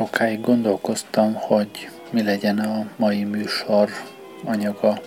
Sokáig 0.00 0.40
gondolkoztam, 0.40 1.34
hogy 1.34 1.88
mi 2.10 2.22
legyen 2.22 2.58
a 2.58 2.86
mai 2.96 3.24
műsor 3.24 3.90
anyaga. 4.44 5.00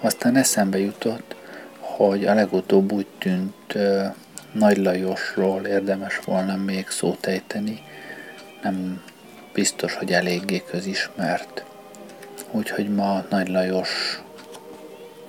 Aztán 0.00 0.36
eszembe 0.36 0.78
jutott, 0.78 1.34
hogy 1.78 2.24
a 2.24 2.34
legutóbb 2.34 2.92
úgy 2.92 3.06
tűnt 3.18 3.74
Nagy 4.52 4.76
Lajosról 4.76 5.66
érdemes 5.66 6.18
volna 6.24 6.56
még 6.56 6.88
szót 6.88 7.26
ejteni. 7.26 7.82
Nem 8.62 9.02
biztos, 9.52 9.94
hogy 9.94 10.12
eléggé 10.12 10.62
közismert. 10.70 11.64
Úgyhogy 12.50 12.94
ma 12.94 13.24
Nagy 13.30 13.48
Lajos 13.48 14.22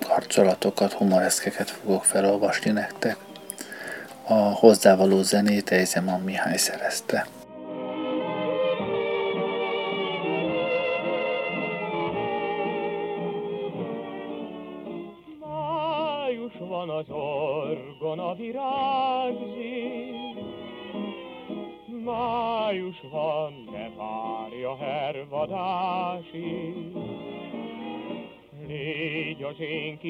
harcolatokat, 0.06 0.92
humoreszkeket 0.92 1.70
fogok 1.70 2.04
felolvasni 2.04 2.70
nektek. 2.70 3.16
A 4.26 4.34
hozzávaló 4.34 5.22
zenét 5.22 5.70
Ejzeman 5.70 6.20
Mihály 6.20 6.56
szerezte. 6.56 7.26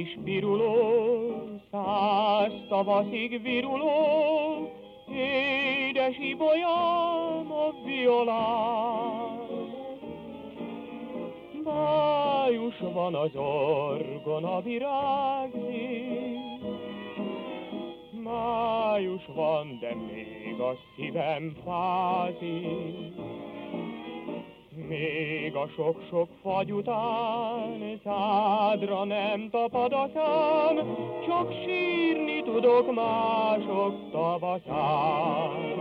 Kis 0.04 0.18
piruló, 0.24 0.80
száz 1.70 2.52
tavaszig 2.68 3.42
viruló, 3.42 3.92
édes 5.08 6.18
ibolyám 6.18 7.52
a 7.52 7.72
violán. 7.84 9.42
Május 11.64 12.78
van 12.92 13.14
az 13.14 13.36
orgona 13.36 14.60
virágzik, 14.60 15.62
május 18.22 19.26
van, 19.34 19.78
de 19.80 19.94
még 19.94 20.60
a 20.60 20.76
szívem 20.96 21.52
fázik. 21.64 23.33
Még 24.88 25.54
a 25.54 25.68
sok-sok 25.76 26.28
fagy 26.42 26.72
után 26.72 28.00
szádra 28.04 29.04
nem 29.04 29.48
tapad 29.50 29.92
a 29.92 30.10
szám, 30.14 30.76
csak 31.26 31.52
sírni 31.64 32.42
tudok 32.42 32.94
mások 32.94 34.10
tavaszán. 34.10 35.72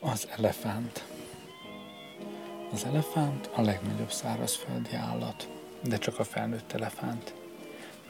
Az 0.00 0.28
elefánt. 0.36 1.04
Az 2.72 2.84
elefánt 2.84 3.50
a 3.54 3.60
legnagyobb 3.60 4.10
szárazföldi 4.10 4.94
állat, 4.94 5.48
de 5.88 5.96
csak 5.96 6.18
a 6.18 6.24
felnőtt 6.24 6.72
elefánt. 6.72 7.39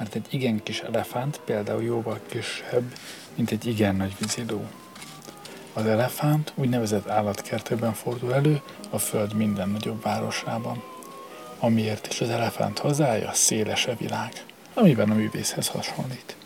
Mert 0.01 0.15
egy 0.15 0.27
igen 0.31 0.63
kis 0.63 0.81
elefánt 0.81 1.41
például 1.45 1.83
jóval 1.83 2.21
kisebb, 2.27 2.93
mint 3.35 3.51
egy 3.51 3.67
igen 3.67 3.97
nagy 3.97 4.17
víziló. 4.19 4.65
Az 5.73 5.87
elefánt 5.87 6.53
úgynevezett 6.55 7.09
állatkertben 7.09 7.93
fordul 7.93 8.35
elő 8.35 8.61
a 8.91 8.99
föld 8.99 9.35
minden 9.35 9.69
nagyobb 9.69 10.03
városában. 10.03 10.83
Amiért 11.59 12.07
is 12.07 12.21
az 12.21 12.29
elefánt 12.29 12.79
hazája 12.79 13.33
szélese 13.33 13.95
világ, 13.95 14.45
amiben 14.75 15.11
a 15.11 15.15
művészhez 15.15 15.69
hasonlít. 15.69 16.37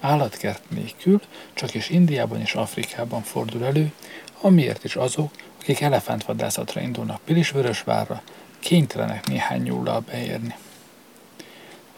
Állatkert 0.00 0.70
nélkül 0.70 1.20
csak 1.54 1.74
is 1.74 1.88
Indiában 1.88 2.40
és 2.40 2.54
Afrikában 2.54 3.22
fordul 3.22 3.64
elő, 3.64 3.92
amiért 4.40 4.84
is 4.84 4.96
azok, 4.96 5.32
akik 5.60 5.80
elefántvadászatra 5.80 6.80
indulnak 6.80 7.20
Pilisvörösvárra, 7.24 8.22
kénytelenek 8.58 9.26
néhány 9.26 9.62
nyúllal 9.62 10.00
beérni. 10.00 10.54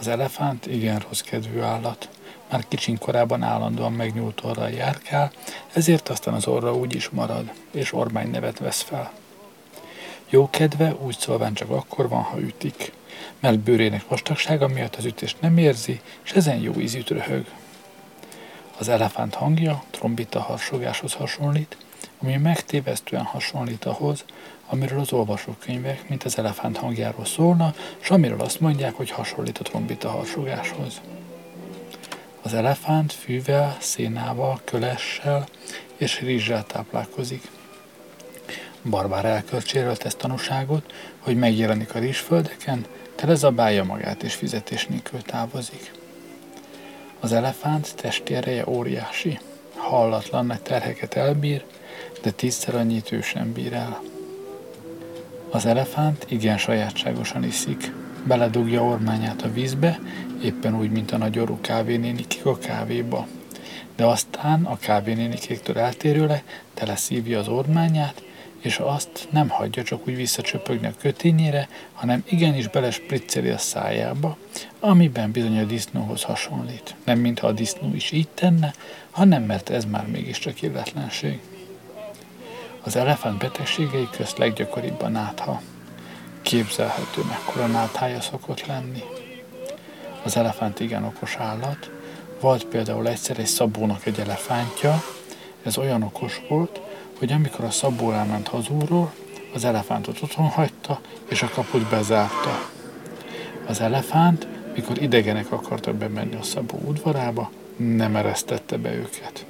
Az 0.03 0.09
elefánt 0.09 0.67
igen 0.67 0.99
rossz 0.99 1.21
kedvű 1.21 1.61
állat. 1.61 2.09
Már 2.51 2.65
kicsin 2.69 2.99
korában 2.99 3.43
állandóan 3.43 3.93
megnyúlt 3.93 4.45
orral 4.45 4.71
járkál, 4.71 5.33
ezért 5.73 6.09
aztán 6.09 6.35
az 6.35 6.47
orra 6.47 6.75
úgy 6.75 6.95
is 6.95 7.09
marad, 7.09 7.53
és 7.71 7.93
ormány 7.93 8.31
nevet 8.31 8.59
vesz 8.59 8.81
fel. 8.81 9.13
Jó 10.29 10.51
kedve 10.51 10.95
úgy 10.95 11.17
szólván 11.19 11.55
csak 11.55 11.71
akkor 11.71 12.09
van, 12.09 12.23
ha 12.23 12.41
ütik, 12.41 12.93
mert 13.41 13.59
bőrének 13.59 14.09
vastagsága 14.09 14.69
miatt 14.69 14.97
az 14.97 15.05
ütést 15.05 15.41
nem 15.41 15.59
érzi, 15.59 16.01
és 16.23 16.33
ezen 16.33 16.59
jó 16.59 16.73
ízűt 16.75 17.09
röhög. 17.09 17.47
Az 18.79 18.89
elefánt 18.89 19.35
hangja 19.35 19.83
trombita 19.91 20.41
harsogáshoz 20.41 21.13
hasonlít, 21.13 21.77
ami 22.19 22.37
megtévesztően 22.37 23.25
hasonlít 23.25 23.85
ahhoz, 23.85 24.25
amiről 24.73 25.01
az 25.01 25.13
olvasókönyvek, 25.13 26.09
mint 26.09 26.25
az 26.25 26.39
elefánt 26.39 26.77
hangjáról 26.77 27.25
szólna, 27.25 27.75
és 28.01 28.11
amiről 28.11 28.41
azt 28.41 28.61
mondják, 28.61 28.95
hogy 28.95 29.11
hasonlít 29.11 29.59
a 29.59 29.63
trombita 29.63 30.11
harsogáshoz. 30.11 31.01
Az 32.43 32.55
elefánt 32.55 33.13
fűvel, 33.13 33.77
szénával, 33.81 34.61
kölessel 34.65 35.49
és 35.97 36.21
rizssel 36.21 36.67
táplálkozik. 36.67 37.43
Barbár 38.83 39.25
elkölcséről 39.25 39.97
tesz 39.97 40.15
tanúságot, 40.15 40.93
hogy 41.19 41.37
megjelenik 41.37 41.95
a 41.95 41.99
rizsföldeken, 41.99 42.87
de 43.17 43.27
lezabálja 43.27 43.85
magát 43.85 44.23
és 44.23 44.35
fizetés 44.35 44.87
nélkül 44.87 45.23
távozik. 45.23 45.93
Az 47.21 47.33
elefánt 47.33 47.95
testi 47.97 48.35
ereje 48.35 48.65
óriási, 48.67 49.39
hallatlan 49.77 50.47
nagy 50.47 50.63
terheket 50.63 51.15
elbír, 51.15 51.65
de 52.23 52.31
tízszer 52.31 52.75
annyit 52.75 53.13
ő 53.13 53.21
sem 53.21 53.53
bír 53.53 53.73
el. 53.73 54.12
Az 55.55 55.67
elefánt 55.67 56.27
igen 56.29 56.59
sajátságosan 56.59 57.45
iszik. 57.45 57.93
Beledugja 58.25 58.85
ormányát 58.85 59.43
a 59.43 59.53
vízbe, 59.53 59.99
éppen 60.43 60.79
úgy, 60.79 60.91
mint 60.91 61.11
a 61.13 61.17
nagy 61.17 61.39
orrú 61.39 61.59
kávénénikik 61.61 62.47
a 62.47 62.59
kávéba. 62.59 63.27
De 63.97 64.05
aztán 64.05 64.65
a 64.65 64.79
kávénénikéktől 64.79 65.79
eltérőleg 65.79 66.45
teleszívja 66.75 67.39
az 67.39 67.49
ormányát, 67.49 68.23
és 68.61 68.79
azt 68.79 69.29
nem 69.31 69.49
hagyja 69.49 69.83
csak 69.83 70.09
úgy 70.09 70.17
visszacsöpögni 70.17 70.87
a 70.87 70.95
kötényére, 71.01 71.69
hanem 71.93 72.25
igenis 72.29 72.69
belespricceli 72.69 73.49
a 73.49 73.59
szájába, 73.59 74.37
amiben 74.81 75.31
bizony 75.31 75.59
a 75.59 75.65
disznóhoz 75.65 76.23
hasonlít. 76.23 76.95
Nem 77.05 77.19
mintha 77.19 77.47
a 77.47 77.53
disznó 77.53 77.95
is 77.95 78.11
így 78.11 78.29
tenne, 78.29 78.73
hanem 79.11 79.43
mert 79.43 79.71
ez 79.71 79.85
már 79.85 80.07
mégiscsak 80.07 80.63
illetlenség. 80.63 81.41
Az 82.85 82.97
elefánt 82.97 83.39
betegségei 83.39 84.09
közt 84.11 84.39
leggyakoribb 84.39 85.01
a 85.01 85.09
nátha. 85.09 85.61
Képzelhető, 86.43 87.23
mekkora 87.29 87.67
náthája 87.67 88.21
szokott 88.21 88.67
lenni. 88.67 89.03
Az 90.23 90.37
elefánt 90.37 90.81
igen 90.81 91.05
okos 91.05 91.37
állat. 91.37 91.91
Volt 92.41 92.65
például 92.65 93.09
egyszer 93.09 93.39
egy 93.39 93.47
szabónak 93.47 94.07
egy 94.07 94.19
elefántja, 94.19 95.03
ez 95.63 95.79
olyan 95.79 96.03
okos 96.03 96.41
volt, 96.49 96.81
hogy 97.19 97.33
amikor 97.33 97.65
a 97.65 97.71
szabó 97.71 98.13
elment 98.13 98.49
hazúról, 98.49 99.13
az 99.55 99.65
elefántot 99.65 100.23
otthon 100.23 100.49
hagyta, 100.49 101.01
és 101.29 101.43
a 101.43 101.49
kaput 101.49 101.89
bezárta. 101.89 102.69
Az 103.67 103.81
elefánt, 103.81 104.47
mikor 104.75 105.03
idegenek 105.03 105.53
akartak 105.53 105.95
bemenni 105.95 106.35
a 106.35 106.43
szabó 106.43 106.79
udvarába, 106.87 107.51
nem 107.77 108.17
eresztette 108.17 108.77
be 108.77 108.95
őket 108.95 109.47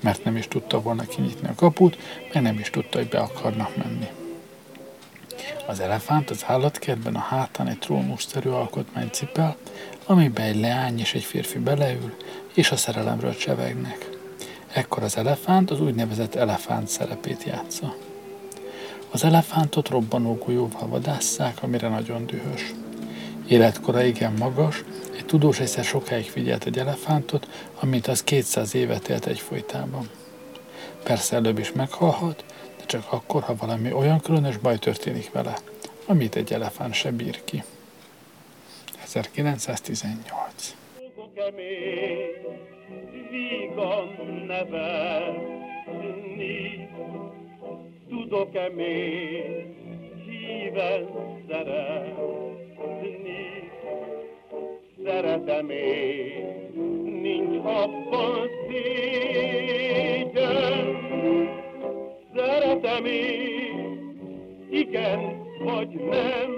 mert 0.00 0.24
nem 0.24 0.36
is 0.36 0.48
tudta 0.48 0.82
volna 0.82 1.02
kinyitni 1.02 1.48
a 1.48 1.54
kaput, 1.54 1.98
meg 2.32 2.42
nem 2.42 2.58
is 2.58 2.70
tudta, 2.70 2.98
hogy 2.98 3.08
be 3.08 3.18
akarnak 3.18 3.76
menni. 3.76 4.08
Az 5.66 5.80
elefánt 5.80 6.30
az 6.30 6.44
állatkertben 6.46 7.14
a 7.14 7.18
hátán 7.18 7.68
egy 7.68 7.78
trónusszerű 7.78 8.48
alkotmány 8.48 9.08
cipel, 9.10 9.56
amiben 10.06 10.44
egy 10.44 10.60
leány 10.60 10.98
és 10.98 11.14
egy 11.14 11.24
férfi 11.24 11.58
beleül, 11.58 12.14
és 12.54 12.70
a 12.70 12.76
szerelemről 12.76 13.36
csevegnek. 13.36 14.08
Ekkor 14.72 15.02
az 15.02 15.16
elefánt 15.16 15.70
az 15.70 15.80
úgynevezett 15.80 16.34
elefánt 16.34 16.88
szerepét 16.88 17.42
játsza. 17.44 17.94
Az 19.10 19.24
elefántot 19.24 19.88
robbanó 19.88 20.34
golyóval 20.34 20.88
vadásszák, 20.88 21.62
amire 21.62 21.88
nagyon 21.88 22.26
dühös. 22.26 22.72
Életkora 23.46 24.02
igen 24.02 24.32
magas, 24.32 24.84
tudós 25.28 25.60
egyszer 25.60 25.84
sokáig 25.84 26.24
figyelt 26.24 26.64
egy 26.64 26.78
elefántot, 26.78 27.48
amit 27.80 28.06
az 28.06 28.24
200 28.24 28.74
évet 28.74 29.08
élt 29.08 29.26
egyfolytában. 29.26 30.08
Persze 31.02 31.36
előbb 31.36 31.58
is 31.58 31.72
meghalhat, 31.72 32.44
de 32.78 32.84
csak 32.86 33.12
akkor, 33.12 33.42
ha 33.42 33.56
valami 33.56 33.92
olyan 33.92 34.20
különös 34.20 34.56
baj 34.56 34.78
történik 34.78 35.32
vele, 35.32 35.58
amit 36.06 36.36
egy 36.36 36.52
elefánt 36.52 36.94
se 36.94 37.10
bír 37.10 37.44
ki. 37.44 37.62
1918 39.04 40.74
Tudok-e 48.08 48.68
még 48.74 49.66
híven 50.26 51.08
szeretni? 51.48 52.08
Szeretem 55.04 55.70
én, 55.70 56.70
nincs 57.22 57.56
abban 57.56 58.48
szégyen. 58.68 60.26
Szeretem 62.34 63.04
én, 63.04 64.16
igen 64.70 65.46
vagy 65.64 65.88
nem. 65.88 66.57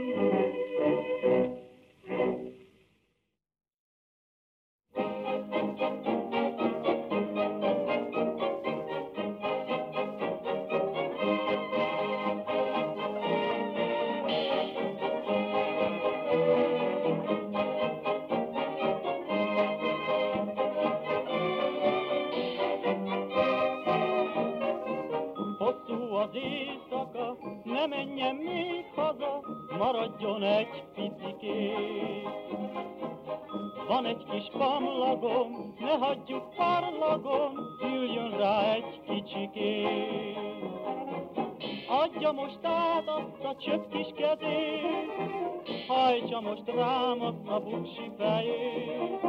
Buksi 47.71 48.13
fejét. 48.19 49.21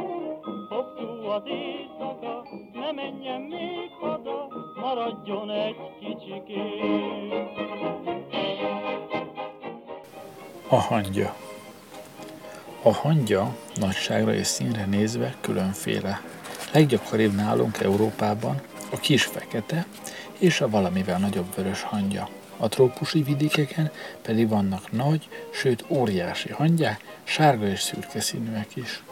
Hosszú 0.68 1.26
az 1.26 1.42
éjszaka, 1.46 2.42
ne 2.72 2.92
menjen 2.92 3.40
még 3.40 3.90
haza, 4.00 4.48
maradjon 4.80 5.50
egy 5.50 5.76
kicsiké. 6.00 6.80
A 10.68 10.76
hangya. 10.76 11.34
A 12.82 12.92
hangya 12.92 13.56
nagyságra 13.74 14.34
és 14.34 14.46
színre 14.46 14.84
nézve 14.84 15.34
különféle. 15.40 16.20
Leggyakoribb 16.72 17.34
nálunk 17.34 17.78
Európában 17.78 18.60
a 18.92 18.96
kis 18.96 19.24
fekete 19.24 19.86
és 20.38 20.60
a 20.60 20.68
valamivel 20.68 21.18
nagyobb 21.18 21.54
vörös 21.54 21.82
hangya. 21.82 22.28
A 22.56 22.68
trópusi 22.68 23.22
vidékeken 23.22 23.90
pedig 24.22 24.48
vannak 24.48 24.92
nagy, 24.92 25.28
sőt 25.50 25.84
óriási 25.88 26.52
hangyák, 26.52 27.11
sárga 27.24 27.66
és 27.66 27.80
szürke 27.80 28.20
színűek 28.20 28.76
is. 28.76 29.02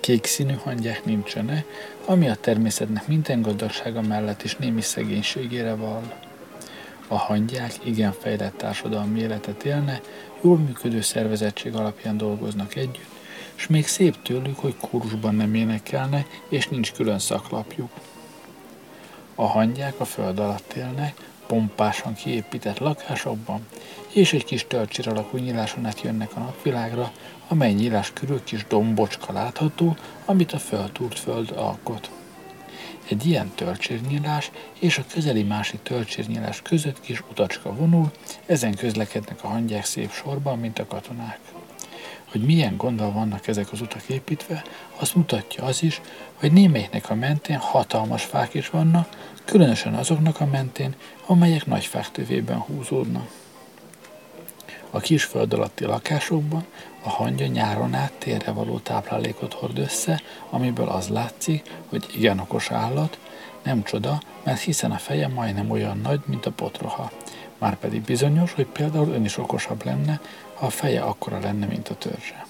Kék 0.00 0.24
színű 0.24 0.54
hangyák 0.64 1.04
nincsenek, 1.04 1.64
ami 2.04 2.28
a 2.28 2.34
természetnek 2.34 3.06
minden 3.06 3.42
gazdagsága 3.42 4.00
mellett 4.00 4.42
is 4.42 4.56
némi 4.56 4.80
szegénységére 4.80 5.74
vall. 5.74 6.12
A 7.08 7.16
hangyák 7.16 7.72
igen 7.84 8.12
fejlett 8.12 8.56
társadalmi 8.56 9.20
életet 9.20 9.64
élne, 9.64 10.00
jól 10.40 10.58
működő 10.58 11.00
szervezettség 11.00 11.74
alapján 11.74 12.16
dolgoznak 12.16 12.74
együtt, 12.74 13.10
és 13.54 13.66
még 13.66 13.86
szép 13.86 14.22
tőlük, 14.22 14.58
hogy 14.58 14.76
kórusban 14.76 15.34
nem 15.34 15.54
énekelnek, 15.54 16.40
és 16.48 16.68
nincs 16.68 16.92
külön 16.92 17.18
szaklapjuk. 17.18 17.90
A 19.34 19.46
hangyák 19.46 20.00
a 20.00 20.04
föld 20.04 20.38
alatt 20.38 20.72
élnek, 20.72 21.14
pompásan 21.46 22.14
kiépített 22.14 22.78
lakásokban, 22.78 23.66
és 24.12 24.32
egy 24.32 24.44
kis 24.44 24.66
tölcsir 24.66 25.08
alakú 25.08 25.36
nyíláson 25.38 25.86
át 25.86 26.00
jönnek 26.00 26.36
a 26.36 26.40
napvilágra, 26.40 27.12
amely 27.48 27.72
nyílás 27.72 28.12
körül 28.12 28.44
kis 28.44 28.66
dombocska 28.66 29.32
látható, 29.32 29.96
amit 30.24 30.52
a 30.52 30.58
föltúrt 30.58 31.18
föld 31.18 31.50
alkot. 31.50 32.10
Egy 33.08 33.26
ilyen 33.26 33.52
töltsérnyílás 33.54 34.50
és 34.78 34.98
a 34.98 35.04
közeli 35.12 35.42
másik 35.42 35.82
töltsérnyílás 35.82 36.62
között 36.62 37.00
kis 37.00 37.22
utacska 37.30 37.74
vonul, 37.74 38.10
ezen 38.46 38.74
közlekednek 38.74 39.44
a 39.44 39.48
hangyák 39.48 39.84
szép 39.84 40.12
sorban, 40.12 40.58
mint 40.58 40.78
a 40.78 40.86
katonák. 40.86 41.38
Hogy 42.24 42.44
milyen 42.44 42.76
gonddal 42.76 43.12
vannak 43.12 43.46
ezek 43.46 43.72
az 43.72 43.80
utak 43.80 44.08
építve, 44.08 44.64
azt 44.96 45.14
mutatja 45.14 45.64
az 45.64 45.82
is, 45.82 46.00
hogy 46.34 46.52
némelyiknek 46.52 47.10
a 47.10 47.14
mentén 47.14 47.58
hatalmas 47.58 48.24
fák 48.24 48.54
is 48.54 48.70
vannak, 48.70 49.08
különösen 49.44 49.94
azoknak 49.94 50.40
a 50.40 50.46
mentén, 50.46 50.94
amelyek 51.26 51.66
nagy 51.66 51.84
fák 51.84 52.10
tövében 52.10 52.58
húzódnak. 52.58 53.41
A 54.94 55.00
kis 55.00 55.24
föld 55.24 55.52
alatti 55.52 55.84
lakásokban 55.84 56.66
a 57.02 57.08
hangya 57.08 57.46
nyáron 57.46 57.94
át 57.94 58.12
térre 58.12 58.52
való 58.52 58.78
táplálékot 58.78 59.52
hord 59.52 59.78
össze, 59.78 60.20
amiből 60.50 60.88
az 60.88 61.08
látszik, 61.08 61.70
hogy 61.88 62.06
igen 62.14 62.38
okos 62.38 62.70
állat, 62.70 63.18
nem 63.62 63.82
csoda, 63.82 64.20
mert 64.42 64.60
hiszen 64.60 64.90
a 64.90 64.96
feje 64.96 65.28
majdnem 65.28 65.70
olyan 65.70 65.98
nagy, 65.98 66.20
mint 66.24 66.46
a 66.46 66.50
potroha. 66.50 67.10
Márpedig 67.58 68.00
bizonyos, 68.00 68.52
hogy 68.52 68.66
például 68.66 69.08
ön 69.08 69.24
is 69.24 69.38
okosabb 69.38 69.84
lenne, 69.84 70.20
ha 70.54 70.66
a 70.66 70.70
feje 70.70 71.02
akkora 71.02 71.38
lenne, 71.38 71.66
mint 71.66 71.88
a 71.88 71.94
törzse. 71.94 72.46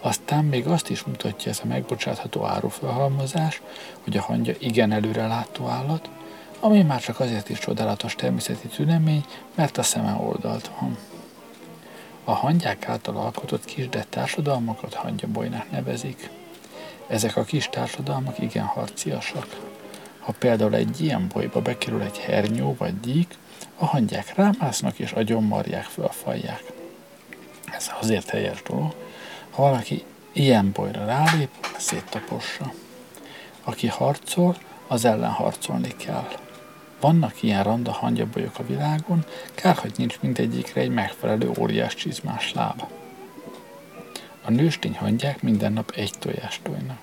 Aztán 0.00 0.44
még 0.44 0.66
azt 0.66 0.90
is 0.90 1.02
mutatja 1.02 1.50
ez 1.50 1.60
a 1.62 1.66
megbocsátható 1.66 2.44
árufelhalmozás, 2.44 3.62
hogy 4.04 4.16
a 4.16 4.22
hangya 4.22 4.52
igen 4.58 4.92
előrelátó 4.92 5.66
állat, 5.66 6.08
ami 6.60 6.82
már 6.82 7.00
csak 7.00 7.20
azért 7.20 7.48
is 7.48 7.58
csodálatos 7.58 8.14
természeti 8.14 8.68
tünemény, 8.68 9.24
mert 9.54 9.78
a 9.78 9.82
szeme 9.82 10.12
oldalt 10.12 10.70
van. 10.80 10.98
A 12.24 12.32
hangyák 12.32 12.88
által 12.88 13.16
alkotott 13.16 13.64
kisdett 13.64 14.10
társadalmakat 14.10 14.94
hangyabolynak 14.94 15.70
nevezik. 15.70 16.30
Ezek 17.06 17.36
a 17.36 17.42
kis 17.42 17.68
társadalmak 17.70 18.38
igen 18.38 18.64
harciasak. 18.64 19.60
Ha 20.20 20.32
például 20.38 20.74
egy 20.74 21.00
ilyen 21.00 21.28
bolyba 21.32 21.60
bekerül 21.62 22.02
egy 22.02 22.18
hernyó 22.18 22.74
vagy 22.78 23.00
gyík, 23.00 23.38
a 23.78 23.86
hangyák 23.86 24.34
rámásznak 24.34 24.98
és 24.98 25.12
agyonmarják 25.12 25.84
fölfalják. 25.84 26.62
Ez 27.72 27.90
azért 28.00 28.28
helyes 28.28 28.62
dolog. 28.62 28.94
Ha 29.50 29.62
valaki 29.62 30.04
ilyen 30.32 30.72
bolyra 30.72 31.04
rálép, 31.04 31.50
széttapossa. 31.78 32.72
Aki 33.64 33.86
harcol, 33.86 34.56
az 34.86 35.04
ellen 35.04 35.30
harcolni 35.30 35.96
kell. 35.96 36.28
Vannak 37.02 37.42
ilyen 37.42 37.62
randa 37.62 37.92
hangyabolyok 37.92 38.58
a 38.58 38.66
világon, 38.66 39.24
kár, 39.54 39.76
hogy 39.76 39.92
nincs 39.96 40.20
mindegyikre 40.20 40.80
egy 40.80 40.90
megfelelő 40.90 41.50
óriás 41.58 41.94
csizmás 41.94 42.52
láb. 42.52 42.82
A 44.42 44.50
nőstény 44.50 44.96
hangyák 44.96 45.42
minden 45.42 45.72
nap 45.72 45.92
egy 45.96 46.12
tojást 46.18 46.62
tojnak. 46.62 46.98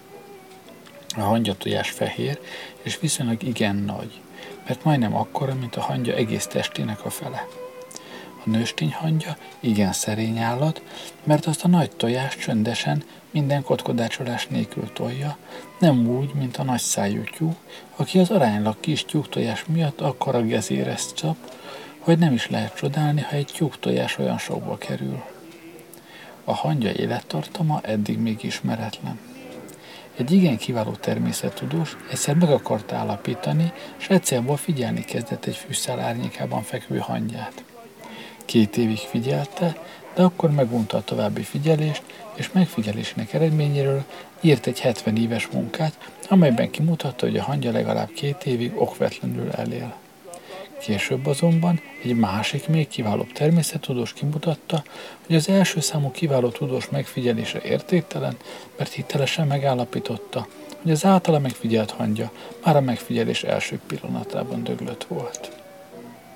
A 1.16 1.20
hangya 1.20 1.58
tojás 1.58 1.90
fehér, 1.90 2.40
és 2.82 3.00
viszonylag 3.00 3.44
igen 3.44 3.76
nagy, 3.76 4.22
mert 4.68 4.84
majdnem 4.84 5.16
akkora, 5.16 5.56
mint 5.56 5.76
a 5.76 5.82
hangya 5.82 6.14
egész 6.14 6.48
testének 6.48 7.06
a 7.06 7.10
fele. 7.10 7.48
A 8.46 8.50
nőstény 8.50 8.94
hangya 8.94 9.38
igen 9.60 9.94
szerény 9.94 10.38
állat, 10.38 10.82
mert 11.24 11.46
azt 11.46 11.64
a 11.64 11.68
nagy 11.68 11.92
tojást 11.92 12.40
csöndesen, 12.40 13.04
minden 13.32 13.64
kotkodácsolás 13.64 14.48
nélkül 14.48 14.94
tolja, 14.94 15.38
nem 15.80 16.08
úgy, 16.08 16.34
mint 16.34 16.58
a 16.58 16.64
nagy 16.64 16.80
szájú 16.80 17.24
tyúk, 17.24 17.58
aki 17.96 18.20
az 18.20 18.30
aránylag 18.30 18.80
kis 18.80 19.06
tyúktojás 19.06 19.66
miatt 19.66 20.02
akkora 20.02 20.42
gezérezt 20.42 21.16
csap, 21.16 21.36
hogy 22.00 22.18
nem 22.18 22.34
is 22.34 22.50
lehet 22.50 22.76
csodálni, 22.76 23.22
ha 23.22 23.36
egy 23.36 23.52
tyúktojás 23.54 24.18
olyan 24.18 24.38
sokba 24.38 24.78
kerül. 24.78 25.24
A 26.44 26.54
hangya 26.54 26.92
élettartama 26.92 27.80
eddig 27.84 28.18
még 28.20 28.44
ismeretlen. 28.44 29.20
Egy 30.18 30.32
igen 30.32 30.58
kiváló 30.58 30.92
természettudós 30.92 31.98
egyszer 32.12 32.36
meg 32.36 32.50
akart 32.50 32.92
állapítani, 32.92 33.72
és 34.00 34.10
egyszerűen 34.10 34.58
figyelni 34.58 35.02
kezdett 35.06 35.46
egy 35.46 35.56
fűszál 35.56 36.00
árnyékában 36.00 36.62
fekvő 36.62 36.98
hangyát. 36.98 37.64
Két 38.46 38.78
évig 38.78 38.98
figyelte, 38.98 39.78
de 40.20 40.26
akkor 40.26 40.52
megunta 40.52 40.98
a 40.98 41.04
további 41.04 41.42
figyelést, 41.42 42.04
és 42.36 42.52
megfigyelésének 42.52 43.34
eredményéről 43.34 44.04
írt 44.42 44.68
egy 44.68 44.80
70 44.80 45.18
éves 45.18 45.48
munkát, 45.48 46.12
amelyben 46.30 46.70
kimutatta, 46.70 47.26
hogy 47.26 47.38
a 47.38 47.44
hangya 47.44 47.72
legalább 47.72 48.12
két 48.12 48.46
évig 48.46 48.72
okvetlenül 48.76 49.52
elél. 49.52 49.96
Később 50.80 51.26
azonban 51.26 51.82
egy 52.04 52.16
másik, 52.16 52.68
még 52.68 52.88
kiválóbb 52.88 53.32
természettudós 53.32 54.14
kimutatta, 54.14 54.84
hogy 55.26 55.36
az 55.36 55.50
első 55.50 55.80
számú 55.80 56.12
kiváló 56.12 56.50
tudós 56.50 56.90
megfigyelése 56.90 57.62
értéktelen, 57.62 58.38
mert 58.78 58.92
hitelesen 58.92 59.48
megállapította, 59.48 60.48
hogy 60.82 60.92
az 60.92 61.06
általa 61.06 61.40
megfigyelt 61.40 61.92
hangja 61.92 62.32
már 62.66 62.76
a 62.76 62.82
megfigyelés 62.82 63.44
első 63.44 63.80
pillanatában 63.88 64.64
döglött 64.64 65.04
volt. 65.04 65.52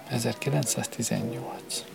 1918 0.08 1.92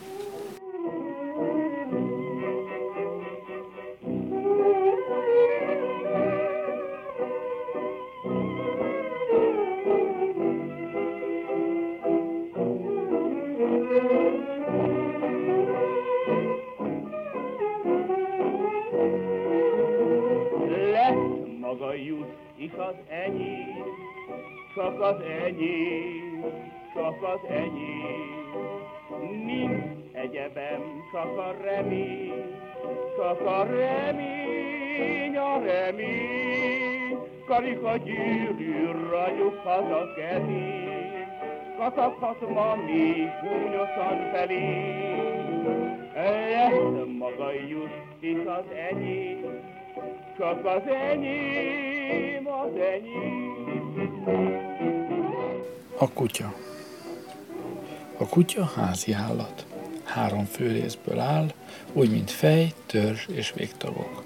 az 25.08 25.20
enyém, 25.20 26.44
csak 26.94 27.22
az 27.22 27.50
enyém. 27.50 28.46
Nincs 29.44 29.82
egyebem, 30.12 30.82
csak 31.12 31.38
a 31.38 31.54
remény, 31.64 32.44
csak 33.16 33.40
a 33.40 33.62
remény, 33.64 35.36
a 35.36 35.60
remény. 35.64 37.18
Karika 37.46 37.96
gyűrű 37.96 38.90
ragyog 39.10 39.54
haza 39.64 40.14
kezén, 40.16 41.26
kataphat 41.78 42.48
ma 42.48 42.76
még 42.86 43.28
gúnyosan 43.42 44.30
felé. 44.32 44.96
Lesz 46.14 47.06
maga 47.18 47.52
justisz 47.52 48.46
az 48.46 48.64
enyém, 48.90 49.60
csak 50.38 50.64
az 50.64 50.82
enyém, 51.10 52.46
az 52.46 52.76
enyém. 52.76 54.67
A 56.00 56.08
kutya. 56.08 56.54
A 58.18 58.26
kutya 58.26 58.64
házi 58.64 59.12
állat. 59.12 59.66
Három 60.04 60.44
fő 60.44 60.72
részből 60.72 61.18
áll, 61.18 61.52
úgy, 61.92 62.10
mint 62.10 62.30
fej, 62.30 62.72
törzs 62.86 63.26
és 63.26 63.52
végtagok. 63.52 64.22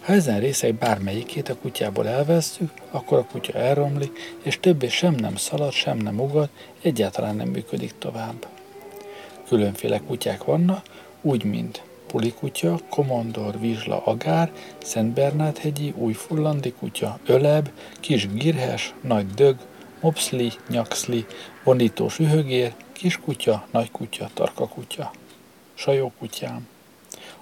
Ha 0.00 0.12
ezen 0.12 0.40
részek 0.40 0.74
bármelyikét 0.74 1.48
a 1.48 1.56
kutyából 1.56 2.08
elvesszük, 2.08 2.70
akkor 2.90 3.18
a 3.18 3.26
kutya 3.32 3.52
elromlik, 3.52 4.18
és 4.42 4.60
többé 4.60 4.88
sem 4.88 5.14
nem 5.14 5.36
szalad, 5.36 5.72
sem 5.72 5.98
nem 5.98 6.20
ugat, 6.20 6.50
egyáltalán 6.82 7.36
nem 7.36 7.48
működik 7.48 7.94
tovább. 7.98 8.46
Különféle 9.48 10.00
kutyák 10.00 10.44
vannak, 10.44 10.84
úgy, 11.20 11.44
mint 11.44 11.82
pulikutya, 12.06 12.78
komondor, 12.90 13.60
vizsla, 13.60 14.04
agár, 14.04 14.52
Szent 14.78 15.14
Bernát-hegyi, 15.14 15.92
újfullandi 15.96 16.72
kutya, 16.72 17.18
öleb, 17.26 17.70
kis 18.00 18.28
girhes, 18.28 18.94
nagy 19.00 19.26
dög, 19.26 19.56
mopszli, 20.00 20.52
nyakszli, 20.68 21.26
vonítós 21.64 22.18
ühögér, 22.18 22.74
kiskutya, 22.92 23.66
nagykutya, 23.70 24.30
tarkakutya. 24.34 25.10
Sajókutyám. 25.74 26.68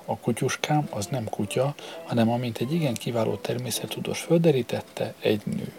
A 0.05 0.17
kutyuskám 0.17 0.89
az 0.91 1.07
nem 1.07 1.25
kutya, 1.25 1.75
hanem 2.05 2.31
amint 2.31 2.59
egy 2.59 2.73
igen 2.73 2.95
kiváló 2.95 3.35
természettudós 3.35 4.21
földerítette, 4.21 5.15
egy 5.21 5.41
nő. 5.45 5.73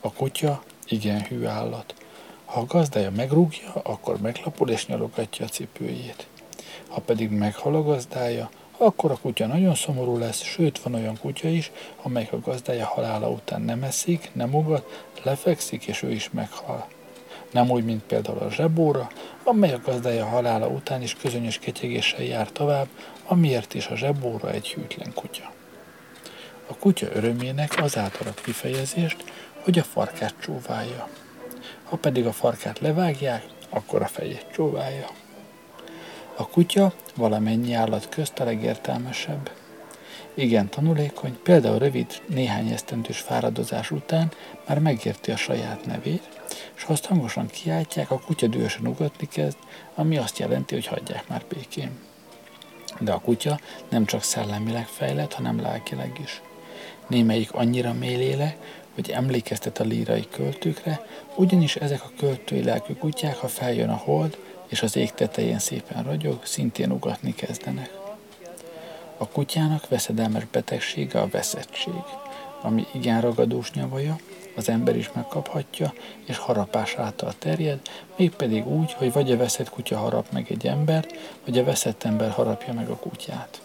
A 0.00 0.12
kutya 0.12 0.62
igen 0.86 1.22
hű 1.22 1.44
állat. 1.44 1.94
Ha 2.44 2.60
a 2.60 2.64
gazdája 2.64 3.10
megrúgja, 3.10 3.72
akkor 3.72 4.20
meglapul 4.20 4.70
és 4.70 4.86
nyalogatja 4.86 5.44
a 5.44 5.48
cipőjét. 5.48 6.26
Ha 6.88 7.00
pedig 7.00 7.30
meghal 7.30 7.74
a 7.74 7.82
gazdája, 7.82 8.50
akkor 8.84 9.10
a 9.10 9.18
kutya 9.22 9.46
nagyon 9.46 9.74
szomorú 9.74 10.18
lesz, 10.18 10.42
sőt 10.42 10.78
van 10.78 10.94
olyan 10.94 11.18
kutya 11.20 11.48
is, 11.48 11.70
amelyik 12.02 12.32
a 12.32 12.40
gazdája 12.40 12.86
halála 12.86 13.28
után 13.28 13.62
nem 13.62 13.82
eszik, 13.82 14.30
nem 14.32 14.54
ugat, 14.54 15.06
lefekszik, 15.22 15.86
és 15.86 16.02
ő 16.02 16.10
is 16.10 16.30
meghal. 16.32 16.86
Nem 17.50 17.70
úgy, 17.70 17.84
mint 17.84 18.02
például 18.02 18.38
a 18.38 18.50
zsebóra, 18.50 19.10
amely 19.44 19.72
a 19.72 19.80
gazdája 19.84 20.26
halála 20.26 20.66
után 20.66 21.02
is 21.02 21.14
közönyös 21.14 21.58
ketyegéssel 21.58 22.22
jár 22.22 22.50
tovább, 22.50 22.88
amiért 23.26 23.74
is 23.74 23.86
a 23.86 23.96
zsebóra 23.96 24.50
egy 24.50 24.72
hűtlen 24.72 25.12
kutya. 25.14 25.52
A 26.66 26.74
kutya 26.74 27.06
örömének 27.12 27.82
azáltal 27.82 28.26
ad 28.26 28.40
kifejezést, 28.40 29.24
hogy 29.62 29.78
a 29.78 29.82
farkát 29.82 30.34
csóválja. 30.40 31.08
Ha 31.84 31.96
pedig 31.96 32.26
a 32.26 32.32
farkát 32.32 32.78
levágják, 32.78 33.44
akkor 33.68 34.02
a 34.02 34.06
fejét 34.06 34.46
csóválja. 34.52 35.06
A 36.36 36.48
kutya 36.48 36.92
valamennyi 37.16 37.72
állat 37.72 38.08
közt 38.08 38.38
a 38.38 38.44
legértelmesebb. 38.44 39.50
Igen 40.34 40.68
tanulékony, 40.68 41.38
például 41.42 41.78
rövid, 41.78 42.22
néhány 42.28 42.68
esztendős 42.68 43.18
fáradozás 43.18 43.90
után 43.90 44.32
már 44.68 44.78
megérti 44.78 45.30
a 45.30 45.36
saját 45.36 45.86
nevét, 45.86 46.28
és 46.76 46.82
ha 46.82 46.92
azt 46.92 47.04
hangosan 47.04 47.46
kiáltják, 47.46 48.10
a 48.10 48.20
kutya 48.20 48.46
dühösen 48.46 48.86
ugatni 48.86 49.28
kezd, 49.28 49.56
ami 49.94 50.16
azt 50.16 50.38
jelenti, 50.38 50.74
hogy 50.74 50.86
hagyják 50.86 51.28
már 51.28 51.44
békén. 51.48 51.98
De 53.00 53.12
a 53.12 53.20
kutya 53.20 53.60
nem 53.88 54.04
csak 54.04 54.22
szellemileg 54.22 54.86
fejlett, 54.86 55.32
hanem 55.32 55.60
lelkileg 55.60 56.20
is. 56.22 56.42
Némelyik 57.06 57.52
annyira 57.52 57.92
méléle, 57.92 58.56
hogy 58.94 59.10
emlékeztet 59.10 59.80
a 59.80 59.84
lírai 59.84 60.28
költőkre, 60.30 61.06
ugyanis 61.34 61.76
ezek 61.76 62.04
a 62.04 62.12
költői 62.18 62.62
lelkű 62.62 62.94
kutyák, 62.94 63.36
ha 63.36 63.48
feljön 63.48 63.88
a 63.88 63.96
hold, 63.96 64.38
és 64.74 64.82
az 64.82 64.96
ég 64.96 65.12
tetején 65.12 65.58
szépen 65.58 66.02
ragyog, 66.02 66.44
szintén 66.44 66.90
ugatni 66.90 67.34
kezdenek. 67.34 67.90
A 69.16 69.28
kutyának 69.28 69.88
veszedelmes 69.88 70.44
betegsége 70.44 71.20
a 71.20 71.28
veszettség, 71.28 72.02
ami 72.62 72.86
igen 72.92 73.20
ragadós 73.20 73.70
nyavaja, 73.70 74.16
az 74.56 74.68
ember 74.68 74.96
is 74.96 75.12
megkaphatja, 75.12 75.92
és 76.24 76.36
harapás 76.36 76.94
által 76.94 77.32
terjed, 77.38 77.80
mégpedig 78.16 78.66
úgy, 78.66 78.92
hogy 78.92 79.12
vagy 79.12 79.32
a 79.32 79.36
veszett 79.36 79.70
kutya 79.70 79.98
harap 79.98 80.26
meg 80.32 80.46
egy 80.50 80.66
embert, 80.66 81.14
vagy 81.44 81.58
a 81.58 81.64
veszett 81.64 82.04
ember 82.04 82.30
harapja 82.30 82.72
meg 82.72 82.88
a 82.88 82.96
kutyát. 82.96 83.60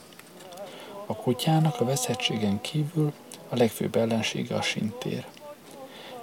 A 1.06 1.16
kutyának 1.16 1.82
a 1.82 1.86
veszettségen 1.86 2.62
kívül 2.62 3.14
a 3.50 3.56
legfőbb 3.56 3.96
ellensége 3.96 4.56
a 4.56 4.62
sintér. 4.62 5.26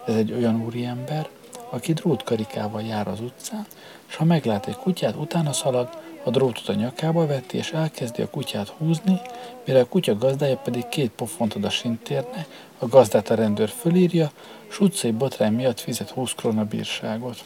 Ez 0.07 0.15
egy 0.15 0.33
olyan 0.33 0.65
úriember, 0.65 1.29
aki 1.71 1.93
drótkarikával 1.93 2.83
jár 2.83 3.09
az 3.09 3.21
utcán, 3.21 3.67
és 4.09 4.17
ha 4.17 4.25
meglát 4.25 4.67
egy 4.67 4.77
kutyát, 4.77 5.17
utána 5.17 5.53
szalad, 5.53 5.89
a 6.25 6.31
drótot 6.31 6.69
a 6.69 6.75
nyakába 6.75 7.27
vetti, 7.27 7.57
és 7.57 7.73
elkezdi 7.73 8.23
a 8.23 8.31
kutyát 8.31 8.69
húzni, 8.69 9.21
mire 9.65 9.81
a 9.81 9.87
kutya 9.87 10.19
gazdája 10.19 10.57
pedig 10.57 10.89
két 10.89 11.11
pofont 11.11 11.55
ad 11.55 11.65
a 11.65 11.71
sintérne, 11.71 12.47
a 12.79 12.87
gazdát 12.87 13.31
a 13.31 13.35
rendőr 13.35 13.69
fölírja, 13.69 14.31
s 14.69 14.81
utcai 14.81 15.11
botrány 15.11 15.53
miatt 15.53 15.81
fizet 15.81 16.11
20 16.11 16.33
krona 16.35 16.65
bírságot. 16.65 17.45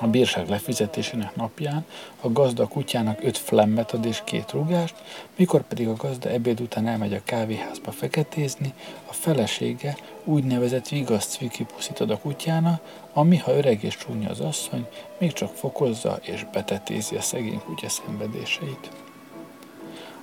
A 0.00 0.06
bírság 0.06 0.48
lefizetésének 0.48 1.36
napján 1.36 1.84
a 2.20 2.28
gazda 2.32 2.62
a 2.62 2.68
kutyának 2.68 3.24
öt 3.24 3.38
flemmet 3.38 3.92
ad 3.92 4.04
és 4.04 4.22
két 4.24 4.52
rugást, 4.52 4.94
mikor 5.36 5.62
pedig 5.62 5.88
a 5.88 5.94
gazda 5.94 6.28
ebéd 6.28 6.60
után 6.60 6.86
elmegy 6.86 7.14
a 7.14 7.20
kávéházba 7.24 7.90
feketézni, 7.90 8.72
a 9.08 9.12
felesége 9.12 9.96
úgynevezett 10.24 10.88
vigaszt 10.88 11.30
cvikipuszit 11.30 12.00
ad 12.00 12.10
a 12.10 12.18
kutyának, 12.18 12.80
ami, 13.18 13.36
ha 13.36 13.56
öreg 13.56 13.82
és 13.82 13.96
csúnya 13.96 14.30
az 14.30 14.40
asszony, 14.40 14.86
még 15.18 15.32
csak 15.32 15.54
fokozza 15.54 16.18
és 16.22 16.46
betetézi 16.52 17.16
a 17.16 17.20
szegény 17.20 17.60
kutya 17.64 17.88
szenvedéseit. 17.88 18.90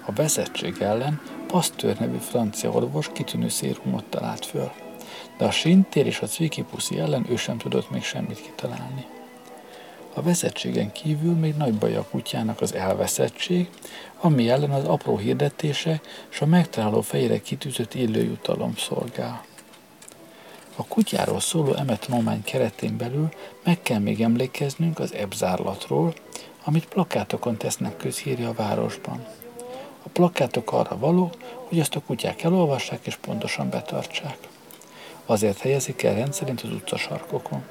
A 0.06 0.12
veszettség 0.12 0.75
ellen 0.80 1.22
Pasteur 1.48 1.98
nevű 2.00 2.18
francia 2.18 2.70
orvos 2.70 3.10
kitűnő 3.14 3.50
szérumot 3.50 4.04
talált 4.04 4.46
föl, 4.46 4.72
de 5.38 5.46
a 5.46 5.52
sintér 5.52 6.06
és 6.06 6.20
a 6.20 6.28
cvikipuszi 6.28 7.00
ellen 7.00 7.25
ő 7.30 7.36
sem 7.36 7.58
tudott 7.58 7.90
még 7.90 8.04
semmit 8.04 8.42
kitalálni. 8.42 9.06
A 10.14 10.22
veszettségen 10.22 10.92
kívül 10.92 11.34
még 11.34 11.56
nagy 11.56 11.74
baj 11.74 11.96
a 11.96 12.08
kutyának 12.12 12.62
az 12.62 12.74
elveszettség, 12.74 13.70
ami 14.20 14.50
ellen 14.50 14.72
az 14.72 14.86
apró 14.86 15.18
hirdetése 15.18 16.02
és 16.32 16.42
a 16.42 16.46
megtaláló 16.46 17.02
fejére 17.02 17.40
kitűzött 17.40 17.94
illőjutalom 17.94 18.75
szolgál. 18.78 19.44
A 20.75 20.86
kutyáról 20.86 21.39
szóló 21.39 21.74
emetanulmány 21.74 22.44
keretén 22.44 22.98
belül 22.98 23.29
meg 23.63 23.82
kell 23.82 24.00
még 24.00 24.22
emlékeznünk 24.22 25.00
az 25.00 25.13
ebzárlatról, 25.13 26.13
amit 26.63 26.86
plakátokon 26.86 27.58
tesznek 27.58 27.98
közhírja 27.98 28.50
a 28.50 28.53
városban. 28.53 29.25
A 30.03 30.10
plakátok 30.13 30.72
arra 30.72 30.98
való, 30.98 31.32
hogy 31.67 31.79
ezt 31.79 31.96
a 31.96 32.01
kutyák 32.05 32.44
elolvassák 32.44 33.05
és 33.05 33.15
pontosan 33.15 33.70
betartsák. 33.70 34.38
Azért 35.25 35.60
helyezik 35.60 36.03
el 36.03 36.15
rendszerint 36.15 36.62
az 36.62 36.70
utcasarkokon. 36.70 37.63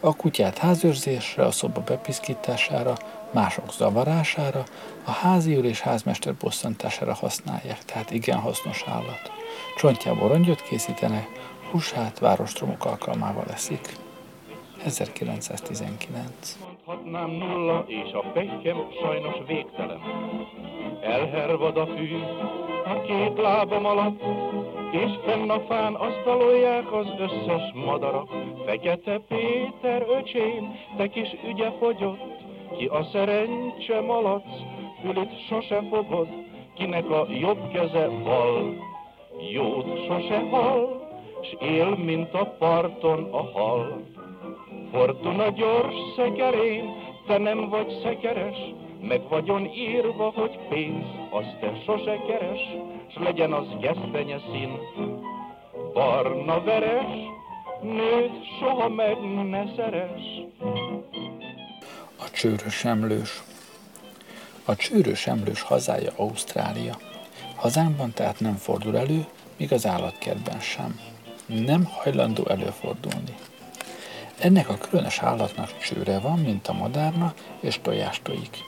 A 0.00 0.16
kutyát 0.16 0.58
házőrzésre, 0.58 1.44
a 1.44 1.50
szoba 1.50 1.80
bepiszkítására, 1.80 2.96
mások 3.30 3.72
zavarására, 3.72 4.64
a 5.04 5.10
házi 5.10 5.52
és 5.52 5.80
házmester 5.80 6.34
bosszantására 6.34 7.14
használják, 7.14 7.84
tehát 7.84 8.10
igen 8.10 8.38
hasznos 8.38 8.84
állat. 8.86 9.30
Csontjából 9.76 10.28
rongyot 10.28 10.62
készítenek, 10.62 11.39
húsát 11.70 12.18
várostromok 12.18 12.84
alkalmával 12.84 13.44
eszik. 13.52 13.96
1919 14.84 16.58
Mondhatnám 16.86 17.30
nulla, 17.30 17.84
és 17.86 18.12
a 18.12 18.30
pekkem 18.32 18.76
sajnos 19.02 19.34
végtelen. 19.46 20.00
Elhervad 21.02 21.76
a 21.76 21.86
fű 21.86 22.16
a 22.84 23.00
két 23.00 23.38
lábam 23.38 23.84
alatt, 23.84 24.22
és 24.92 25.10
fenn 25.24 25.50
a 25.50 25.60
fán 25.60 25.94
asztalolják 25.94 26.92
az 26.92 27.06
összes 27.18 27.72
madarak. 27.74 28.30
Fekete 28.66 29.20
Péter 29.28 30.06
öcsém, 30.08 30.74
te 30.96 31.08
kis 31.08 31.28
ügye 31.48 31.72
fogyott, 31.78 32.42
ki 32.76 32.86
a 32.86 33.08
szerencse 33.12 34.00
malac, 34.00 34.44
fülét 35.02 35.46
sose 35.48 35.82
fogod, 35.90 36.28
kinek 36.74 37.10
a 37.10 37.26
jobb 37.30 37.72
keze 37.72 38.06
val, 38.06 38.74
jót 39.52 40.06
sose 40.06 40.38
hal, 40.50 40.99
s 41.42 41.56
él, 41.60 41.96
mint 41.96 42.34
a 42.34 42.44
parton 42.58 43.28
a 43.32 43.42
hal. 43.42 44.02
Fortuna 44.92 45.48
gyors 45.48 45.94
szekerén, 46.16 46.84
te 47.26 47.38
nem 47.38 47.68
vagy 47.68 48.00
szekeres, 48.02 48.56
meg 49.00 49.28
vagyon 49.28 49.64
írva, 49.66 50.32
hogy 50.34 50.58
pénz, 50.68 51.04
azt 51.30 51.58
te 51.60 51.72
sose 51.84 52.16
keres, 52.26 52.60
s 53.08 53.14
legyen 53.14 53.52
az 53.52 53.66
gesztenye 53.80 54.38
szín. 54.52 54.78
Barna 55.92 56.62
veres, 56.62 57.12
nőt 57.82 58.44
soha 58.60 58.88
meg 58.88 59.16
ne 59.48 59.74
szeres. 59.76 60.20
A 62.18 62.30
csőrös 62.32 62.84
emlős 62.84 63.42
A 64.64 64.76
csőrös 64.76 65.26
emlős 65.26 65.62
hazája 65.62 66.12
Ausztrália. 66.16 66.96
Hazánkban 67.56 68.12
tehát 68.12 68.40
nem 68.40 68.54
fordul 68.54 68.96
elő, 68.96 69.26
míg 69.56 69.72
az 69.72 69.86
állatkertben 69.86 70.60
sem. 70.60 71.09
Nem 71.50 71.84
hajlandó 71.84 72.46
előfordulni. 72.46 73.34
Ennek 74.38 74.68
a 74.68 74.78
különös 74.78 75.18
állatnak 75.18 75.78
csőre 75.78 76.18
van, 76.18 76.38
mint 76.38 76.68
a 76.68 76.72
madárna, 76.72 77.34
és 77.60 77.78
tojást 77.82 78.22
tojik. 78.22 78.58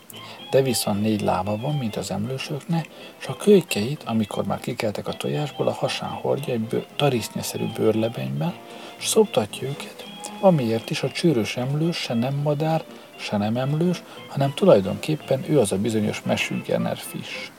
De 0.51 0.63
viszont 0.63 1.01
négy 1.01 1.21
lába 1.21 1.57
van, 1.57 1.75
mint 1.75 1.97
az 1.97 2.11
emlősöknek, 2.11 2.89
és 3.21 3.27
a 3.27 3.37
kölykeit, 3.37 4.03
amikor 4.03 4.45
már 4.45 4.61
kikeltek 4.61 5.09
a 5.09 5.13
tojásból, 5.13 5.67
a 5.67 5.73
hasán 5.73 6.11
hordja 6.11 6.53
egy 6.53 6.61
bő, 6.61 6.85
tarisznyeszerű 6.97 7.65
bőrlebenyben, 7.77 8.55
és 8.99 9.07
szoptatja 9.07 9.69
őket, 9.69 10.05
amiért 10.41 10.91
is 10.91 11.03
a 11.03 11.11
csőrös 11.11 11.57
emlős 11.57 11.97
se 11.97 12.15
nem 12.15 12.35
madár, 12.35 12.85
se 13.17 13.37
nem 13.37 13.57
emlős, 13.57 14.03
hanem 14.29 14.55
tulajdonképpen 14.55 15.45
ő 15.49 15.59
az 15.59 15.73
a 15.73 15.79
bizonyos 15.79 16.23
mesügerner 16.23 16.97
fish. 16.97 17.51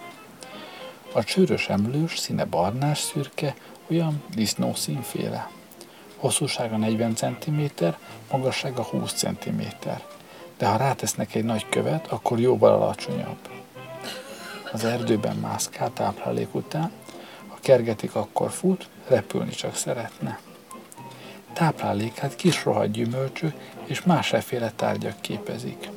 A 1.14 1.24
csőrös 1.24 1.70
emlős 1.70 2.18
színe 2.18 2.46
barnás 2.46 3.00
szürke, 3.00 3.56
olyan 3.90 4.24
disznó 4.36 4.74
színféle. 4.74 5.50
Hosszúsága 6.18 6.78
40 6.78 7.16
cm, 7.16 7.62
magassága 8.32 8.84
20 8.84 9.14
cm. 9.14 9.62
De 10.58 10.68
ha 10.68 10.78
rátesznek 10.78 11.36
egy 11.36 11.44
nagy 11.44 11.70
követ, 11.70 12.08
akkor 12.08 12.40
jóval 12.40 12.74
alacsonyabb. 12.74 13.50
Az 14.72 14.84
erdőben 14.84 15.36
mászkál 15.36 15.94
táplálék 15.94 16.56
után, 16.56 16.92
ha 17.48 17.58
kergetik, 17.62 18.16
akkor 18.16 18.52
fut, 18.52 18.90
repülni 19.08 19.52
csak 19.52 19.76
szeretne. 19.76 20.40
Táplálékát 21.54 22.36
kis 22.36 22.64
rohadt 22.64 22.92
gyümölcsök 22.92 23.54
és 23.86 24.04
más 24.04 24.34
efféle 24.34 24.72
tárgyak 24.76 25.22
képezik. 25.22 25.90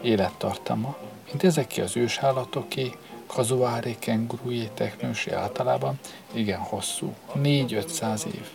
Élettartama, 0.00 0.96
mint 1.30 1.44
ezeké 1.44 1.80
az 1.80 1.96
ősállatoké, 1.96 2.92
kazuáré, 3.34 3.96
kengurújé, 3.98 4.70
teknősé 4.74 5.32
általában 5.32 5.98
igen 6.32 6.58
hosszú, 6.58 7.14
4-500 7.34 8.24
év. 8.24 8.46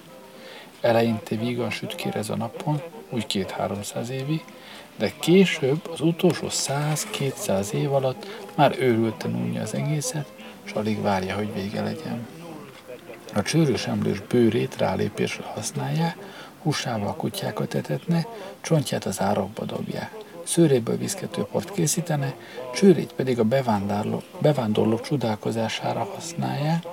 Eleinte 0.81 1.35
vígan 1.35 1.69
sütkérez 1.69 2.29
a 2.29 2.35
napon, 2.35 2.81
úgy 3.09 3.25
két-háromszáz 3.25 4.09
évig, 4.09 4.43
de 4.95 5.11
később, 5.19 5.89
az 5.91 6.01
utolsó 6.01 6.47
100-200 6.49 7.71
év 7.71 7.93
alatt 7.93 8.25
már 8.55 8.75
őrülten 8.79 9.35
unja 9.35 9.61
az 9.61 9.73
egészet, 9.73 10.31
és 10.65 10.71
alig 10.71 11.01
várja, 11.01 11.35
hogy 11.35 11.53
vége 11.53 11.81
legyen. 11.81 12.27
A 13.33 13.41
csőrös 13.41 13.87
emlős 13.87 14.19
bőrét 14.19 14.77
rálépésre 14.77 15.43
használják, 15.43 16.17
húsával 16.61 17.15
kutyákat 17.15 17.73
etetne, 17.73 18.27
csontját 18.61 19.05
az 19.05 19.21
árokba 19.21 19.65
dobják. 19.65 20.16
Szőréből 20.47 20.97
viszketőport 20.97 21.71
készítene, 21.71 22.35
csőrét 22.73 23.13
pedig 23.13 23.39
a 23.39 23.43
bevándorlók, 23.43 24.23
bevándorlók 24.41 25.01
csodálkozására 25.01 26.09
használják, 26.13 26.83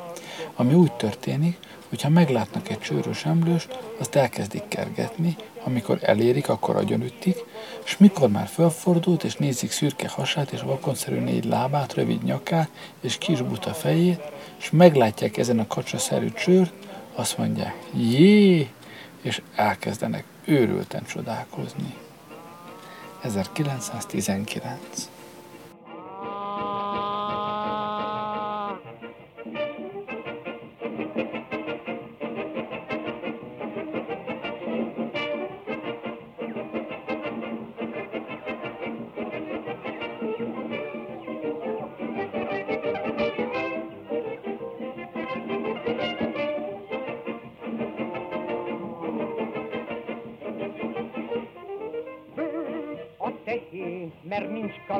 ami 0.55 0.75
úgy 0.75 0.93
történik, 0.93 1.59
hogyha 1.89 2.09
meglátnak 2.09 2.69
egy 2.69 2.79
csőrös 2.79 3.25
emlőst, 3.25 3.79
azt 3.99 4.15
elkezdik 4.15 4.69
kergetni, 4.69 5.37
amikor 5.65 5.99
elérik, 6.03 6.49
akkor 6.49 6.77
agyonütik, 6.77 7.37
és 7.85 7.97
mikor 7.97 8.29
már 8.29 8.47
felfordult, 8.47 9.25
és 9.25 9.37
nézik 9.37 9.71
szürke 9.71 10.09
hasát 10.09 10.53
és 10.53 10.61
vakonszerű 10.61 11.19
négy 11.19 11.45
lábát, 11.45 11.95
rövid 11.95 12.23
nyakát 12.23 12.69
és 13.01 13.19
kis 13.19 13.43
buta 13.43 13.75
fejét, 13.75 14.21
és 14.59 14.71
meglátják 14.71 15.37
ezen 15.37 15.59
a 15.59 15.67
kacsaszerű 15.67 16.33
csőrt, 16.33 16.73
azt 17.15 17.39
mondják, 17.39 17.75
jé, 17.93 18.69
és 19.23 19.43
elkezdenek 19.55 20.25
őrülten 20.45 21.05
csodálkozni. 21.05 21.95
1919 23.25 25.14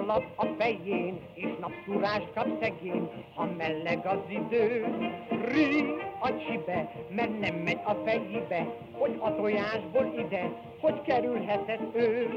kalap 0.07 0.25
a 0.37 0.47
fején, 0.59 1.19
és 1.35 1.49
napszúrást 1.61 2.33
kap 2.35 2.47
szegény, 2.61 3.11
ha 3.35 3.49
meleg 3.57 4.07
az 4.07 4.19
idő. 4.29 4.87
Rí 5.53 5.85
a 6.21 6.29
csibe, 6.37 6.93
mert 7.09 7.41
nem 7.41 7.55
megy 7.55 7.81
a 7.85 7.95
fejébe, 8.05 8.67
hogy 8.93 9.17
a 9.19 9.35
tojásból 9.35 10.15
ide, 10.19 10.51
hogy 10.81 11.03
kerülhetett 11.03 11.95
ő. 11.95 12.29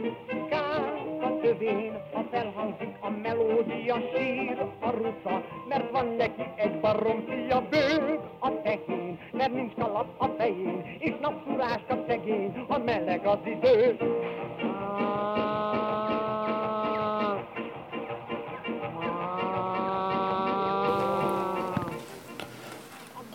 Kár 0.49 1.03
a 1.21 1.39
tövén, 1.41 1.93
ha 2.13 2.23
felhangzik 2.32 2.95
a 2.99 3.10
melódia, 3.10 3.95
sír 4.13 4.58
a 4.80 4.89
ruta, 4.89 5.43
mert 5.67 5.91
van 5.91 6.08
neki 6.17 6.45
egy 6.56 6.80
baromfia 6.80 7.62
bő 7.69 8.19
a 8.39 8.62
tehén, 8.62 9.19
mert 9.32 9.53
nincs 9.53 9.73
kalap 9.73 10.08
a 10.17 10.27
fején, 10.38 10.97
és 10.99 11.13
napszúrást 11.21 11.88
kap 11.88 12.08
szegény, 12.08 12.65
ha 12.67 12.77
meleg 12.77 13.25
az 13.25 13.39
idő. 13.45 13.97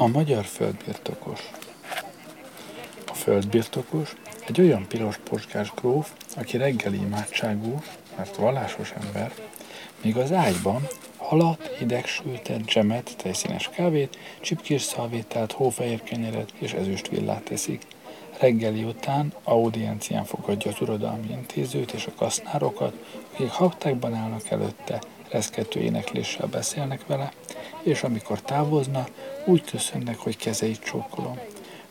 A 0.03 0.07
magyar 0.07 0.45
földbirtokos. 0.45 1.51
A 3.07 3.15
földbirtokos 3.15 4.15
egy 4.47 4.61
olyan 4.61 4.87
piros 4.89 5.17
pocskás 5.17 5.73
gróf, 5.75 6.13
aki 6.37 6.57
reggeli 6.57 6.97
imádságú, 6.97 7.83
mert 8.17 8.37
vallásos 8.37 8.93
ember, 9.01 9.33
míg 10.03 10.17
az 10.17 10.33
ágyban 10.33 10.89
halat, 11.17 11.67
hideg 11.79 12.07
sültet, 12.07 12.65
csemet, 12.65 13.17
tejszínes 13.17 13.69
kávét, 13.69 14.19
csipkés 14.41 14.83
szalvétát, 14.83 15.53
hófehér 15.53 16.03
kenyeret 16.03 16.53
és 16.59 16.73
ezüstvillát 16.73 17.43
teszik. 17.43 17.83
Reggeli 18.39 18.85
után 18.85 19.33
audiencián 19.45 20.25
fogadja 20.25 20.71
az 20.71 20.81
uradalmi 20.81 21.31
intézőt 21.31 21.93
és 21.93 22.07
a 22.07 22.15
kasznárokat, 22.17 22.95
akik 23.33 23.51
haptákban 23.51 24.15
állnak 24.15 24.51
előtte, 24.51 25.01
reszkető 25.31 25.81
énekléssel 25.81 26.47
beszélnek 26.47 27.07
vele, 27.07 27.33
és 27.83 28.03
amikor 28.03 28.41
távozna, 28.41 29.07
úgy 29.45 29.65
köszönnek, 29.71 30.19
hogy 30.19 30.37
kezeit 30.37 30.85
csókolom. 30.85 31.39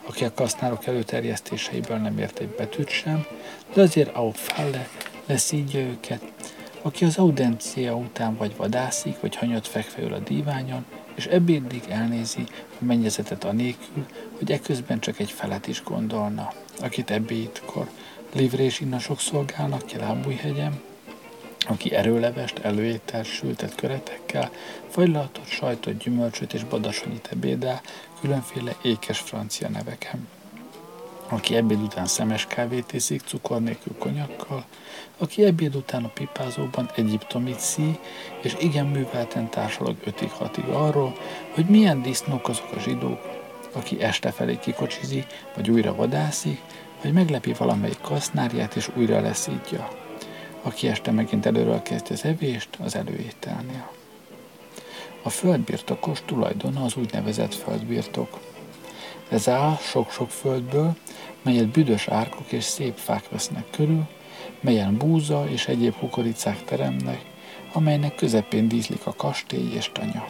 Aki 0.05 0.25
a 0.25 0.33
kasználok 0.33 0.85
előterjesztéseiből 0.85 1.97
nem 1.97 2.17
ért 2.17 2.39
egy 2.39 2.47
betűt 2.47 2.89
sem, 2.89 3.25
de 3.73 3.81
azért 3.81 4.15
a 4.15 4.31
falle 4.33 4.87
leszídja 5.25 5.79
őket. 5.79 6.21
Aki 6.81 7.05
az 7.05 7.17
audencia 7.17 7.95
után 7.95 8.35
vagy 8.35 8.55
vadászik, 8.55 9.19
vagy 9.19 9.35
hanyat 9.35 9.67
fekve 9.67 10.15
a 10.15 10.19
díványon, 10.19 10.85
és 11.15 11.25
ebédig 11.25 11.83
elnézi 11.89 12.43
a 12.79 12.83
mennyezetet 12.83 13.43
anélkül, 13.43 14.05
hogy 14.37 14.51
eközben 14.51 14.99
csak 14.99 15.19
egy 15.19 15.31
felet 15.31 15.67
is 15.67 15.83
gondolna. 15.83 16.53
Akit 16.79 17.11
ebédkor 17.11 17.89
livrés 18.33 18.79
innasok 18.79 19.19
szolgálnak 19.19 19.85
ki 19.85 19.97
Lábújhegyem, 19.97 20.81
aki 21.67 21.93
erőlevest, 21.93 22.59
előétel, 22.59 23.23
sültet 23.23 23.75
köretekkel, 23.75 24.51
fagylaltot, 24.89 25.47
sajtot, 25.47 25.97
gyümölcsöt 25.97 26.53
és 26.53 26.63
badasonyit 26.63 27.29
ebédel, 27.31 27.81
különféle 28.21 28.75
ékes 28.81 29.19
francia 29.19 29.69
neveken. 29.69 30.27
aki 31.29 31.55
ebéd 31.55 31.81
után 31.81 32.05
szemes 32.05 32.45
kávét 32.47 32.93
iszik, 32.93 33.21
cukor 33.25 33.61
nélkül 33.61 33.95
konyakkal, 33.97 34.65
aki 35.17 35.43
ebéd 35.43 35.75
után 35.75 36.03
a 36.03 36.07
pipázóban 36.07 36.89
egyiptomit 36.95 37.59
szí, 37.59 37.99
és 38.41 38.55
igen 38.59 38.85
művelten 38.85 39.49
társalog 39.49 39.95
ötig 40.03 40.29
hatig 40.29 40.65
arról, 40.65 41.17
hogy 41.53 41.65
milyen 41.65 42.01
disznók 42.01 42.49
azok 42.49 42.71
a 42.75 42.79
zsidók, 42.79 43.19
aki 43.71 44.01
este 44.01 44.31
felé 44.31 44.59
kikocsizi, 44.59 45.25
vagy 45.55 45.69
újra 45.69 45.95
vadászik, 45.95 46.61
vagy 47.01 47.13
meglepi 47.13 47.53
valamelyik 47.53 48.01
kasznárját, 48.01 48.75
és 48.75 48.89
újra 48.95 49.19
leszítja. 49.19 50.00
Aki 50.61 50.87
este 50.87 51.11
megint 51.11 51.45
előről 51.45 51.81
kezdje 51.81 52.15
az 52.15 52.25
evést, 52.25 52.69
az 52.83 52.95
előételnél. 52.95 53.91
A 55.23 55.29
földbirtokos 55.29 56.21
tulajdona 56.25 56.83
az 56.83 56.95
úgynevezett 56.95 57.53
földbirtok. 57.53 58.39
Ez 59.29 59.49
áll 59.49 59.77
sok-sok 59.81 60.29
földből, 60.29 60.95
melyet 61.41 61.67
büdös 61.67 62.07
árkok 62.07 62.51
és 62.51 62.63
szép 62.63 62.95
fák 62.95 63.29
vesznek 63.29 63.65
körül, 63.69 64.07
melyen 64.59 64.97
búza 64.97 65.45
és 65.49 65.67
egyéb 65.67 65.95
kukoricák 65.97 66.63
teremnek, 66.65 67.25
amelynek 67.73 68.15
közepén 68.15 68.67
díszlik 68.67 69.05
a 69.05 69.13
kastély 69.13 69.73
és 69.73 69.89
tanya. 69.93 70.27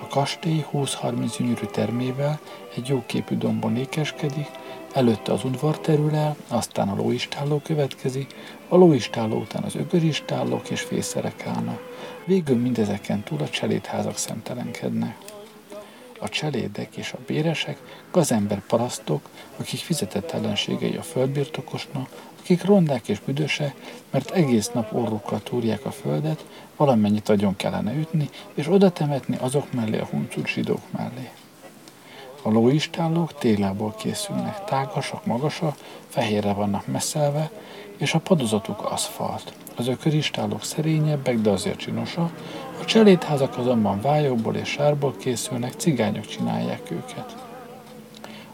A 0.00 0.06
kastély 0.06 0.64
20-30 0.72 1.34
gyönyörű 1.38 1.64
termével 1.72 2.40
egy 2.76 2.88
jóképű 2.88 3.36
dombon 3.36 3.76
ékeskedik, 3.76 4.50
előtte 4.92 5.32
az 5.32 5.44
udvar 5.44 5.78
terül 5.78 6.14
el, 6.14 6.36
aztán 6.48 6.88
a 6.88 6.94
lóistálló 6.94 7.58
következik, 7.58 8.34
a 8.74 8.76
lóistálló 8.76 9.38
után 9.38 9.62
az 9.62 9.74
ököristállók 9.74 10.70
és 10.70 10.80
fészerek 10.80 11.46
állnak. 11.46 11.94
Végül 12.24 12.56
mindezeken 12.56 13.22
túl 13.22 13.40
a 13.40 13.48
cselédházak 13.48 14.16
szemtelenkednek. 14.16 15.16
A 16.20 16.28
cselédek 16.28 16.96
és 16.96 17.12
a 17.12 17.18
béresek 17.26 17.78
gazember 18.10 18.66
parasztok, 18.66 19.28
akik 19.56 19.80
fizetett 19.80 20.30
ellenségei 20.30 20.96
a 20.96 21.02
földbirtokosnak, 21.02 22.08
akik 22.40 22.64
rondák 22.64 23.08
és 23.08 23.20
büdöse, 23.20 23.74
mert 24.10 24.30
egész 24.30 24.70
nap 24.72 24.92
orrukkal 24.92 25.42
túrják 25.42 25.84
a 25.84 25.90
földet, 25.90 26.44
valamennyit 26.76 27.28
agyon 27.28 27.56
kellene 27.56 27.94
ütni, 27.94 28.28
és 28.54 28.68
oda 28.68 28.90
temetni 28.90 29.36
azok 29.40 29.72
mellé 29.72 29.98
a 29.98 30.08
huncut 30.10 30.46
zsidók 30.46 30.82
mellé. 30.90 31.30
A 32.42 32.50
lóistállók 32.50 33.38
télából 33.38 33.94
készülnek, 33.98 34.64
tágasak, 34.64 35.26
magasak, 35.26 35.76
fehérre 36.08 36.52
vannak 36.52 36.86
messzelve, 36.86 37.50
és 37.96 38.14
a 38.14 38.18
padozatuk 38.18 38.84
aszfalt. 38.90 39.52
Az 39.76 39.88
ököristállók 39.88 40.64
szerényebbek, 40.64 41.38
de 41.38 41.50
azért 41.50 41.78
csinosak, 41.78 42.30
a 42.80 42.84
cselédházak 42.84 43.58
azonban 43.58 44.00
vályokból 44.00 44.54
és 44.54 44.68
sárból 44.68 45.14
készülnek, 45.18 45.72
cigányok 45.72 46.26
csinálják 46.26 46.90
őket. 46.90 47.36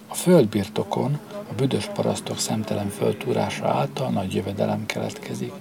A 0.08 0.14
földbirtokon 0.14 1.18
a 1.50 1.54
büdös 1.56 1.86
parasztok 1.86 2.38
szemtelen 2.38 2.88
föltúrása 2.88 3.68
által 3.68 4.08
nagy 4.08 4.34
jövedelem 4.34 4.86
keletkezik, 4.86 5.52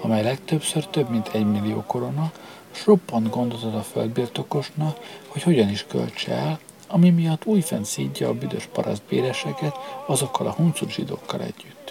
amely 0.00 0.22
legtöbbször 0.22 0.86
több 0.86 1.10
mint 1.10 1.28
egy 1.32 1.46
millió 1.46 1.84
korona, 1.86 2.32
s 2.70 2.86
roppant 2.86 3.30
gondot 3.30 3.62
ad 3.62 3.74
a 3.74 3.82
földbirtokosnak, 3.82 4.96
hogy 5.28 5.42
hogyan 5.42 5.68
is 5.68 5.86
költse 5.88 6.32
el, 6.32 6.58
ami 6.88 7.10
miatt 7.10 7.46
újfent 7.46 7.84
szídja 7.84 8.28
a 8.28 8.34
büdös 8.34 8.68
paraszt 8.72 9.02
béreseket 9.08 9.74
azokkal 10.06 10.46
a 10.46 10.52
huncut 10.52 10.90
zsidókkal 10.90 11.40
együtt. 11.40 11.81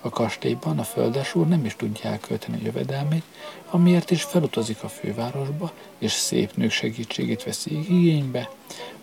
A 0.00 0.08
kastélyban 0.08 0.78
a 0.78 0.82
földesúr 0.82 1.46
nem 1.48 1.64
is 1.64 1.76
tudja 1.76 2.10
elkölteni 2.10 2.60
jövedelmét, 2.62 3.22
amiért 3.70 4.10
is 4.10 4.22
felutazik 4.22 4.82
a 4.82 4.88
fővárosba, 4.88 5.72
és 5.98 6.12
szép 6.12 6.56
nők 6.56 6.70
segítségét 6.70 7.44
veszi 7.44 7.78
igénybe, 7.98 8.48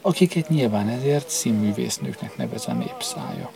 akiket 0.01 0.49
nyilván 0.49 0.88
ezért 0.88 1.29
színművésznőknek 1.29 2.38
nevez 2.38 2.67
a 2.67 2.73
népszája. 2.73 3.51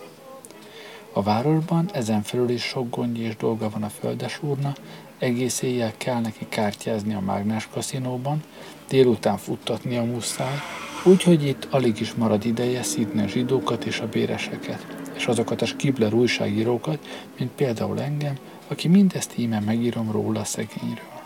A 1.14 1.24
városban 1.24 1.90
ezen 1.94 2.22
felül 2.22 2.50
is 2.50 2.64
sok 2.64 2.90
gondja 2.96 3.28
és 3.28 3.36
dolga 3.36 3.70
van 3.70 3.84
a 3.84 3.90
földesúrna, 3.90 4.74
egész 5.18 5.62
éjjel 5.62 5.94
kell 5.98 6.20
neki 6.20 6.46
kártyázni 6.50 7.14
a 7.14 7.20
mágnás 7.20 7.68
kaszinóban, 7.74 8.44
délután 8.88 9.38
futtatni 9.38 9.98
a 9.98 10.04
muszáj, 10.04 10.56
úgyhogy 11.04 11.48
itt 11.48 11.68
alig 11.70 12.00
is 12.00 12.14
marad 12.14 12.46
ideje 12.46 12.84
szídni 12.84 13.24
a 13.24 13.28
zsidókat 13.28 13.86
és 13.86 14.00
a 14.00 14.08
béreseket, 14.08 14.99
és 15.20 15.28
azokat 15.28 15.62
a 15.62 15.66
skibler 15.66 16.14
újságírókat, 16.14 17.08
mint 17.38 17.52
például 17.52 18.02
engem, 18.02 18.38
aki 18.68 18.88
mindezt 18.88 19.38
íme 19.38 19.60
megírom 19.60 20.12
róla 20.12 20.40
a 20.40 20.44
szegényről. 20.44 21.20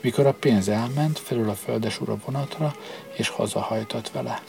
Mikor 0.00 0.26
a 0.26 0.32
pénz 0.32 0.68
elment, 0.68 1.18
felül 1.18 1.48
a 1.48 1.54
földes 1.54 2.00
ura 2.00 2.18
vonatra, 2.24 2.74
és 3.16 3.28
hazahajtott 3.28 4.10
vele. 4.10 4.42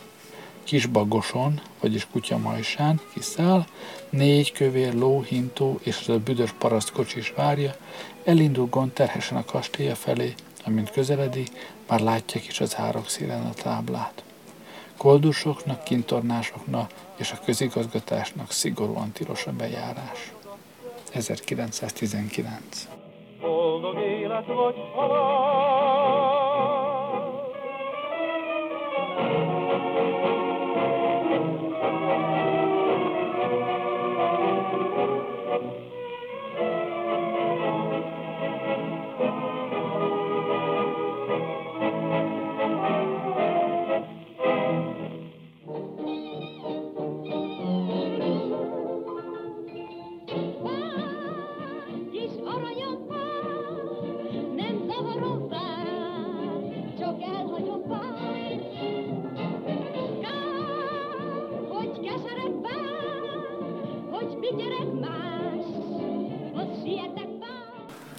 Kis 0.63 0.85
bagoson, 0.85 1.61
vagyis 1.79 2.07
kutyamajsán 2.11 3.01
kiszáll, 3.13 3.65
négy 4.09 4.51
kövér 4.51 4.93
ló, 4.93 5.21
hintó 5.21 5.79
és 5.83 5.97
az 5.99 6.09
a 6.09 6.19
büdös 6.19 6.51
parasztkocsi 6.57 7.19
is 7.19 7.33
várja, 7.35 7.75
elindul 8.23 8.67
gond 8.67 8.91
terhesen 8.91 9.37
a 9.37 9.45
kastélya 9.45 9.95
felé, 9.95 10.33
amint 10.65 10.91
közeledi, 10.91 11.43
már 11.87 11.99
látják 11.99 12.47
is 12.47 12.59
az 12.61 12.75
árok 12.77 13.09
szélen 13.09 13.45
a 13.45 13.53
táblát. 13.53 14.23
Koldusoknak, 14.97 15.83
kintornásoknak 15.83 16.91
és 17.15 17.31
a 17.31 17.39
közigazgatásnak 17.45 18.51
szigorúan 18.51 19.11
tilos 19.11 19.45
a 19.47 19.51
bejárás. 19.51 20.33
1919 21.11 22.87
Boldog 23.41 23.97
élet 23.99 24.45
vagy 24.45 24.75
halál, 24.95 25.74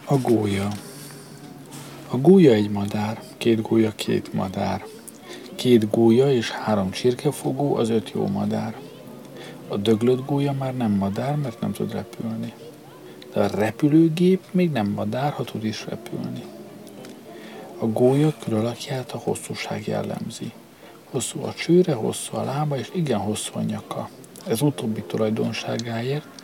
A 0.08 0.18
gólya. 0.18 0.68
A 2.08 2.16
gólya 2.16 2.52
egy 2.52 2.70
madár, 2.70 3.22
két 3.36 3.62
gólya 3.62 3.92
két 3.94 4.32
madár. 4.32 4.84
Két 5.54 5.90
gólya 5.90 6.32
és 6.32 6.50
három 6.50 6.90
csirkefogó 6.90 7.74
az 7.76 7.88
öt 7.88 8.10
jó 8.10 8.26
madár. 8.26 8.74
A 9.68 9.76
döglött 9.76 10.26
gólya 10.26 10.52
már 10.52 10.76
nem 10.76 10.92
madár, 10.92 11.36
mert 11.36 11.60
nem 11.60 11.72
tud 11.72 11.92
repülni. 11.92 12.52
De 13.32 13.40
a 13.40 13.46
repülőgép 13.46 14.42
még 14.50 14.70
nem 14.70 14.86
madár, 14.86 15.32
ha 15.32 15.44
tud 15.44 15.64
is 15.64 15.84
repülni. 15.86 16.42
A 17.78 17.86
gólya 17.86 18.34
külalakját 18.44 19.12
a 19.12 19.18
hosszúság 19.18 19.86
jellemzi. 19.86 20.52
Hosszú 21.10 21.42
a 21.42 21.54
csőre, 21.54 21.94
hosszú 21.94 22.36
a 22.36 22.44
lába, 22.44 22.78
és 22.78 22.90
igen 22.94 23.18
hosszú 23.18 23.52
a 23.54 23.62
nyaka. 23.62 24.08
Ez 24.46 24.62
utóbbi 24.62 25.02
tulajdonságáért 25.02 26.35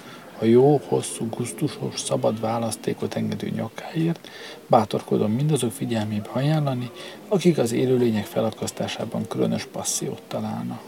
a 0.43 0.45
jó, 0.45 0.81
hosszú, 0.89 1.29
gusztusos, 1.29 2.01
szabad 2.01 2.41
választékot 2.41 3.15
engedő 3.15 3.49
nyakáért 3.49 4.29
bátorkodom 4.67 5.33
mindazok 5.33 5.73
figyelmébe 5.73 6.29
ajánlani, 6.33 6.91
akik 7.29 7.59
az 7.59 7.73
élőlények 7.73 8.25
felakasztásában 8.25 9.27
különös 9.29 9.65
passziót 9.65 10.23
találnak. 10.29 10.81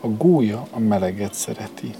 A 0.00 0.06
gólya 0.06 0.66
a 0.70 0.78
meleget 0.78 1.34
szereti, 1.34 1.90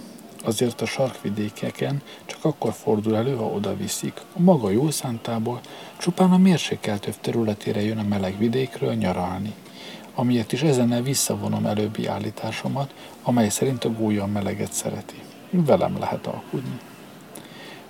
azért 0.45 0.81
a 0.81 0.87
sarkvidékeken 0.87 2.03
csak 2.25 2.45
akkor 2.45 2.73
fordul 2.73 3.17
elő, 3.17 3.35
ha 3.35 3.45
oda 3.45 3.77
viszik. 3.77 4.21
A 4.37 4.41
maga 4.41 4.71
jó 4.71 4.91
szántából 4.91 5.61
csupán 5.99 6.33
a 6.33 6.39
mérsékeltőbb 6.39 7.21
területére 7.21 7.83
jön 7.83 7.99
a 7.99 8.09
meleg 8.09 8.39
vidékről 8.39 8.95
nyaralni. 8.95 9.55
Amiért 10.15 10.53
is 10.53 10.63
ezennel 10.63 11.03
visszavonom 11.03 11.67
előbbi 11.67 12.07
állításomat, 12.07 12.95
amely 13.23 13.49
szerint 13.49 13.85
a 13.85 13.93
gólya 13.93 14.23
a 14.23 14.27
meleget 14.27 14.73
szereti 14.73 15.27
velem 15.51 15.99
lehet 15.99 16.27
alkudni. 16.27 16.79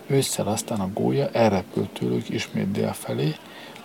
Ősszel 0.07 0.47
aztán 0.47 0.81
a 0.81 0.91
gólya 0.93 1.31
elrepült 1.33 1.91
tőlük 1.91 2.29
ismét 2.29 2.71
dél 2.71 2.93
felé, 2.93 3.35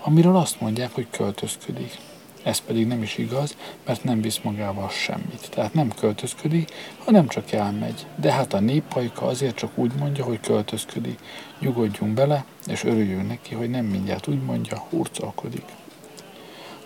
amiről 0.04 0.36
azt 0.36 0.62
mondják, 0.62 0.94
hogy 0.94 1.08
költözködik. 1.10 1.98
Ez 2.44 2.60
pedig 2.60 2.88
nem 2.88 3.02
is 3.02 3.18
igaz, 3.18 3.58
mert 3.86 4.04
nem 4.04 4.22
visz 4.22 4.40
magával 4.44 4.90
semmit. 4.90 5.50
Tehát 5.50 5.74
nem 5.74 5.92
költözködik, 6.00 6.72
hanem 6.98 7.28
csak 7.28 7.52
elmegy. 7.52 8.06
De 8.16 8.32
hát 8.32 8.54
a 8.54 8.60
néppajka 8.60 9.26
azért 9.26 9.56
csak 9.56 9.78
úgy 9.78 9.92
mondja, 10.00 10.24
hogy 10.24 10.40
költözködik. 10.40 11.20
Nyugodjunk 11.60 12.14
bele, 12.14 12.46
és 12.68 12.84
örüljünk 12.84 13.28
neki, 13.28 13.56
hogy 13.56 13.70
nem 13.70 13.86
mindjárt 13.86 14.28
úgy 14.28 14.42
mondja, 14.42 14.78
hurcolkodik. 14.90 15.66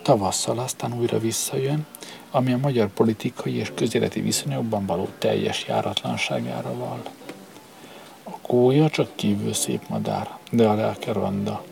tavasszal 0.02 0.58
aztán 0.58 0.98
újra 0.98 1.18
visszajön, 1.18 1.86
ami 2.30 2.52
a 2.52 2.58
magyar 2.58 2.88
politikai 2.88 3.54
és 3.54 3.72
közéleti 3.74 4.20
viszonyokban 4.20 4.86
való 4.86 5.08
teljes 5.18 5.64
járatlanságára 5.68 6.74
val. 6.74 7.02
A 8.22 8.38
kólya 8.42 8.90
csak 8.90 9.08
kívül 9.14 9.52
szép 9.52 9.88
madár, 9.88 10.36
de 10.50 10.68
a 10.68 10.74
lelke 10.74 11.12
ronda, 11.12 11.64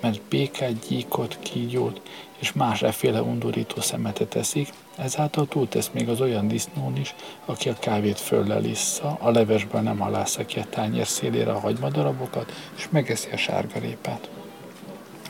mert 0.00 0.20
békát, 0.22 0.86
gyíkot, 0.88 1.38
kígyót 1.40 2.00
és 2.38 2.52
más 2.52 2.82
efféle 2.82 3.22
undorító 3.22 3.80
szemetet 3.80 4.34
eszik, 4.34 4.72
ezáltal 4.96 5.46
túltesz 5.48 5.90
még 5.92 6.08
az 6.08 6.20
olyan 6.20 6.48
disznón 6.48 6.96
is, 6.96 7.14
aki 7.44 7.68
a 7.68 7.78
kávét 7.78 8.20
föllelissza, 8.20 9.18
a 9.20 9.30
levesből 9.30 9.80
nem 9.80 9.98
halásza 9.98 10.46
ki 10.46 10.58
a 10.58 10.66
tányér 10.70 11.06
szélére 11.06 11.52
a 11.52 11.60
hagymadarabokat, 11.60 12.52
és 12.76 12.88
megeszi 12.90 13.28
a 13.32 13.36
sárgarépát. 13.36 14.28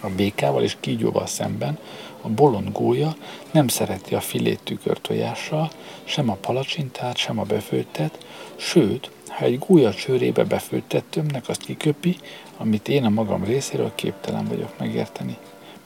A 0.00 0.08
békával 0.08 0.62
és 0.62 0.76
kígyóval 0.80 1.26
szemben 1.26 1.78
a 2.20 2.28
bolond 2.28 2.72
gólya 2.72 3.16
nem 3.50 3.68
szereti 3.68 4.14
a 4.14 4.20
filét 4.20 4.60
tükörtojással, 4.64 5.70
sem 6.04 6.30
a 6.30 6.34
palacsintát, 6.34 7.16
sem 7.16 7.38
a 7.38 7.42
befőttet, 7.42 8.18
sőt, 8.56 9.10
ha 9.28 9.44
egy 9.44 9.58
gólya 9.58 9.94
csőrébe 9.94 10.44
befőttet 10.44 11.04
tömnek, 11.04 11.48
azt 11.48 11.64
kiköpi, 11.64 12.16
amit 12.56 12.88
én 12.88 13.04
a 13.04 13.08
magam 13.08 13.44
részéről 13.44 13.92
képtelen 13.94 14.44
vagyok 14.44 14.78
megérteni 14.78 15.36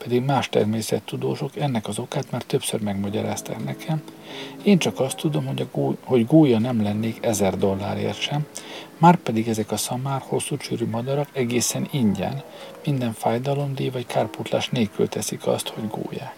pedig 0.02 0.22
más 0.22 0.48
természettudósok 0.48 1.56
ennek 1.56 1.88
az 1.88 1.98
okát 1.98 2.30
már 2.30 2.42
többször 2.42 2.80
megmagyarázták 2.80 3.64
nekem. 3.64 4.02
Én 4.62 4.78
csak 4.78 5.00
azt 5.00 5.16
tudom, 5.16 5.46
hogy, 5.46 5.60
a 5.60 5.66
gó, 5.72 5.96
hogy 6.04 6.26
gólya 6.26 6.58
nem 6.58 6.82
lennék 6.82 7.24
ezer 7.24 7.58
dollárért 7.58 8.20
sem, 8.20 8.46
már 9.02 9.16
pedig 9.16 9.48
ezek 9.48 9.70
a 9.70 9.76
szamár, 9.76 10.22
hosszú 10.26 10.56
csőrű 10.56 10.86
madarak 10.86 11.28
egészen 11.32 11.88
ingyen, 11.90 12.42
minden 12.84 13.12
fájdalomdíj 13.12 13.88
vagy 13.88 14.06
kárputlás 14.06 14.68
nélkül 14.68 15.08
teszik 15.08 15.46
azt, 15.46 15.68
hogy 15.68 15.88
gólyák. 15.88 16.36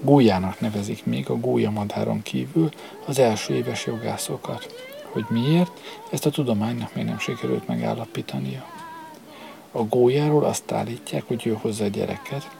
Gólyának 0.00 0.60
nevezik 0.60 1.04
még 1.04 1.30
a 1.30 1.36
gólyamadáron 1.36 2.22
kívül 2.22 2.68
az 3.06 3.18
első 3.18 3.54
éves 3.54 3.86
jogászokat. 3.86 4.74
Hogy 5.12 5.24
miért, 5.28 5.80
ezt 6.10 6.26
a 6.26 6.30
tudománynak 6.30 6.94
még 6.94 7.04
nem 7.04 7.18
sikerült 7.18 7.66
megállapítania. 7.66 8.64
A 9.72 9.82
gólyáról 9.82 10.44
azt 10.44 10.72
állítják, 10.72 11.22
hogy 11.26 11.46
ő 11.46 11.58
hozza 11.60 11.84
a 11.84 11.88
gyereket. 11.88 12.50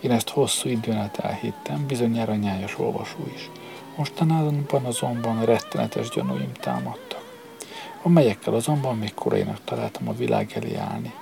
Én 0.00 0.10
ezt 0.10 0.28
hosszú 0.28 0.68
időn 0.68 0.96
át 0.96 1.18
elhittem, 1.18 1.86
bizonyára 1.86 2.34
nyájas 2.34 2.78
olvasó 2.78 3.18
is. 3.34 3.50
Mostanában 3.96 4.84
azonban 4.84 5.44
rettenetes 5.44 6.08
gyanúim 6.08 6.52
támadtak, 6.52 7.07
amelyekkel 8.02 8.54
azonban 8.54 8.98
még 8.98 9.14
korainak 9.14 9.60
találtam 9.64 10.08
a 10.08 10.12
világ 10.16 10.52
elé 10.54 10.74
állni. 10.74 11.12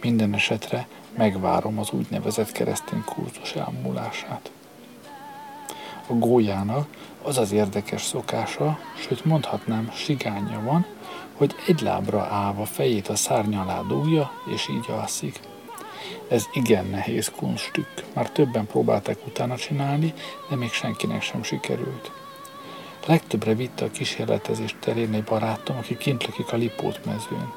Minden 0.00 0.34
esetre 0.34 0.86
megvárom 1.16 1.78
az 1.78 1.90
úgynevezett 1.90 2.52
keresztény 2.52 3.04
kurzus 3.04 3.52
elmúlását. 3.52 4.50
A 6.06 6.12
gólyának 6.12 6.88
az 7.22 7.38
az 7.38 7.52
érdekes 7.52 8.02
szokása, 8.02 8.78
sőt 8.94 9.24
mondhatnám 9.24 9.90
sigánya 9.94 10.60
van, 10.64 10.86
hogy 11.36 11.54
egy 11.66 11.80
lábra 11.80 12.22
állva 12.22 12.64
fejét 12.64 13.08
a 13.08 13.16
szárny 13.16 13.54
alá 13.54 13.80
dugja, 13.80 14.30
és 14.54 14.68
így 14.68 14.90
alszik. 14.90 15.40
Ez 16.28 16.44
igen 16.52 16.86
nehéz 16.86 17.32
kunstük. 17.36 17.88
Már 18.14 18.30
többen 18.30 18.66
próbálták 18.66 19.26
utána 19.26 19.56
csinálni, 19.56 20.14
de 20.48 20.56
még 20.56 20.70
senkinek 20.70 21.22
sem 21.22 21.42
sikerült. 21.42 22.10
Legtöbbre 23.06 23.54
vitte 23.54 23.84
a 23.84 23.90
kísérletezés 23.90 24.74
terén 24.80 25.14
egy 25.14 25.24
barátom, 25.24 25.76
aki 25.76 25.96
kint 25.96 26.26
lakik 26.26 26.52
a 26.52 26.56
Lipót 26.56 27.04
mezőn. 27.04 27.52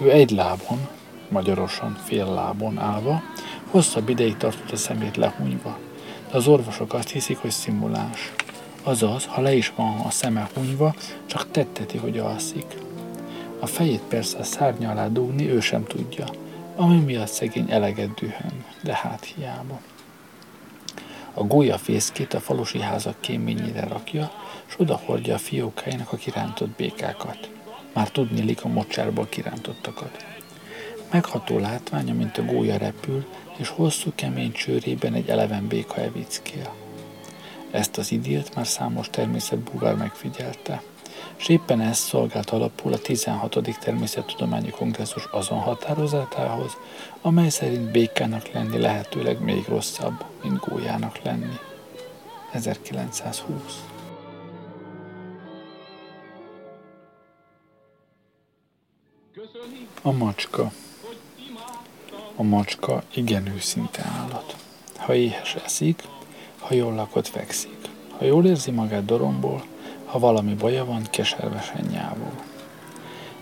Ő 0.00 0.10
egy 0.10 0.30
lábon, 0.30 0.88
magyarosan 1.28 1.98
fél 2.04 2.26
lábon 2.26 2.78
állva, 2.78 3.22
hosszabb 3.70 4.08
ideig 4.08 4.36
tartott 4.36 4.70
a 4.70 4.76
szemét 4.76 5.16
lehunyva. 5.16 5.78
De 6.30 6.36
az 6.36 6.46
orvosok 6.46 6.94
azt 6.94 7.08
hiszik, 7.08 7.38
hogy 7.38 7.50
szimuláns. 7.50 8.32
Azaz, 8.82 9.26
ha 9.26 9.40
le 9.40 9.54
is 9.54 9.72
van 9.76 10.00
a 10.00 10.10
szeme 10.10 10.48
hunyva, 10.54 10.94
csak 11.26 11.50
tetteti, 11.50 11.98
hogy 11.98 12.18
alszik. 12.18 12.76
A 13.58 13.66
fejét 13.66 14.02
persze 14.08 14.38
a 14.38 14.44
szárnya 14.44 14.90
alá 14.90 15.08
dugni 15.08 15.50
ő 15.50 15.60
sem 15.60 15.84
tudja, 15.84 16.24
ami 16.76 16.98
miatt 16.98 17.28
szegény 17.28 17.70
eleget 17.70 18.14
dühön, 18.14 18.64
de 18.82 18.94
hát 18.94 19.24
hiába. 19.24 19.80
A 21.34 21.42
gólya 21.42 21.78
fészkét 21.78 22.34
a 22.34 22.40
falusi 22.40 22.80
házak 22.80 23.20
kéményére 23.20 23.86
rakja, 23.86 24.30
s 24.66 24.74
oda 24.78 24.96
hordja 25.04 25.34
a 25.34 25.38
fiókáinak 25.38 26.12
a 26.12 26.16
kirántott 26.16 26.76
békákat. 26.76 27.50
Már 27.92 28.08
tudnélik 28.08 28.64
a 28.64 28.68
mocsárból 28.68 29.26
kirántottakat. 29.28 30.24
Megható 31.10 31.58
látványa, 31.58 32.14
mint 32.14 32.38
a 32.38 32.44
gólya 32.44 32.76
repül, 32.76 33.26
és 33.56 33.68
hosszú 33.68 34.12
kemény 34.14 34.52
csőrében 34.52 35.14
egy 35.14 35.28
eleven 35.28 35.66
béka 35.66 36.00
evickél. 36.00 36.74
Ezt 37.70 37.98
az 37.98 38.12
idilt 38.12 38.54
már 38.54 38.66
számos 38.66 39.10
természetbúvár 39.10 39.94
megfigyelte 39.94 40.82
és 41.40 41.48
éppen 41.48 41.80
ez 41.80 41.98
szolgált 41.98 42.50
alapul 42.50 42.92
a 42.92 42.98
16. 42.98 43.58
Természettudományi 43.80 44.70
Kongresszus 44.70 45.24
azon 45.30 45.58
határozatához, 45.58 46.76
amely 47.20 47.48
szerint 47.48 47.90
békának 47.90 48.52
lenni 48.52 48.78
lehetőleg 48.78 49.42
még 49.42 49.64
rosszabb, 49.68 50.24
mint 50.42 50.58
gólyának 50.58 51.22
lenni. 51.22 51.58
1920 52.52 53.84
A 60.02 60.10
macska 60.12 60.72
A 62.36 62.42
macska 62.42 63.02
igen 63.14 63.46
őszinte 63.46 64.02
állat. 64.20 64.56
Ha 64.96 65.14
éhes 65.14 65.54
eszik, 65.64 66.02
ha 66.58 66.74
jól 66.74 66.94
lakott 66.94 67.26
fekszik, 67.26 67.78
ha 68.18 68.24
jól 68.24 68.46
érzi 68.46 68.70
magát 68.70 69.04
doromból, 69.04 69.64
ha 70.10 70.18
valami 70.18 70.54
baja 70.54 70.84
van, 70.84 71.02
keservesen 71.10 71.86
nyávol. 71.90 72.32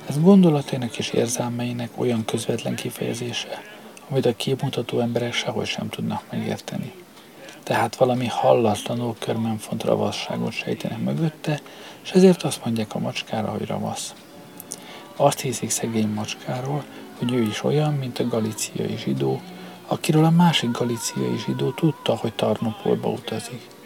Ez 0.07 0.20
gondolatének 0.20 0.96
és 0.96 1.11
érzelmeinek 1.11 1.90
olyan 1.96 2.24
közvetlen 2.24 2.74
kifejezése, 2.74 3.62
amit 4.11 4.26
a 4.26 4.37
képmutató 4.37 5.00
emberek 5.00 5.33
sehogy 5.33 5.66
sem 5.66 5.88
tudnak 5.88 6.22
megérteni. 6.31 6.92
Tehát 7.62 7.96
valami 7.96 8.26
hallatlanul 8.26 9.16
körmenfont 9.18 9.85
ravasságot 9.85 10.52
sejtenek 10.52 10.98
mögötte, 10.98 11.61
és 12.02 12.11
ezért 12.11 12.42
azt 12.42 12.64
mondják 12.64 12.94
a 12.94 12.98
macskára, 12.98 13.50
hogy 13.50 13.66
ravasz. 13.66 14.14
Azt 15.16 15.40
hiszik 15.40 15.70
szegény 15.70 16.09
macskáról, 16.09 16.85
hogy 17.18 17.33
ő 17.33 17.42
is 17.42 17.64
olyan, 17.64 17.94
mint 17.94 18.18
a 18.18 18.28
galiciai 18.28 18.96
zsidó, 18.96 19.40
akiről 19.87 20.24
a 20.24 20.31
másik 20.31 20.70
galiciai 20.70 21.38
zsidó 21.46 21.70
tudta, 21.70 22.16
hogy 22.16 22.33
Tarnopolba 22.33 23.09
utazik 23.09 23.76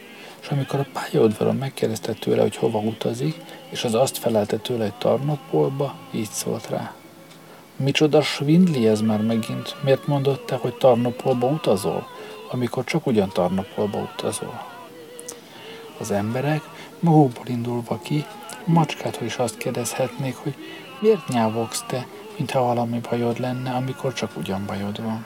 és 0.42 0.48
amikor 0.48 0.78
a 0.80 0.86
pályaudvaron 0.92 1.56
megkérdezte 1.56 2.12
tőle, 2.12 2.40
hogy 2.40 2.56
hova 2.56 2.78
utazik, 2.78 3.34
és 3.70 3.84
az 3.84 3.94
azt 3.94 4.18
felelte 4.18 4.56
tőle, 4.56 4.82
hogy 4.82 4.94
Tarnopolba, 4.94 5.94
így 6.10 6.30
szólt 6.30 6.68
rá. 6.68 6.94
Micsoda 7.76 8.22
svindli 8.22 8.88
ez 8.88 9.00
már 9.00 9.20
megint? 9.20 9.76
Miért 9.82 10.06
mondott 10.06 10.46
te, 10.46 10.56
hogy 10.56 10.74
Tarnopolba 10.74 11.46
utazol, 11.46 12.06
amikor 12.50 12.84
csak 12.84 13.06
ugyan 13.06 13.28
Tarnopolba 13.32 13.98
utazol? 13.98 14.64
Az 15.98 16.10
emberek 16.10 16.62
magukból 17.00 17.46
indulva 17.46 17.98
ki, 17.98 18.24
macskától 18.64 19.26
is 19.26 19.36
azt 19.36 19.56
kérdezhetnék, 19.56 20.36
hogy 20.36 20.54
miért 21.00 21.28
nyávogsz 21.28 21.84
te, 21.86 22.06
mintha 22.36 22.62
valami 22.62 23.00
bajod 23.10 23.38
lenne, 23.38 23.70
amikor 23.70 24.12
csak 24.12 24.36
ugyan 24.36 24.66
bajod 24.66 25.02
van. 25.02 25.24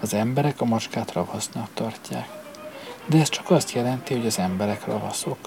Az 0.00 0.14
emberek 0.14 0.60
a 0.60 0.64
macskát 0.64 1.12
ravasznak 1.12 1.68
tartják. 1.74 2.41
De 3.06 3.18
ez 3.18 3.28
csak 3.28 3.50
azt 3.50 3.72
jelenti, 3.72 4.14
hogy 4.14 4.26
az 4.26 4.38
emberek 4.38 4.86
ravaszok. 4.86 5.38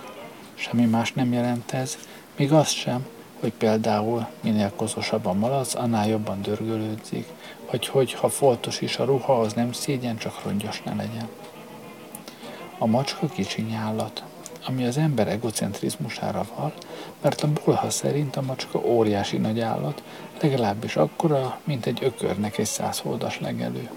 Semmi 0.54 0.86
más 0.86 1.14
nem 1.14 1.34
jelent 1.34 1.72
ez, 1.72 1.98
még 2.36 2.52
az 2.52 2.70
sem, 2.70 3.06
hogy 3.40 3.54
például 3.54 4.28
minél 4.42 4.72
kozosabb 4.76 5.26
a 5.26 5.34
malac, 5.34 5.76
annál 5.76 6.08
jobban 6.08 6.42
dörgölődzik, 6.42 7.28
vagy 7.72 7.88
hogy 7.88 8.14
ha 8.14 8.30
foltos 8.30 8.82
is 8.82 8.98
a 8.98 9.04
ruha, 9.04 9.40
az 9.40 9.54
nem 9.54 9.72
szégyen, 9.72 10.18
csak 10.18 10.44
rongyos 10.44 10.82
ne 10.84 10.94
legyen. 10.94 11.28
A 12.78 12.86
macska 12.86 13.28
kicsiny 13.28 13.74
állat, 13.74 14.24
ami 14.68 14.86
az 14.86 14.98
ember 14.98 15.28
egocentrizmusára 15.28 16.46
val, 16.56 16.74
mert 17.22 17.42
a 17.42 17.48
bolha 17.66 17.90
szerint 17.90 18.36
a 18.36 18.42
macska 18.42 18.80
óriási 18.80 19.38
nagy 19.38 19.60
állat, 19.60 20.04
legalábbis 20.42 20.96
akkora, 20.96 21.60
mint 21.64 21.86
egy 21.86 22.00
ökörnek 22.02 22.58
egy 22.58 22.66
százholdas 22.66 23.40
legelő. 23.40 23.90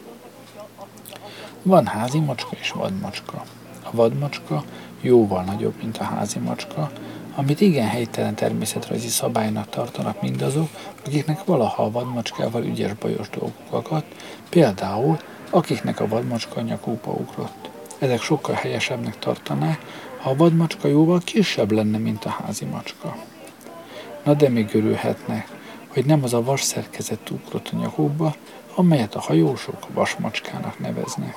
Van 1.68 1.86
házi 1.86 2.18
macska 2.18 2.56
és 2.60 2.70
vadmacska. 2.70 3.44
A 3.82 3.88
vadmacska 3.92 4.64
jóval 5.00 5.42
nagyobb, 5.42 5.74
mint 5.82 5.98
a 5.98 6.04
házi 6.04 6.38
macska, 6.38 6.90
amit 7.34 7.60
igen 7.60 7.86
helytelen 7.88 8.34
természetrajzi 8.34 9.08
szabálynak 9.08 9.68
tartanak 9.68 10.22
mindazok, 10.22 10.68
akiknek 11.06 11.44
valaha 11.44 11.82
a 11.82 11.90
vadmacskával 11.90 12.64
ügyes 12.64 12.92
bajos 12.92 13.28
dolgokat, 13.30 14.04
például 14.48 15.18
akiknek 15.50 16.00
a 16.00 16.08
vadmacska 16.08 16.60
nyakúpa 16.60 17.10
ugrott. 17.10 17.70
Ezek 17.98 18.20
sokkal 18.20 18.54
helyesebbnek 18.54 19.18
tartanák, 19.18 19.80
ha 20.18 20.30
a 20.30 20.36
vadmacska 20.36 20.88
jóval 20.88 21.20
kisebb 21.24 21.70
lenne, 21.70 21.98
mint 21.98 22.24
a 22.24 22.36
házi 22.44 22.64
macska. 22.64 23.16
Na 24.24 24.34
de 24.34 24.48
még 24.48 24.74
örülhetnek, 24.74 25.48
hogy 25.88 26.04
nem 26.04 26.22
az 26.22 26.34
a 26.34 26.42
vas 26.42 26.62
szerkezet 26.62 27.30
ugrott 27.30 27.70
a 27.72 27.76
nyakúba, 27.76 28.34
amelyet 28.74 29.14
a 29.14 29.20
hajósok 29.20 29.86
vasmacskának 29.92 30.78
neveznek. 30.78 31.36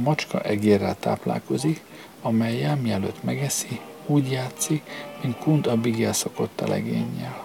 A 0.00 0.02
macska 0.02 0.40
egérrel 0.40 0.96
táplálkozik, 1.00 1.82
amelyel 2.22 2.76
mielőtt 2.76 3.22
megeszi, 3.22 3.80
úgy 4.06 4.30
játszik, 4.30 4.82
mint 5.22 5.36
kunt 5.36 5.66
a 5.66 5.76
bigel 5.76 6.12
szokott 6.12 6.60
a 6.60 6.68
legényel. 6.68 7.44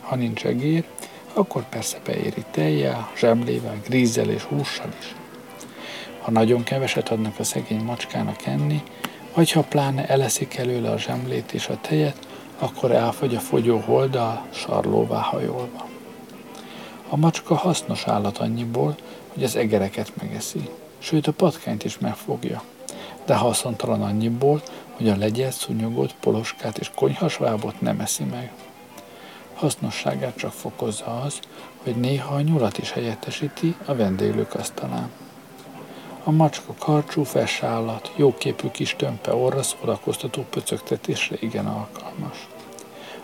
Ha 0.00 0.16
nincs 0.16 0.44
egér, 0.44 0.84
akkor 1.32 1.68
persze 1.68 1.98
beéri 2.04 2.44
tejjel, 2.50 3.10
zsemlével, 3.16 3.80
grízzel 3.84 4.30
és 4.30 4.42
hússal 4.42 4.88
is. 5.00 5.14
Ha 6.20 6.30
nagyon 6.30 6.62
keveset 6.62 7.08
adnak 7.08 7.38
a 7.38 7.44
szegény 7.44 7.82
macskának 7.82 8.46
enni, 8.46 8.82
vagy 9.34 9.50
ha 9.50 9.62
pláne 9.62 10.06
eleszik 10.06 10.56
előle 10.56 10.90
a 10.90 10.98
zsemlét 10.98 11.52
és 11.52 11.68
a 11.68 11.80
tejet, 11.80 12.26
akkor 12.58 12.90
elfogy 12.90 13.34
a 13.34 13.40
fogyó 13.40 13.78
holdal, 13.78 14.46
sarlóvá 14.50 15.20
hajolva. 15.20 15.88
A 17.08 17.16
macska 17.16 17.54
hasznos 17.54 18.06
állat 18.06 18.38
annyiból, 18.38 18.96
hogy 19.32 19.42
az 19.42 19.56
egereket 19.56 20.12
megeszi, 20.20 20.68
sőt 21.00 21.26
a 21.26 21.32
patkányt 21.32 21.84
is 21.84 21.98
megfogja, 21.98 22.62
de 23.24 23.34
haszontalan 23.34 24.02
annyiból, 24.02 24.62
hogy 24.96 25.08
a 25.08 25.16
legyet, 25.16 25.52
szúnyogot, 25.52 26.14
poloskát 26.20 26.78
és 26.78 26.90
konyhasvábot 26.94 27.80
nem 27.80 28.00
eszi 28.00 28.24
meg. 28.24 28.52
Hasznosságát 29.54 30.36
csak 30.36 30.52
fokozza 30.52 31.20
az, 31.20 31.40
hogy 31.82 31.96
néha 31.96 32.34
a 32.34 32.40
nyulat 32.40 32.78
is 32.78 32.90
helyettesíti 32.90 33.74
a 33.84 33.94
vendéglők 33.94 34.54
asztalán. 34.54 35.10
A 36.24 36.30
macska 36.30 36.74
karcsú, 36.78 37.22
fes 37.22 37.62
állat, 37.62 38.12
jóképű 38.16 38.68
kis 38.68 38.96
tömpe 38.96 39.34
orra 39.34 39.62
szórakoztató 39.62 40.46
pöcögtetésre 40.50 41.36
igen 41.40 41.66
alkalmas. 41.66 42.48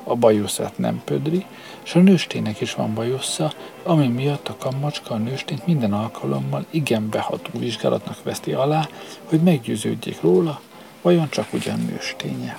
A 0.05 0.15
bajuszát 0.15 0.79
nem 0.79 1.03
pödri, 1.05 1.47
és 1.87 1.95
a 1.95 1.99
nőstének 1.99 2.61
is 2.61 2.75
van 2.75 2.95
bajusza, 2.95 3.53
ami 3.83 4.07
miatt 4.09 4.49
a 4.49 4.57
kammacska 4.57 5.15
a 5.15 5.19
nőstényt 5.19 5.67
minden 5.67 5.93
alkalommal 5.93 6.67
igen 6.71 7.09
beható 7.09 7.59
vizsgálatnak 7.59 8.23
veszti 8.23 8.53
alá, 8.53 8.89
hogy 9.25 9.41
meggyőződjék 9.41 10.21
róla, 10.21 10.61
vajon 11.03 11.29
csak 11.31 11.53
ugyan 11.53 11.79
nősténye. 11.79 12.59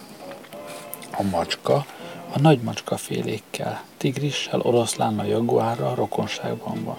A 1.18 1.24
macska 1.24 1.86
a 2.34 2.40
nagy 2.40 2.60
macska 2.60 2.98
félékkel, 2.98 3.84
tigrissel, 3.98 4.60
oroszlánnal, 4.60 5.26
jaguárral 5.26 5.96
rokonságban 5.96 6.84
van. 6.84 6.98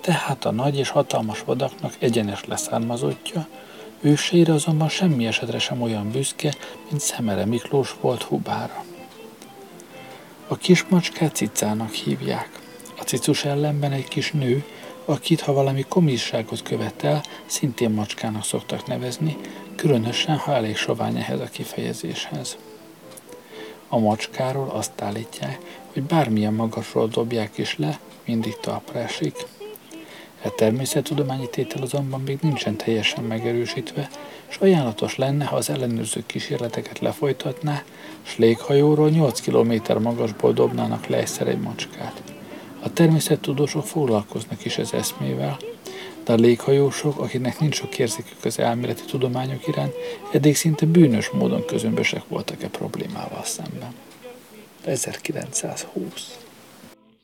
Tehát 0.00 0.44
a 0.44 0.50
nagy 0.50 0.78
és 0.78 0.88
hatalmas 0.88 1.40
vadaknak 1.40 1.94
egyenes 1.98 2.44
leszármazottja, 2.44 3.46
őseire 4.00 4.52
azonban 4.52 4.88
semmi 4.88 5.26
esetre 5.26 5.58
sem 5.58 5.82
olyan 5.82 6.10
büszke, 6.10 6.54
mint 6.88 7.00
Szemere 7.00 7.44
Miklós 7.44 7.94
volt 8.00 8.22
Hubára. 8.22 8.84
A 10.52 10.56
kis 10.56 10.84
macskát 10.88 11.34
cicának 11.34 11.92
hívják. 11.92 12.48
A 12.98 13.02
cicus 13.02 13.44
ellenben 13.44 13.92
egy 13.92 14.08
kis 14.08 14.32
nő, 14.32 14.64
akit, 15.04 15.40
ha 15.40 15.52
valami 15.52 15.84
komisságot 15.88 16.62
követel, 16.62 17.22
szintén 17.46 17.90
macskának 17.90 18.44
szoktak 18.44 18.86
nevezni, 18.86 19.36
különösen, 19.76 20.36
ha 20.36 20.54
elég 20.54 20.76
sovány 20.76 21.16
ehhez 21.16 21.40
a 21.40 21.44
kifejezéshez. 21.44 22.56
A 23.88 23.98
macskáról 23.98 24.68
azt 24.68 25.00
állítják, 25.00 25.58
hogy 25.92 26.02
bármilyen 26.02 26.54
magasról 26.54 27.08
dobják 27.08 27.58
is 27.58 27.78
le, 27.78 27.98
mindig 28.24 28.56
talpra 28.60 28.98
esik. 28.98 29.46
E 30.42 30.48
természettudományi 30.48 31.48
tétel 31.48 31.82
azonban 31.82 32.20
még 32.20 32.38
nincsen 32.40 32.76
teljesen 32.76 33.24
megerősítve, 33.24 34.08
és 34.48 34.56
ajánlatos 34.56 35.16
lenne, 35.16 35.44
ha 35.44 35.56
az 35.56 35.70
ellenőrző 35.70 36.22
kísérleteket 36.26 36.98
lefolytatná, 36.98 37.82
s 38.22 38.36
léghajóról 38.36 39.10
8 39.10 39.40
km 39.40 40.02
magasból 40.02 40.52
dobnának 40.52 41.06
le 41.06 41.16
egyszer 41.16 41.48
egy 41.48 41.60
macskát. 41.60 42.22
A 42.82 42.92
természettudósok 42.92 43.86
foglalkoznak 43.86 44.64
is 44.64 44.78
ez 44.78 44.92
eszmével, 44.92 45.56
de 46.24 46.32
a 46.32 46.36
léghajósok, 46.36 47.18
akiknek 47.18 47.60
nincs 47.60 47.74
sok 47.74 47.98
érzékük 47.98 48.44
az 48.44 48.58
elméleti 48.58 49.02
tudományok 49.04 49.66
iránt, 49.68 49.94
eddig 50.32 50.56
szinte 50.56 50.86
bűnös 50.86 51.30
módon 51.30 51.64
közömbösek 51.64 52.22
voltak-e 52.28 52.68
problémával 52.68 53.44
szemben. 53.44 53.94
1920 54.84 56.41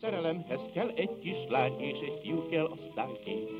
Szerelemhez 0.00 0.60
kell 0.74 0.90
egy 0.94 1.18
kislány, 1.18 1.80
és 1.80 1.98
egy 2.00 2.18
fiú 2.22 2.48
kell 2.48 2.64
aztán 2.64 3.08
két. 3.24 3.50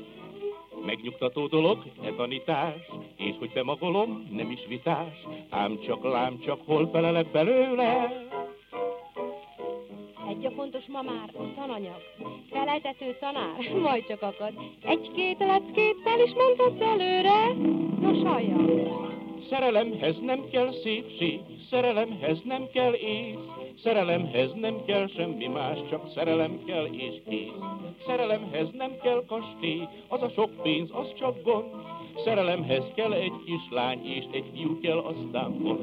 Megnyugtató 0.85 1.47
dolog, 1.47 1.77
e 2.03 2.11
tanítás, 2.11 2.75
és 3.15 3.35
hogy 3.39 3.51
bemagolom, 3.53 4.27
nem 4.31 4.51
is 4.51 4.59
vitás, 4.67 5.27
ám 5.49 5.79
csak 5.85 6.03
lám 6.03 6.39
csak 6.39 6.59
hol 6.65 6.89
felelek 6.91 7.31
belőle. 7.31 8.11
Egy 10.29 10.45
a 10.45 10.51
fontos 10.51 10.85
ma 10.87 11.01
már 11.01 11.29
a 11.33 11.53
tananyag. 11.55 12.01
Felejtető 12.49 13.17
tanár, 13.19 13.73
majd 13.89 14.05
csak 14.07 14.21
akad. 14.21 14.53
Egy-két 14.81 15.39
leckéttel 15.39 16.19
is 16.19 16.31
mondhatsz 16.33 16.81
előre. 16.81 17.53
Nos, 17.99 18.23
halljam. 18.23 19.18
Szerelemhez 19.49 20.19
nem 20.21 20.49
kell 20.51 20.71
szépség, 20.71 21.39
szerelemhez 21.69 22.41
nem 22.43 22.67
kell 22.73 22.93
ész, 22.93 23.37
Szerelemhez 23.83 24.53
nem 24.53 24.85
kell 24.85 25.07
semmi 25.07 25.47
más, 25.47 25.77
csak 25.89 26.09
szerelem 26.13 26.63
kell 26.65 26.85
és 26.85 27.21
kész. 27.29 27.51
Szerelemhez 28.05 28.67
nem 28.71 28.97
kell 29.01 29.23
kastély, 29.27 29.87
az 30.07 30.21
a 30.21 30.29
sok 30.29 30.61
pénz, 30.61 30.89
az 30.93 31.13
csak 31.19 31.43
gond. 31.43 31.65
Szerelemhez 32.23 32.83
kell 32.95 33.13
egy 33.13 33.33
kislány, 33.45 34.05
és 34.05 34.23
egy 34.31 34.45
fiú 34.53 34.79
kell 34.79 34.97
aztán 34.97 35.51
mond. 35.51 35.79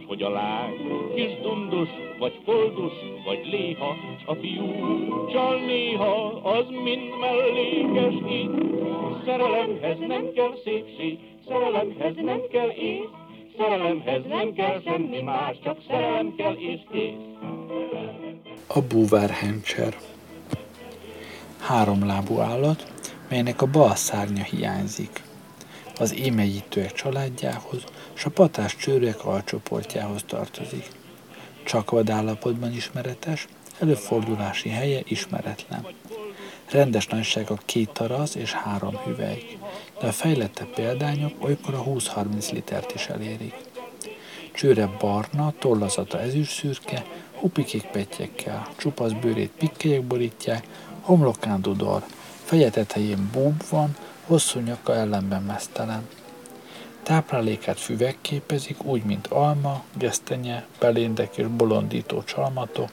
S 0.00 0.04
hogy 0.06 0.22
a 0.22 0.30
lány 0.30 0.74
kis 1.14 1.40
dundus, 1.42 1.88
vagy 2.18 2.40
koldus, 2.44 2.92
vagy 3.24 3.46
léha, 3.46 3.96
a 4.26 4.34
fiú 4.34 4.68
csal 5.32 5.58
néha, 5.66 6.26
az 6.42 6.64
mind 6.68 7.18
mellékes 7.20 8.14
itt. 8.30 8.82
Szerelemhez 9.24 9.98
nem 9.98 10.32
kell 10.34 10.54
szépség, 10.64 11.18
szerelemhez 11.48 12.14
nem 12.14 12.40
kell 12.50 12.70
ész, 12.70 13.22
Szerelemhez 13.58 14.22
nem 14.28 14.52
kell 14.52 14.80
semmi 14.84 15.20
más, 15.20 15.56
csak 15.64 15.78
szerelem 15.88 16.34
kell 16.36 16.54
és 16.54 16.80
kész. 16.92 17.14
A 18.66 18.80
búvárhencser 18.80 19.96
Háromlábú 21.60 22.38
állat, 22.38 22.92
melynek 23.28 23.62
a 23.62 23.66
bal 23.66 23.94
szárnya 23.94 24.42
hiányzik. 24.42 25.22
Az 25.98 26.14
émegyítőek 26.14 26.92
családjához 26.92 27.84
és 28.14 28.24
a 28.24 28.30
patás 28.30 28.76
csőrűek 28.76 29.24
alcsoportjához 29.24 30.22
tartozik. 30.26 30.88
Csak 31.64 31.90
vadállapotban 31.90 32.72
ismeretes, 32.72 33.46
előfordulási 33.78 34.68
helye 34.68 35.00
ismeretlen. 35.04 35.86
Rendes 36.70 37.06
nagysága 37.06 37.58
két 37.64 37.90
tarasz 37.90 38.34
és 38.34 38.52
három 38.52 38.96
hüvelyk, 38.96 39.58
de 40.00 40.06
a 40.06 40.12
fejlettebb 40.12 40.74
példányok 40.74 41.44
olykor 41.44 41.74
a 41.74 41.84
20-30 41.84 42.52
litert 42.52 42.94
is 42.94 43.06
elérik. 43.06 43.54
Csőre 44.52 44.86
barna, 44.98 45.52
tollazata 45.58 46.20
ezüst 46.20 46.52
szürke, 46.52 47.04
hupikék 47.40 47.86
pettyekkel, 47.86 48.68
csupasz 48.76 49.12
bőrét 49.12 49.50
pikkelyek 49.58 50.02
borítják, 50.02 50.66
homlokán 51.00 51.62
dudor, 51.62 52.04
feje 52.44 52.70
tetején 52.70 53.30
búb 53.32 53.62
van, 53.70 53.96
hosszú 54.26 54.60
nyaka 54.60 54.94
ellenben 54.94 55.42
mesztelen. 55.42 56.08
Táplálékát 57.02 57.80
füvek 57.80 58.16
képezik, 58.20 58.84
úgy, 58.84 59.02
mint 59.02 59.26
alma, 59.26 59.84
gesztenye, 59.98 60.66
beléndek 60.78 61.36
és 61.36 61.46
bolondító 61.46 62.22
csalmatok, 62.22 62.88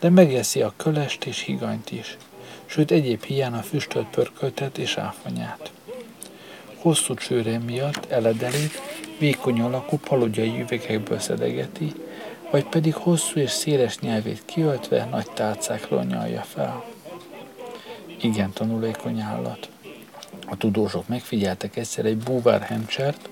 de 0.00 0.08
megeszi 0.10 0.62
a 0.62 0.72
kölest 0.76 1.24
és 1.24 1.40
higanyt 1.40 1.90
is, 1.90 2.16
sőt 2.66 2.90
egyéb 2.90 3.24
hiány 3.24 3.52
a 3.52 3.62
füstölt 3.62 4.06
pörköltet 4.06 4.78
és 4.78 4.96
áfonyát. 4.96 5.72
Hosszú 6.76 7.14
csőre 7.14 7.58
miatt 7.58 8.10
eledelét 8.10 8.80
vékony 9.18 9.60
alakú 9.60 9.98
paludjai 9.98 10.60
üvegekből 10.60 11.18
szedegeti, 11.18 11.92
vagy 12.50 12.64
pedig 12.64 12.94
hosszú 12.94 13.40
és 13.40 13.50
széles 13.50 13.98
nyelvét 13.98 14.42
kiöltve 14.44 15.04
nagy 15.04 15.30
tálcákról 15.30 16.02
nyalja 16.02 16.42
fel. 16.42 16.84
Igen 18.20 18.52
tanulékony 18.52 19.20
állat. 19.20 19.69
A 20.50 20.56
tudósok 20.56 21.08
megfigyeltek 21.08 21.76
egyszer 21.76 22.04
egy 22.04 22.16
búvárhemcsert, 22.16 23.28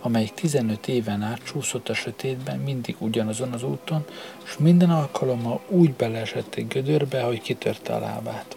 amelyik 0.00 0.34
15 0.34 0.88
éven 0.88 1.22
át 1.22 1.44
csúszott 1.44 1.88
a 1.88 1.94
sötétben 1.94 2.58
mindig 2.58 2.96
ugyanazon 2.98 3.52
az 3.52 3.62
úton, 3.62 4.04
és 4.44 4.56
minden 4.58 4.90
alkalommal 4.90 5.60
úgy 5.68 5.92
beleesett 5.92 6.54
egy 6.54 6.68
gödörbe, 6.68 7.22
hogy 7.22 7.40
kitörte 7.40 7.94
a 7.94 7.98
lábát, 7.98 8.56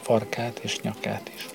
farkát 0.00 0.58
és 0.58 0.80
nyakát 0.80 1.30
is. 1.34 1.46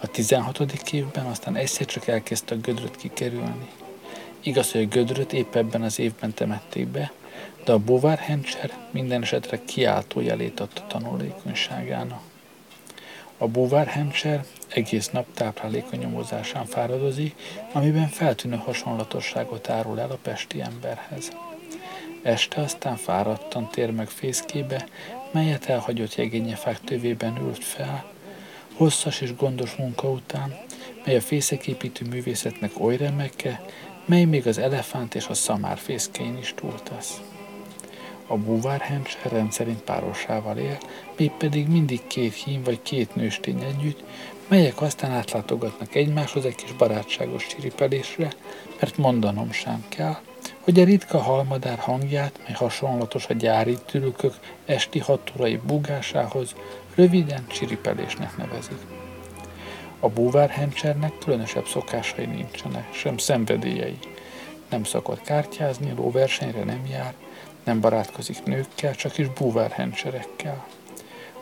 A 0.00 0.06
16. 0.06 0.60
évben 0.92 1.26
aztán 1.26 1.56
egyszer 1.56 1.86
csak 1.86 2.06
elkezdte 2.06 2.54
a 2.54 2.58
gödröt 2.58 2.96
kikerülni. 2.96 3.68
Igaz, 4.40 4.72
hogy 4.72 4.82
a 4.82 4.86
gödröt 4.86 5.32
épp 5.32 5.54
ebben 5.54 5.82
az 5.82 5.98
évben 5.98 6.34
temették 6.34 6.86
be, 6.86 7.12
de 7.64 7.72
a 7.72 7.78
bovár 7.78 8.18
hencser 8.18 8.88
minden 8.90 9.22
esetre 9.22 9.60
kiáltó 9.64 10.20
jelét 10.20 10.60
adta 10.60 10.86
tanulékonyságának. 10.86 12.29
A 13.42 13.76
hencser 13.84 14.44
egész 14.68 15.10
nap 15.10 15.26
tápláléka 15.34 15.96
nyomozásán 15.96 16.66
fáradozik, 16.66 17.34
amiben 17.72 18.08
feltűnő 18.08 18.56
hasonlatosságot 18.56 19.68
árul 19.68 20.00
el 20.00 20.10
a 20.10 20.18
pesti 20.22 20.60
emberhez. 20.60 21.30
Este 22.22 22.60
aztán 22.60 22.96
fáradtan 22.96 23.68
tér 23.70 23.90
meg 23.90 24.08
fészkébe, 24.08 24.88
melyet 25.30 25.66
elhagyott 25.66 26.14
jegényefák 26.14 26.80
tövében 26.80 27.36
ült 27.36 27.64
fel, 27.64 28.04
hosszas 28.74 29.20
és 29.20 29.36
gondos 29.36 29.74
munka 29.74 30.10
után, 30.10 30.56
mely 31.04 31.16
a 31.16 31.20
fészeképítő 31.20 32.06
művészetnek 32.06 32.80
oly 32.80 32.96
remeke, 32.96 33.60
mely 34.04 34.24
még 34.24 34.46
az 34.46 34.58
elefánt 34.58 35.14
és 35.14 35.26
a 35.26 35.34
szamár 35.34 35.78
fészkein 35.78 36.38
is 36.38 36.54
túltasz. 36.54 37.20
A 38.30 38.36
búvárhencs 38.36 39.16
rendszerint 39.22 39.80
párosával 39.80 40.56
él, 40.56 40.78
még 41.16 41.30
pedig 41.30 41.68
mindig 41.68 42.06
két 42.06 42.34
hím 42.34 42.62
vagy 42.62 42.82
két 42.82 43.14
nőstény 43.14 43.62
együtt, 43.62 44.02
melyek 44.48 44.80
aztán 44.80 45.10
átlátogatnak 45.10 45.94
egymáshoz 45.94 46.44
egy 46.44 46.54
kis 46.54 46.72
barátságos 46.72 47.46
csiripelésre, 47.46 48.32
mert 48.80 48.96
mondanom 48.96 49.52
sem 49.52 49.84
kell, 49.88 50.16
hogy 50.60 50.80
a 50.80 50.84
ritka 50.84 51.18
halmadár 51.18 51.78
hangját, 51.78 52.40
mely 52.44 52.54
hasonlatos 52.54 53.26
a 53.26 53.34
gyári 53.34 53.78
tülükök 53.86 54.34
esti 54.64 54.98
hatórai 54.98 55.60
búgásához, 55.66 56.54
röviden 56.94 57.46
csiripelésnek 57.46 58.36
nevezik. 58.36 58.78
A 60.00 60.08
búvárhencsernek 60.08 61.18
különösebb 61.18 61.66
szokásai 61.66 62.26
nincsenek, 62.26 62.92
sem 62.92 63.16
szenvedélyei. 63.16 63.98
Nem 64.68 64.84
szokott 64.84 65.22
kártyázni, 65.22 65.92
lóversenyre 65.96 66.64
nem 66.64 66.86
jár, 66.90 67.14
nem 67.64 67.80
barátkozik 67.80 68.44
nőkkel, 68.44 68.94
csak 68.94 69.18
is 69.18 69.28
búvárhencserekkel. 69.28 70.66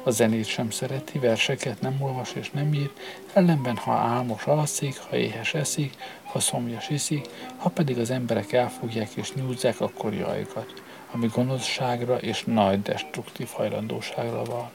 A 0.03 0.11
zenét 0.11 0.47
sem 0.47 0.71
szereti, 0.71 1.19
verseket 1.19 1.81
nem 1.81 1.97
olvas 2.01 2.33
és 2.33 2.51
nem 2.51 2.75
ír, 2.75 2.91
ellenben 3.33 3.77
ha 3.77 3.93
álmos 3.93 4.45
alszik, 4.45 4.99
ha 4.99 5.17
éhes 5.17 5.55
eszik, 5.55 5.95
ha 6.25 6.41
szomjas 6.41 6.89
iszik, 6.89 7.29
ha 7.57 7.69
pedig 7.69 7.99
az 7.99 8.11
emberek 8.11 8.53
elfogják 8.53 9.11
és 9.15 9.33
nyúzzák, 9.33 9.81
akkor 9.81 10.15
jajgat, 10.15 10.83
ami 11.13 11.27
gonoszságra 11.27 12.19
és 12.19 12.45
nagy 12.45 12.83
destruktív 12.83 13.49
hajlandóságra 13.53 14.45
van. 14.45 14.71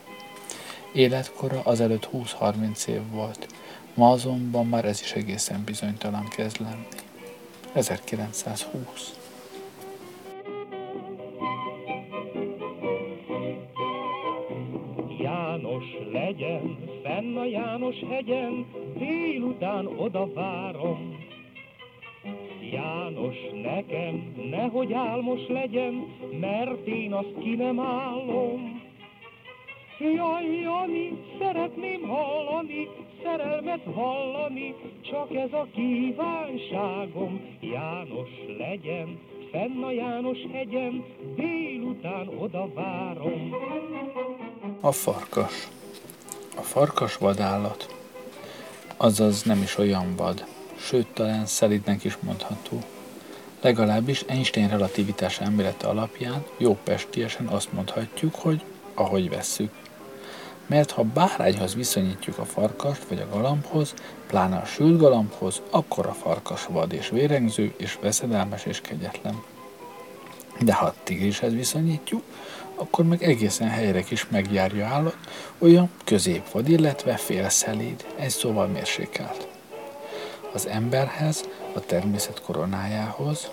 Életkora 0.94 1.62
azelőtt 1.64 2.10
20-30 2.14 2.86
év 2.88 3.10
volt, 3.10 3.48
ma 3.94 4.12
azonban 4.12 4.68
már 4.68 4.86
ez 4.86 5.02
is 5.02 5.12
egészen 5.12 5.64
bizonytalan 5.64 6.28
kezd 6.28 6.62
lenni. 6.62 6.88
1920 7.74 9.23
legyen, 16.12 16.78
fenn 17.04 17.38
a 17.38 17.46
János 17.46 17.96
hegyen, 18.10 18.66
délután 18.98 19.88
oda 19.88 20.34
várom. 20.34 21.18
János 22.72 23.36
nekem, 23.64 24.34
nehogy 24.50 24.94
álmos 24.94 25.48
legyen, 25.48 26.08
mert 26.40 26.88
én 26.88 27.14
azt 27.14 27.38
ki 27.40 27.56
nem 27.56 27.80
állom. 27.80 28.82
Jaj, 30.00 30.60
Jani, 30.62 31.18
szeretném 31.40 32.02
hallani, 32.02 32.88
szerelmet 33.24 33.84
hallani, 33.94 34.76
csak 35.02 35.36
ez 35.36 35.54
a 35.54 35.68
kívánságom. 35.74 37.42
János 37.60 38.30
legyen, 38.58 39.20
fenn 39.52 39.84
a 39.84 39.92
János 39.92 40.38
hegyen, 40.52 41.04
délután 41.36 42.28
oda 42.28 42.68
várom. 42.74 43.52
A 44.82 44.92
farkas. 44.92 45.83
A 46.56 46.62
farkas 46.62 47.16
vadállat. 47.16 47.96
Azaz 48.98 49.44
nem 49.44 49.62
is 49.62 49.78
olyan 49.78 50.16
vad, 50.16 50.46
sőt 50.76 51.08
talán 51.08 51.46
szelidnek 51.46 52.04
is 52.04 52.18
mondható. 52.20 52.84
Legalábbis 53.62 54.24
Einstein 54.28 54.70
relativitás 54.70 55.40
elmélete 55.40 55.88
alapján 55.88 56.46
jó 56.58 56.78
pestiesen 56.84 57.48
azt 57.48 57.74
mondhatjuk, 57.74 58.36
hogy 58.36 58.64
ahogy 58.94 59.30
vesszük. 59.30 59.72
Mert 60.66 60.92
ha 60.92 61.04
bárányhoz 61.04 61.76
viszonyítjuk 61.76 62.38
a 62.38 62.46
farkast 62.46 63.04
vagy 63.08 63.20
a 63.20 63.36
galambhoz, 63.36 63.94
pláne 64.28 64.58
a 64.58 64.66
sült 64.66 64.98
galambhoz, 65.00 65.62
akkor 65.70 66.06
a 66.06 66.14
farkas 66.14 66.66
vad 66.66 66.94
és 66.94 67.10
vérengző 67.10 67.74
és 67.78 67.98
veszedelmes 68.02 68.66
és 68.66 68.82
kegyetlen. 68.82 69.44
De 70.60 70.74
ha 70.74 70.86
a 70.86 70.96
tigrishez 71.04 71.54
viszonyítjuk, 71.54 72.24
akkor 72.76 73.06
meg 73.06 73.24
egészen 73.24 73.70
helyre 73.70 74.04
is 74.10 74.28
megjárja 74.30 74.86
állat, 74.86 75.18
olyan 75.58 75.90
középvad, 76.04 76.70
illetve 76.70 77.16
félszelíd, 77.16 78.06
egy 78.16 78.30
szóval 78.30 78.68
mérsékelt. 78.68 79.48
Az 80.54 80.68
emberhez, 80.68 81.44
a 81.74 81.80
természet 81.80 82.42
koronájához, 82.42 83.50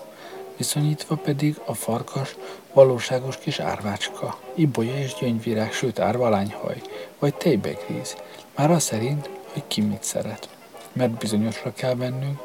viszonyítva 0.57 1.15
pedig 1.15 1.59
a 1.65 1.73
farkas 1.73 2.35
valóságos 2.73 3.37
kis 3.37 3.59
árvácska, 3.59 4.39
ibolya 4.55 4.97
és 4.97 5.13
gyöngyvirág, 5.19 5.73
sőt 5.73 5.99
árvalányhaj, 5.99 6.81
vagy 7.19 7.35
tejbegríz, 7.35 8.15
már 8.55 8.71
az 8.71 8.83
szerint, 8.83 9.29
hogy 9.53 9.63
ki 9.67 9.81
mit 9.81 10.03
szeret. 10.03 10.49
Mert 10.93 11.11
bizonyosra 11.11 11.73
kell 11.73 11.95
vennünk, 11.95 12.39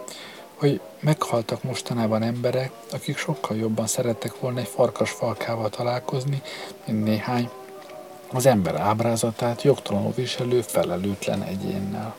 hogy 0.56 0.80
meghaltak 1.00 1.62
mostanában 1.62 2.22
emberek, 2.22 2.70
akik 2.92 3.16
sokkal 3.16 3.56
jobban 3.56 3.86
szerettek 3.86 4.40
volna 4.40 4.60
egy 4.60 4.68
farkas 4.68 5.10
falkával 5.10 5.70
találkozni, 5.70 6.42
mint 6.84 7.04
néhány 7.04 7.50
az 8.32 8.46
ember 8.46 8.76
ábrázatát 8.76 9.62
jogtalanul 9.62 10.12
viselő 10.16 10.60
felelőtlen 10.60 11.42
egyénnel. 11.42 12.16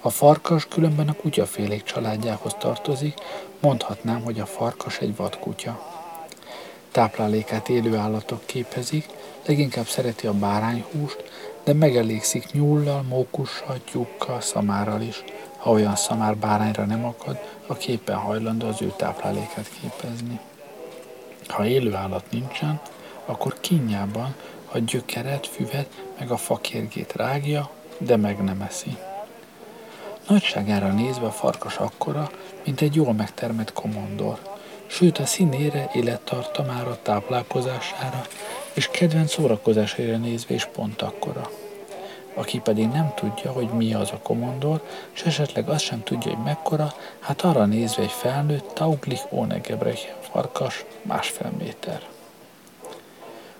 A 0.00 0.10
farkas 0.10 0.66
különben 0.66 1.08
a 1.08 1.12
kutyafélék 1.12 1.82
családjához 1.82 2.54
tartozik, 2.58 3.14
mondhatnám, 3.60 4.22
hogy 4.22 4.40
a 4.40 4.46
farkas 4.46 4.98
egy 4.98 5.16
vadkutya. 5.16 5.90
Táplálékát 6.90 7.68
élő 7.68 7.96
állatok 7.96 8.46
képezik, 8.46 9.06
leginkább 9.46 9.86
szereti 9.86 10.26
a 10.26 10.32
bárányhúst, 10.32 11.24
de 11.64 11.72
megelégszik 11.72 12.52
nyullal, 12.52 13.02
mókussal, 13.02 13.80
tyúkkal, 13.84 14.40
szamárral 14.40 15.00
is. 15.00 15.24
Ha 15.62 15.70
olyan 15.70 15.96
szamár 15.96 16.36
bárányra 16.36 16.84
nem 16.84 17.04
akad, 17.04 17.38
a 17.66 17.74
képen 17.74 18.16
hajlandó 18.16 18.66
az 18.66 18.82
ő 18.82 18.92
táplálékát 18.96 19.70
képezni. 19.80 20.40
Ha 21.48 21.66
élő 21.66 21.94
állat 21.94 22.24
nincsen, 22.30 22.80
akkor 23.24 23.60
kínjában 23.60 24.34
a 24.72 24.78
gyökeret, 24.78 25.46
füvet, 25.46 26.02
meg 26.18 26.30
a 26.30 26.36
fakérgét 26.36 27.12
rágja, 27.16 27.70
de 27.98 28.16
meg 28.16 28.44
nem 28.44 28.60
eszi. 28.60 28.96
Nagyságára 30.28 30.92
nézve 30.92 31.26
a 31.26 31.30
farkas 31.30 31.76
akkora, 31.76 32.30
mint 32.64 32.80
egy 32.80 32.94
jól 32.94 33.12
megtermett 33.12 33.72
komondor, 33.72 34.38
sőt 34.86 35.18
a 35.18 35.26
színére, 35.26 35.90
élettartamára, 35.92 36.98
táplálkozására 37.02 38.22
és 38.72 38.88
kedvenc 38.88 39.32
szórakozására 39.32 40.16
nézve 40.16 40.54
is 40.54 40.64
pont 40.64 41.02
akkora. 41.02 41.50
Aki 42.34 42.58
pedig 42.60 42.88
nem 42.88 43.12
tudja, 43.14 43.52
hogy 43.52 43.68
mi 43.68 43.94
az 43.94 44.10
a 44.10 44.18
komondor, 44.22 44.86
és 45.12 45.22
esetleg 45.22 45.68
azt 45.68 45.84
sem 45.84 46.02
tudja, 46.02 46.30
hogy 46.30 46.44
mekkora, 46.44 46.92
hát 47.20 47.42
arra 47.42 47.64
nézve 47.64 48.02
egy 48.02 48.10
felnőtt 48.10 48.74
Tauglich 48.74 49.32
Onegebrech 49.32 50.14
farkas 50.20 50.84
másfél 51.02 51.52
méter. 51.58 52.02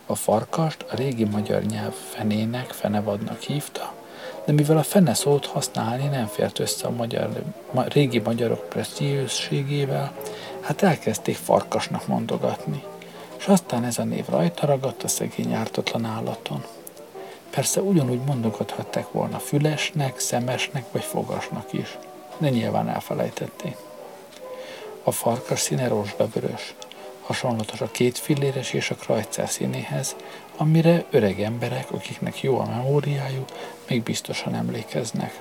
A 0.07 0.14
farkast 0.14 0.85
a 0.91 0.97
régi 0.97 1.25
magyar 1.25 1.62
nyelv 1.62 1.93
fenének, 1.93 2.70
fenevadnak 2.70 3.41
hívta, 3.41 3.93
de 4.45 4.53
mivel 4.53 4.77
a 4.77 4.83
fene 4.83 5.14
szót 5.14 5.47
használni 5.47 6.07
nem 6.07 6.27
fért 6.27 6.59
össze 6.59 6.87
a 6.87 6.91
magyar, 6.91 7.43
ma, 7.70 7.83
régi 7.83 8.18
magyarok 8.18 8.68
presztízségével, 8.68 10.12
hát 10.61 10.83
elkezdték 10.83 11.37
farkasnak 11.37 12.07
mondogatni, 12.07 12.83
és 13.39 13.47
aztán 13.47 13.85
ez 13.85 13.99
a 13.99 14.05
név 14.05 14.25
rajta 14.29 14.66
ragadt 14.66 15.03
a 15.03 15.09
szegény 15.09 15.53
ártatlan 15.53 16.05
állaton. 16.05 16.64
Persze 17.53 17.81
ugyanúgy 17.81 18.21
mondogathatták 18.27 19.11
volna 19.11 19.39
fülesnek, 19.39 20.19
szemesnek 20.19 20.85
vagy 20.93 21.03
fogasnak 21.03 21.73
is, 21.73 21.99
de 22.39 22.49
nyilván 22.49 22.89
elfelejtették. 22.89 23.77
A 25.03 25.11
farkas 25.11 25.61
színe 25.61 25.89
rozsdavörös, 25.89 26.75
hasonlatos 27.23 27.81
a 27.81 27.91
két 27.91 28.19
filléres 28.19 28.73
és 28.73 28.91
a 28.91 28.95
krajcár 28.95 29.49
színéhez, 29.49 30.17
amire 30.57 31.05
öreg 31.11 31.41
emberek, 31.41 31.91
akiknek 31.91 32.43
jó 32.43 32.59
a 32.59 32.69
memóriájuk, 32.69 33.49
még 33.89 34.03
biztosan 34.03 34.55
emlékeznek. 34.55 35.41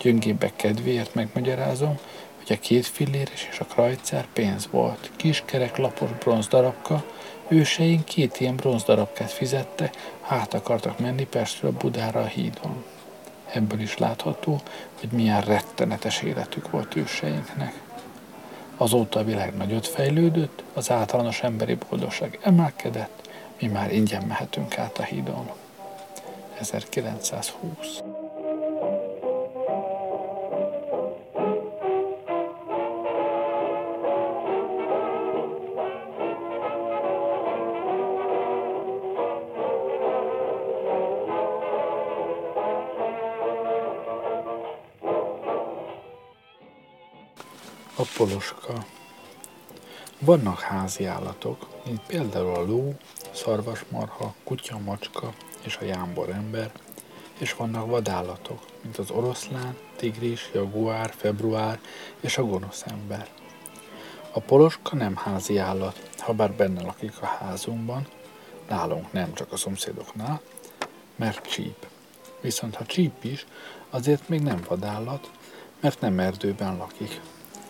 Gyöngébbek 0.00 0.56
kedvéért 0.56 1.14
megmagyarázom, 1.14 1.98
hogy 2.36 2.56
a 2.56 2.60
két 2.60 2.86
filléres 2.86 3.48
és 3.50 3.60
a 3.60 3.64
krajcár 3.64 4.26
pénz 4.32 4.68
volt. 4.70 5.10
Kis 5.16 5.42
kerek 5.46 5.76
lapos 5.76 6.10
bronzdarabka, 6.10 7.04
őseink 7.48 8.04
két 8.04 8.40
ilyen 8.40 8.56
bronzdarabkát 8.56 9.30
fizette, 9.30 9.90
hát 10.20 10.54
akartak 10.54 10.98
menni 10.98 11.26
Pestről 11.26 11.70
Budára 11.70 12.20
a 12.20 12.26
hídon. 12.26 12.84
Ebből 13.52 13.80
is 13.80 13.98
látható, 13.98 14.60
hogy 15.00 15.08
milyen 15.12 15.40
rettenetes 15.40 16.22
életük 16.22 16.70
volt 16.70 16.96
őseinknek. 16.96 17.80
Azóta 18.76 19.18
a 19.20 19.24
világ 19.24 19.56
nagyot 19.56 19.86
fejlődött, 19.86 20.62
az 20.72 20.90
általános 20.90 21.42
emberi 21.42 21.78
boldogság 21.88 22.38
emelkedett, 22.42 23.28
mi 23.60 23.66
már 23.66 23.92
ingyen 23.92 24.22
mehetünk 24.22 24.78
át 24.78 24.98
a 24.98 25.02
hídon. 25.02 25.50
1920 26.58 28.02
poloska. 48.18 48.84
Vannak 50.18 50.60
házi 50.60 51.04
állatok, 51.04 51.66
mint 51.84 52.00
például 52.06 52.54
a 52.54 52.62
ló, 52.62 52.94
szarvasmarha, 53.30 54.34
kutya, 54.44 54.78
macska 54.78 55.32
és 55.64 55.76
a 55.76 55.84
jámbor 55.84 56.28
ember, 56.28 56.70
és 57.38 57.54
vannak 57.54 57.86
vadállatok, 57.86 58.60
mint 58.82 58.98
az 58.98 59.10
oroszlán, 59.10 59.76
tigris, 59.96 60.50
jaguár, 60.54 61.14
február 61.16 61.80
és 62.20 62.38
a 62.38 62.44
gonosz 62.44 62.84
ember. 62.86 63.28
A 64.32 64.40
poloska 64.40 64.96
nem 64.96 65.16
házi 65.16 65.58
állat, 65.58 66.10
ha 66.18 66.32
bár 66.32 66.52
benne 66.52 66.82
lakik 66.82 67.12
a 67.20 67.26
házunkban, 67.26 68.06
nálunk 68.68 69.12
nem, 69.12 69.34
csak 69.34 69.52
a 69.52 69.56
szomszédoknál, 69.56 70.40
mert 71.16 71.46
csíp. 71.46 71.86
Viszont 72.40 72.74
ha 72.74 72.84
csíp 72.84 73.24
is, 73.24 73.46
azért 73.90 74.28
még 74.28 74.40
nem 74.40 74.64
vadállat, 74.68 75.30
mert 75.80 76.00
nem 76.00 76.18
erdőben 76.18 76.76
lakik. 76.76 77.20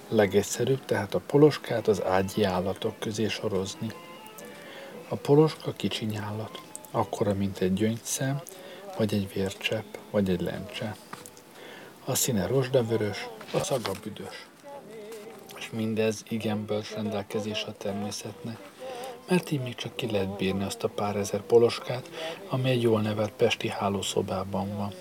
Legegyszerűbb 0.09 0.85
tehát 0.85 1.15
a 1.15 1.21
poloskát 1.27 1.89
az 1.89 2.05
ágyi 2.05 2.43
állatok 2.43 2.99
közé 2.99 3.29
sorozni. 3.29 3.93
A 5.09 5.15
poloska 5.15 5.73
kicsiny 5.73 6.17
állat, 6.17 6.61
akkora, 6.91 7.35
mint 7.35 7.59
egy 7.59 7.73
gyöngyszem, 7.73 8.41
vagy 8.97 9.15
egy 9.15 9.33
vércsepp, 9.33 9.95
vagy 10.11 10.31
egy 10.31 10.41
lencse. 10.41 10.97
A 12.05 12.15
színe 12.15 12.47
rozsdavörös, 12.47 13.29
a 13.53 13.59
szaga 13.59 13.91
büdös. 14.03 14.47
És 15.59 15.71
mindez 15.71 16.23
igen 16.29 16.65
bölcs 16.65 16.95
rendelkezés 16.95 17.65
a 17.65 17.77
természetnek, 17.77 18.59
mert 19.29 19.51
így 19.51 19.63
még 19.63 19.75
csak 19.75 19.97
ki 19.97 20.11
lehet 20.11 20.37
bírni 20.37 20.65
azt 20.65 20.85
a 20.85 20.89
pár 20.89 21.17
ezer 21.17 21.41
poloskát, 21.41 22.11
ami 22.49 22.71
egy 22.71 22.83
jól 22.83 23.01
nevelt 23.01 23.33
pesti 23.33 23.69
hálószobában 23.69 24.77
van. 24.77 24.93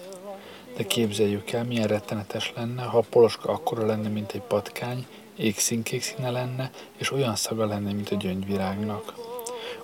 De 0.78 0.84
képzeljük 0.84 1.52
el, 1.52 1.64
milyen 1.64 1.88
rettenetes 1.88 2.54
lenne, 2.56 2.84
ha 2.84 2.98
a 2.98 3.06
poloska 3.10 3.52
akkora 3.52 3.86
lenne, 3.86 4.08
mint 4.08 4.32
egy 4.32 4.42
patkány, 4.42 5.06
égszínkék 5.36 6.02
színe 6.02 6.30
lenne, 6.30 6.72
és 6.98 7.12
olyan 7.12 7.36
szaga 7.36 7.66
lenne, 7.66 7.92
mint 7.92 8.10
a 8.10 8.16
gyöngyvirágnak. 8.16 9.14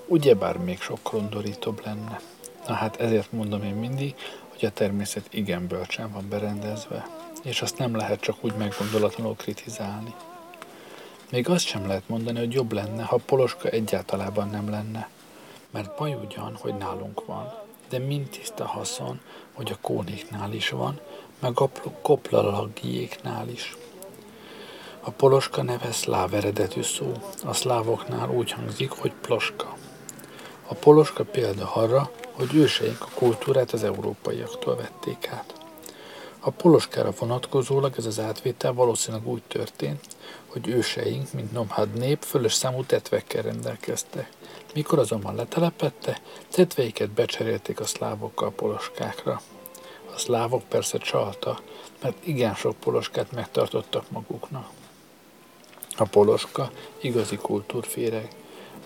Ugyebár 0.05 0.57
még 0.57 0.81
sokkal 0.81 1.19
undorítóbb 1.19 1.81
lenne. 1.85 2.21
Na 2.67 2.73
hát 2.73 2.99
ezért 2.99 3.31
mondom 3.31 3.63
én 3.63 3.73
mindig, 3.73 4.15
hogy 4.49 4.65
a 4.65 4.71
természet 4.71 5.27
igen 5.29 5.67
bölcsen 5.67 6.11
van 6.11 6.29
berendezve, 6.29 7.07
és 7.43 7.61
azt 7.61 7.77
nem 7.77 7.95
lehet 7.95 8.19
csak 8.19 8.35
úgy 8.41 8.53
meggondolatlanul 8.57 9.35
kritizálni. 9.35 10.13
Még 11.31 11.49
azt 11.49 11.65
sem 11.65 11.87
lehet 11.87 12.07
mondani, 12.09 12.39
hogy 12.39 12.53
jobb 12.53 12.71
lenne, 12.71 13.03
ha 13.03 13.17
Poloska 13.25 13.69
egyáltalában 13.69 14.49
nem 14.49 14.69
lenne. 14.69 15.09
Mert 15.71 15.97
baj 15.97 16.13
ugyan, 16.13 16.57
hogy 16.61 16.73
nálunk 16.73 17.25
van, 17.25 17.53
de 17.89 17.99
mind 17.99 18.29
tiszta 18.29 18.65
haszon, 18.65 19.19
hogy 19.53 19.71
a 19.71 19.77
kónéknál 19.81 20.53
is 20.53 20.69
van, 20.69 20.99
meg 21.39 21.59
a 21.59 21.69
koplalagiéknál 22.01 23.49
is. 23.49 23.77
A 25.01 25.11
poloska 25.11 25.63
neve 25.63 25.91
szláv 25.91 26.33
eredetű 26.33 26.81
szó, 26.81 27.11
a 27.45 27.53
szlávoknál 27.53 28.29
úgy 28.29 28.51
hangzik, 28.51 28.91
hogy 28.91 29.13
ploska. 29.21 29.77
A 30.67 30.73
poloska 30.73 31.23
példa 31.23 31.73
arra, 31.73 32.11
hogy 32.31 32.55
őseink 32.55 33.01
a 33.01 33.09
kultúrát 33.13 33.71
az 33.71 33.83
európaiaktól 33.83 34.75
vették 34.75 35.29
át. 35.31 35.53
A 36.39 36.49
poloskára 36.49 37.11
vonatkozólag 37.19 37.93
ez 37.97 38.05
az 38.05 38.19
átvétel 38.19 38.73
valószínűleg 38.73 39.27
úgy 39.27 39.41
történt, 39.47 40.05
hogy 40.47 40.67
őseink, 40.67 41.33
mint 41.33 41.51
nomad 41.51 41.93
nép, 41.93 42.23
fölös 42.23 42.53
számú 42.53 42.83
tetvekkel 42.83 43.41
rendelkeztek. 43.41 44.29
Mikor 44.73 44.99
azonban 44.99 45.35
letelepette, 45.35 46.21
tetveiket 46.49 47.09
becserélték 47.09 47.79
a 47.79 47.85
szlávokkal 47.85 48.51
poloskákra. 48.51 49.41
A 50.13 50.17
szlávok 50.17 50.63
persze 50.63 50.97
csalta, 50.97 51.59
mert 52.01 52.25
igen 52.25 52.55
sok 52.55 52.75
poloskát 52.75 53.31
megtartottak 53.31 54.11
maguknak. 54.11 54.69
A 55.97 56.03
poloska 56.03 56.71
igazi 57.01 57.35
kultúrféreg. 57.35 58.27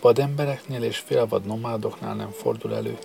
Vadembereknél 0.01 0.83
és 0.83 0.97
félvad 0.97 1.45
nomádoknál 1.45 2.15
nem 2.15 2.31
fordul 2.31 2.75
elő. 2.75 2.97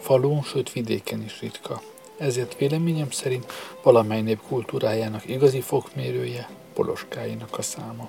Falun, 0.00 0.42
sőt 0.42 0.72
vidéken 0.72 1.22
is 1.22 1.40
ritka. 1.40 1.80
Ezért 2.16 2.58
véleményem 2.58 3.10
szerint 3.10 3.52
valamely 3.82 4.20
nép 4.20 4.40
kultúrájának 4.48 5.28
igazi 5.28 5.60
fokmérője 5.60 6.48
poloskáinak 6.74 7.58
a 7.58 7.62
száma. 7.62 8.08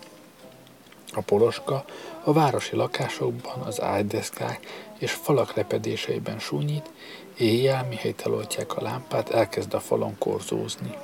A 1.14 1.22
poloska 1.22 1.86
a 2.24 2.34
városi 2.34 2.76
lakásokban, 2.76 3.60
az 3.60 3.82
ágydeszkák 3.82 4.66
és 4.98 5.12
falak 5.12 5.54
repedéseiben 5.54 6.40
súnyít, 6.40 6.92
éjjel, 7.38 7.86
mihelyt 7.90 8.22
eloltják 8.26 8.78
a 8.78 8.82
lámpát, 8.82 9.30
elkezd 9.30 9.74
a 9.74 9.80
falon 9.80 10.18
korzózni. 10.18 10.98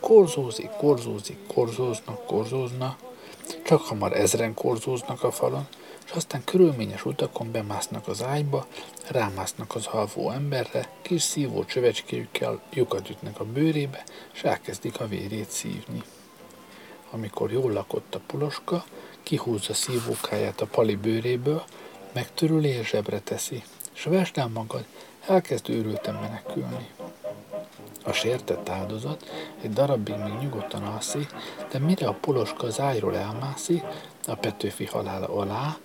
Korzózik, 0.00 0.70
korzózik, 0.70 1.38
korzóznak, 1.46 2.26
korzózna, 2.26 2.96
csak 3.64 3.80
hamar 3.80 4.12
ezren 4.12 4.54
korzóznak 4.54 5.22
a 5.22 5.30
falon, 5.30 5.66
és 6.06 6.10
aztán 6.10 6.44
körülményes 6.44 7.04
utakon 7.04 7.50
bemásznak 7.50 8.08
az 8.08 8.22
ágyba, 8.22 8.66
rámásznak 9.08 9.74
az 9.74 9.86
halvó 9.86 10.30
emberre, 10.30 10.88
kis 11.02 11.22
szívó 11.22 11.64
csövecskéjükkel 11.64 12.60
lyukat 12.72 13.10
ütnek 13.10 13.40
a 13.40 13.44
bőrébe, 13.44 14.04
és 14.32 14.42
elkezdik 14.42 15.00
a 15.00 15.06
vérét 15.06 15.50
szívni. 15.50 16.02
Amikor 17.10 17.52
jól 17.52 17.72
lakott 17.72 18.14
a 18.14 18.20
puloska, 18.26 18.84
kihúzza 19.22 19.74
szívókáját 19.74 20.60
a 20.60 20.66
pali 20.66 20.96
bőréből, 20.96 21.62
megtörüli 22.12 22.68
és 22.68 22.88
zsebre 22.88 23.20
teszi, 23.20 23.62
és 23.94 24.02
vesd 24.02 24.38
el 24.38 24.48
magad, 24.48 24.84
elkezd 25.26 25.70
őrülten 25.70 26.14
menekülni. 26.14 26.88
A 28.04 28.12
sértett 28.12 28.68
áldozat 28.68 29.30
egy 29.62 29.72
darabig 29.72 30.14
még 30.14 30.32
nyugodtan 30.40 30.82
alszik, 30.82 31.34
de 31.72 31.78
mire 31.78 32.06
a 32.06 32.18
poloska 32.20 32.66
az 32.66 32.80
ágyról 32.80 33.16
elmászik, 33.16 33.82
a 34.26 34.34
Petőfi 34.34 34.86
halála 34.86 35.28
alá, 35.28 35.76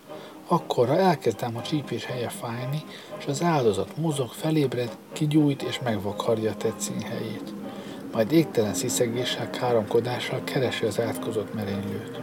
akkorra 0.47 0.97
elkezd 0.97 1.43
ám 1.43 1.57
a 1.57 1.61
csípés 1.61 2.05
helye 2.05 2.29
fájni, 2.29 2.83
és 3.17 3.25
az 3.25 3.41
áldozat 3.41 3.97
mozog, 3.97 4.29
felébred, 4.29 4.97
kigyújt 5.13 5.61
és 5.61 5.79
megvakarja 5.79 6.51
a 6.51 6.55
tetszín 6.55 7.01
helyét. 7.01 7.53
Majd 8.11 8.31
égtelen 8.31 8.73
sziszegéssel, 8.73 9.49
káromkodással 9.49 10.43
keresi 10.43 10.85
az 10.85 10.99
átkozott 10.99 11.53
merénylőt. 11.53 12.19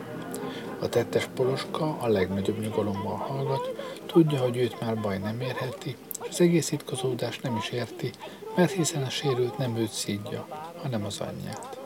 A 0.85 0.89
tettes 0.89 1.28
poloska 1.35 1.97
a 2.01 2.09
legnagyobb 2.09 2.59
nyugalommal 2.59 3.16
hallgat, 3.16 3.70
tudja, 4.07 4.41
hogy 4.41 4.57
őt 4.57 4.80
már 4.80 5.01
baj 5.01 5.18
nem 5.18 5.41
érheti, 5.41 5.97
és 6.22 6.28
az 6.28 6.41
egész 6.41 6.72
itkozódást 6.72 7.43
nem 7.43 7.57
is 7.57 7.68
érti, 7.70 8.11
mert 8.57 8.72
hiszen 8.72 9.03
a 9.03 9.11
sérült 9.11 9.59
nem 9.59 9.76
őt 9.76 9.93
szídja, 9.93 10.47
hanem 10.82 11.05
az 11.05 11.20
anyját. 11.20 11.78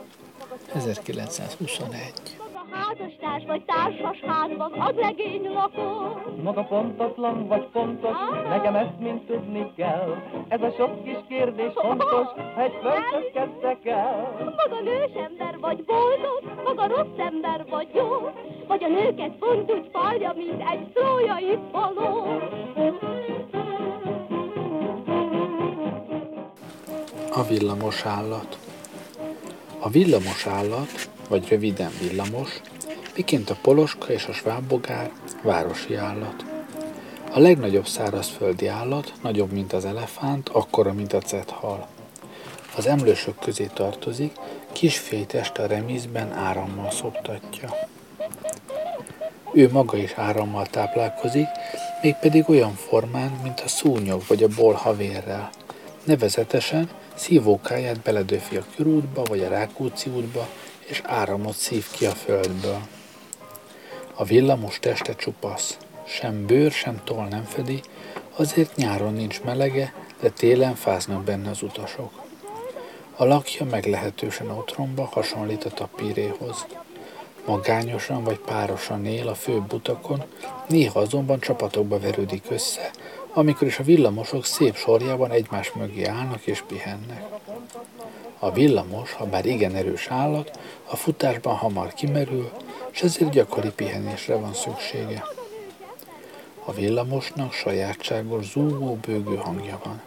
1921 0.73 2.38
házastárs 2.79 3.43
vagy 3.45 3.63
társas 3.65 4.19
házban, 4.27 4.71
az 4.79 4.95
legény 4.95 5.49
lakó. 5.53 6.19
Maga 6.43 6.63
pontatlan 6.63 7.47
vagy 7.47 7.65
pontos, 7.71 8.11
ah. 8.11 8.49
nekem 8.49 8.75
ezt 8.75 8.99
mind 8.99 9.21
tudni 9.21 9.71
kell. 9.75 10.15
Ez 10.47 10.61
a 10.61 10.71
sok 10.77 11.03
kis 11.03 11.17
kérdés 11.27 11.71
fontos, 11.73 12.27
ha 12.55 12.61
egy 12.61 12.77
földhöz 12.81 13.29
kezdtek 13.33 13.85
el. 13.85 14.33
Maga 14.43 14.81
nős 14.83 15.13
ember 15.27 15.57
vagy 15.59 15.83
boldog, 15.83 16.41
maga 16.63 16.87
rossz 16.87 17.17
ember 17.17 17.65
vagy 17.69 17.87
jó, 17.93 18.31
vagy 18.67 18.83
a 18.83 18.87
nőket 18.87 19.31
pont 19.39 19.71
úgy 19.71 19.89
falja, 19.91 20.33
mint 20.35 20.61
egy 20.71 20.91
trójai 20.93 21.57
faló. 21.71 22.39
A 27.31 27.43
villamos 27.43 28.05
állat. 28.05 28.57
A 29.79 29.89
villamos 29.89 30.47
állat, 30.47 31.09
vagy 31.29 31.47
röviden 31.49 31.91
villamos, 32.01 32.61
miként 33.15 33.49
a 33.49 33.57
poloska 33.61 34.13
és 34.13 34.25
a 34.25 34.33
svábbogár 34.33 35.11
városi 35.43 35.95
állat. 35.95 36.45
A 37.31 37.39
legnagyobb 37.39 37.87
szárazföldi 37.87 38.67
állat, 38.67 39.13
nagyobb, 39.21 39.51
mint 39.51 39.73
az 39.73 39.85
elefánt, 39.85 40.49
akkora, 40.49 40.93
mint 40.93 41.13
a 41.13 41.19
cethal. 41.19 41.87
Az 42.75 42.87
emlősök 42.87 43.39
közé 43.39 43.69
tartozik, 43.73 44.31
kisfély 44.71 45.25
teste 45.25 45.63
a 45.63 45.67
remízben 45.67 46.31
árammal 46.31 46.91
szoptatja. 46.91 47.75
Ő 49.53 49.69
maga 49.71 49.97
is 49.97 50.13
árammal 50.15 50.65
táplálkozik, 50.65 51.47
mégpedig 52.01 52.49
olyan 52.49 52.73
formán, 52.73 53.39
mint 53.43 53.59
a 53.59 53.67
szúnyog 53.67 54.21
vagy 54.27 54.43
a 54.43 54.47
bol 54.55 54.73
havérrel. 54.73 55.49
Nevezetesen 56.03 56.89
szívókáját 57.15 57.99
beledöfi 57.99 58.55
a 58.55 58.65
körútba 58.75 59.23
vagy 59.23 59.39
a 59.39 59.49
Rákóczi 59.49 60.09
útba, 60.09 60.47
és 60.89 61.01
áramot 61.05 61.55
szív 61.55 61.85
ki 61.91 62.05
a 62.05 62.11
földből. 62.11 62.79
A 64.13 64.23
villamos 64.23 64.79
teste 64.79 65.15
csupasz, 65.15 65.77
sem 66.05 66.45
bőr, 66.45 66.71
sem 66.71 67.01
toll 67.03 67.27
nem 67.27 67.43
fedi, 67.43 67.81
azért 68.35 68.75
nyáron 68.75 69.13
nincs 69.13 69.41
melege, 69.41 69.93
de 70.19 70.29
télen 70.29 70.75
fáznak 70.75 71.23
benne 71.23 71.49
az 71.49 71.61
utasok. 71.61 72.11
A 73.15 73.25
lakja 73.25 73.65
meglehetősen 73.65 74.49
otthonba 74.49 75.09
hasonlít 75.11 75.65
a 75.65 75.69
tapíréhoz. 75.69 76.65
Magányosan 77.45 78.23
vagy 78.23 78.37
párosan 78.37 79.05
él 79.05 79.27
a 79.27 79.35
fő 79.35 79.63
utakon, 79.71 80.23
néha 80.67 80.99
azonban 80.99 81.39
csapatokba 81.39 81.99
verődik 81.99 82.43
össze, 82.49 82.91
amikor 83.33 83.67
is 83.67 83.79
a 83.79 83.83
villamosok 83.83 84.45
szép 84.45 84.75
sorjában 84.75 85.31
egymás 85.31 85.71
mögé 85.71 86.03
állnak 86.03 86.45
és 86.45 86.61
pihennek. 86.67 87.25
A 88.39 88.51
villamos, 88.51 89.13
ha 89.13 89.25
bár 89.25 89.45
igen 89.45 89.75
erős 89.75 90.07
állat, 90.07 90.59
a 90.85 90.95
futásban 90.95 91.55
hamar 91.55 91.93
kimerül, 91.93 92.51
és 92.91 93.01
ezért 93.01 93.31
gyakori 93.31 93.69
pihenésre 93.69 94.35
van 94.35 94.53
szüksége. 94.53 95.23
A 96.65 96.71
villamosnak 96.71 97.53
sajátságos 97.53 98.51
zúgó 98.51 98.95
bőgő 98.95 99.35
hangja 99.35 99.79
van, 99.83 100.01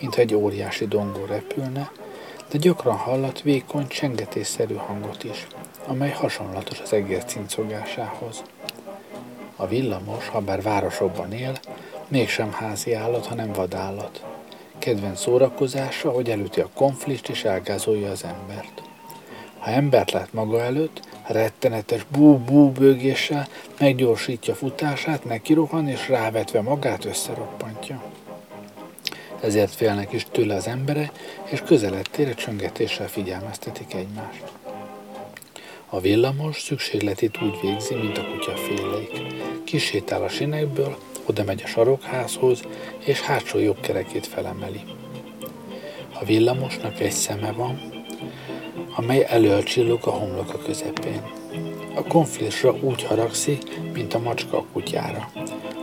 mintha 0.00 0.20
egy 0.20 0.34
óriási 0.34 0.86
dongó 0.86 1.24
repülne, 1.24 1.90
de 2.50 2.58
gyakran 2.58 2.96
hallat 2.96 3.42
vékony, 3.42 3.86
csengetésszerű 3.86 4.74
hangot 4.74 5.24
is, 5.24 5.46
amely 5.86 6.10
hasonlatos 6.10 6.80
az 6.80 6.92
egér 6.92 7.24
cincogásához. 7.24 8.42
A 9.56 9.66
villamos, 9.66 10.28
ha 10.28 10.40
bár 10.40 10.62
városokban 10.62 11.32
él, 11.32 11.58
mégsem 12.08 12.52
házi 12.52 12.94
állat, 12.94 13.26
hanem 13.26 13.52
vadállat. 13.52 14.33
Kedvenc 14.84 15.20
szórakozása, 15.20 16.10
hogy 16.10 16.30
elüti 16.30 16.60
a 16.60 16.68
konflikt 16.74 17.28
és 17.28 17.44
elgázolja 17.44 18.10
az 18.10 18.24
embert. 18.24 18.82
Ha 19.58 19.70
embert 19.70 20.10
lát 20.10 20.32
maga 20.32 20.62
előtt, 20.62 21.00
rettenetes 21.26 22.06
bú-bú 22.10 22.70
bőgéssel 22.70 23.48
meggyorsítja 23.78 24.54
futását, 24.54 25.24
nekirohan 25.24 25.88
és 25.88 26.08
rávetve 26.08 26.60
magát 26.60 27.04
összeroppantja. 27.04 28.02
Ezért 29.40 29.74
félnek 29.74 30.12
is 30.12 30.26
tőle 30.30 30.54
az 30.54 30.66
embere, 30.66 31.12
és 31.44 31.60
közelettére 31.60 32.34
csöngetéssel 32.34 33.08
figyelmeztetik 33.08 33.94
egymást. 33.94 34.42
A 35.88 36.00
villamos 36.00 36.62
szükségletét 36.62 37.42
úgy 37.42 37.58
végzi, 37.62 37.94
mint 37.94 38.18
a 38.18 38.24
kutya 38.24 38.56
félék. 38.56 39.22
Kisétál 39.64 40.22
a 40.22 40.28
sinekből, 40.28 40.96
oda 41.26 41.44
megy 41.44 41.62
a 41.64 41.66
sarokházhoz, 41.66 42.62
és 43.04 43.20
hátsó 43.20 43.58
jobb 43.58 43.80
kerekét 43.80 44.26
felemeli. 44.26 44.80
A 46.20 46.24
villamosnak 46.24 47.00
egy 47.00 47.12
szeme 47.12 47.52
van, 47.52 47.80
amely 48.96 49.26
elől 49.28 49.62
csillog 49.62 50.06
a 50.06 50.10
homloka 50.10 50.58
közepén. 50.58 51.22
A 51.94 52.02
konflisra 52.02 52.74
úgy 52.80 53.02
haragszik, 53.02 53.80
mint 53.92 54.14
a 54.14 54.18
macska 54.18 54.58
a 54.58 54.64
kutyára. 54.72 55.30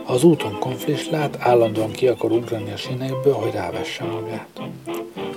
Az 0.06 0.24
úton 0.24 0.58
konflis 0.58 1.10
lát, 1.10 1.36
állandóan 1.40 1.90
ki 1.90 2.08
akar 2.08 2.32
ugrani 2.32 2.72
a 2.72 2.76
sinekből, 2.76 3.32
hogy 3.32 3.52
rávesse 3.52 4.04
magát. 4.04 4.60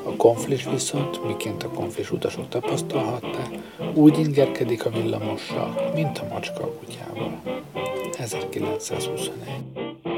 A 0.04 0.16
konflis 0.18 0.68
viszont, 0.72 1.26
miként 1.28 1.64
a 1.64 1.70
konflis 1.70 2.12
utasok 2.12 2.50
tapasztalhatták, 2.50 3.50
úgy 3.94 4.20
ingerkedik 4.20 4.86
a 4.86 4.90
villamossal, 4.90 5.92
mint 5.94 6.18
a 6.18 6.28
macska 6.34 6.64
a 6.64 6.72
kutyával. 6.72 7.42
1921 8.18 10.15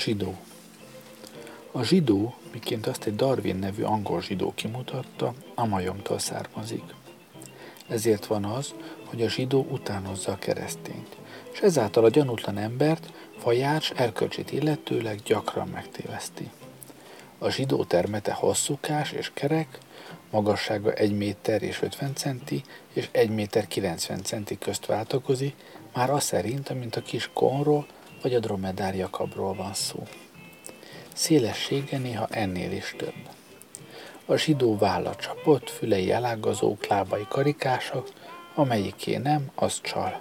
zsidó. 0.00 0.36
A 1.72 1.82
zsidó, 1.82 2.34
miként 2.52 2.86
azt 2.86 3.04
egy 3.04 3.16
Darwin 3.16 3.56
nevű 3.56 3.82
angol 3.82 4.22
zsidó 4.22 4.52
kimutatta, 4.54 5.34
a 5.54 5.66
majomtól 5.66 6.18
származik. 6.18 6.94
Ezért 7.88 8.26
van 8.26 8.44
az, 8.44 8.74
hogy 9.04 9.22
a 9.22 9.28
zsidó 9.28 9.66
utánozza 9.70 10.32
a 10.32 10.38
keresztényt, 10.38 11.16
és 11.52 11.60
ezáltal 11.60 12.04
a 12.04 12.08
gyanútlan 12.08 12.58
embert, 12.58 13.12
fajács 13.38 13.92
erkölcsét 13.92 14.52
illetőleg 14.52 15.20
gyakran 15.24 15.68
megtéveszti. 15.68 16.50
A 17.38 17.50
zsidó 17.50 17.84
termete 17.84 18.32
hosszúkás 18.32 19.12
és 19.12 19.30
kerek, 19.34 19.78
magassága 20.30 20.92
1 20.92 21.16
méter 21.16 21.62
és 21.62 21.82
50 21.82 22.14
centi 22.14 22.62
és 22.92 23.08
1 23.12 23.30
méter 23.30 23.66
90 23.66 24.22
centi 24.22 24.58
közt 24.58 24.86
váltakozik, 24.86 25.54
már 25.92 26.10
az 26.10 26.24
szerint, 26.24 26.68
amint 26.68 26.96
a 26.96 27.02
kis 27.02 27.30
konról 27.32 27.86
vagy 28.22 28.34
a 28.34 28.38
dromedár 28.40 28.94
jakabról 28.94 29.54
van 29.54 29.74
szó. 29.74 30.06
Szélessége 31.12 31.98
néha 31.98 32.26
ennél 32.30 32.72
is 32.72 32.94
több. 32.98 33.14
A 34.26 34.36
zsidó 34.36 34.78
válla 34.78 35.16
csapott, 35.16 35.70
fülei 35.70 36.12
elágazók, 36.12 36.86
lábai 36.86 37.26
karikásak, 37.28 38.08
amelyiké 38.54 39.16
nem, 39.16 39.50
az 39.54 39.80
csal. 39.80 40.20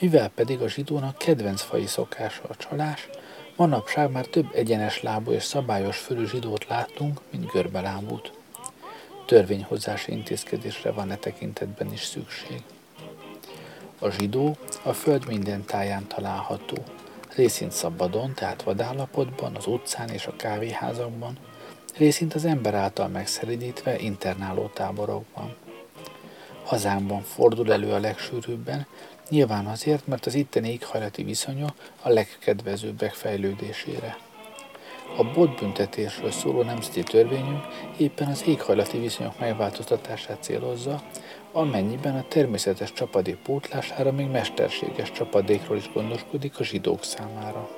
Mivel 0.00 0.28
pedig 0.28 0.60
a 0.60 0.68
zsidónak 0.68 1.18
kedvenc 1.18 1.62
fai 1.62 1.86
szokása 1.86 2.42
a 2.48 2.56
csalás, 2.56 3.08
manapság 3.56 4.10
már 4.10 4.26
több 4.26 4.54
egyenes 4.54 5.02
lábú 5.02 5.30
és 5.30 5.42
szabályos 5.42 5.98
fölű 5.98 6.26
zsidót 6.26 6.66
látunk, 6.66 7.20
mint 7.30 7.50
görbelábút. 7.50 8.32
Törvényhozási 9.26 10.12
intézkedésre 10.12 10.90
van 10.90 11.10
e 11.10 11.16
tekintetben 11.16 11.92
is 11.92 12.04
szükség. 12.04 12.62
A 13.98 14.10
zsidó 14.10 14.56
a 14.82 14.92
föld 14.92 15.26
minden 15.26 15.64
táján 15.64 16.06
található, 16.06 16.76
részint 17.34 17.72
szabadon, 17.72 18.34
tehát 18.34 18.62
vadállapotban, 18.62 19.54
az 19.54 19.66
utcán 19.66 20.08
és 20.08 20.26
a 20.26 20.36
kávéházakban, 20.36 21.38
részint 21.96 22.34
az 22.34 22.44
ember 22.44 22.74
által 22.74 23.08
megszeridítve 23.08 23.98
internáló 23.98 24.66
táborokban. 24.66 25.56
Hazánkban 26.64 27.22
fordul 27.22 27.72
elő 27.72 27.92
a 27.92 27.98
legsűrűbben, 27.98 28.86
nyilván 29.28 29.66
azért, 29.66 30.06
mert 30.06 30.26
az 30.26 30.34
itteni 30.34 30.70
éghajlati 30.70 31.22
viszonyok 31.22 31.74
a 32.02 32.08
legkedvezőbbek 32.08 33.14
fejlődésére. 33.14 34.16
A 35.16 35.24
botbüntetésről 35.24 36.30
szóló 36.30 36.62
nemzeti 36.62 37.02
törvényünk 37.02 37.64
éppen 37.96 38.28
az 38.28 38.44
éghajlati 38.46 38.98
viszonyok 38.98 39.38
megváltoztatását 39.38 40.42
célozza, 40.42 41.02
amennyiben 41.52 42.16
a 42.16 42.24
természetes 42.28 42.92
csapadék 42.92 43.36
pótlására 43.36 44.12
még 44.12 44.30
mesterséges 44.30 45.12
csapadékról 45.12 45.76
is 45.76 45.90
gondoskodik 45.92 46.58
a 46.58 46.64
zsidók 46.64 47.04
számára. 47.04 47.68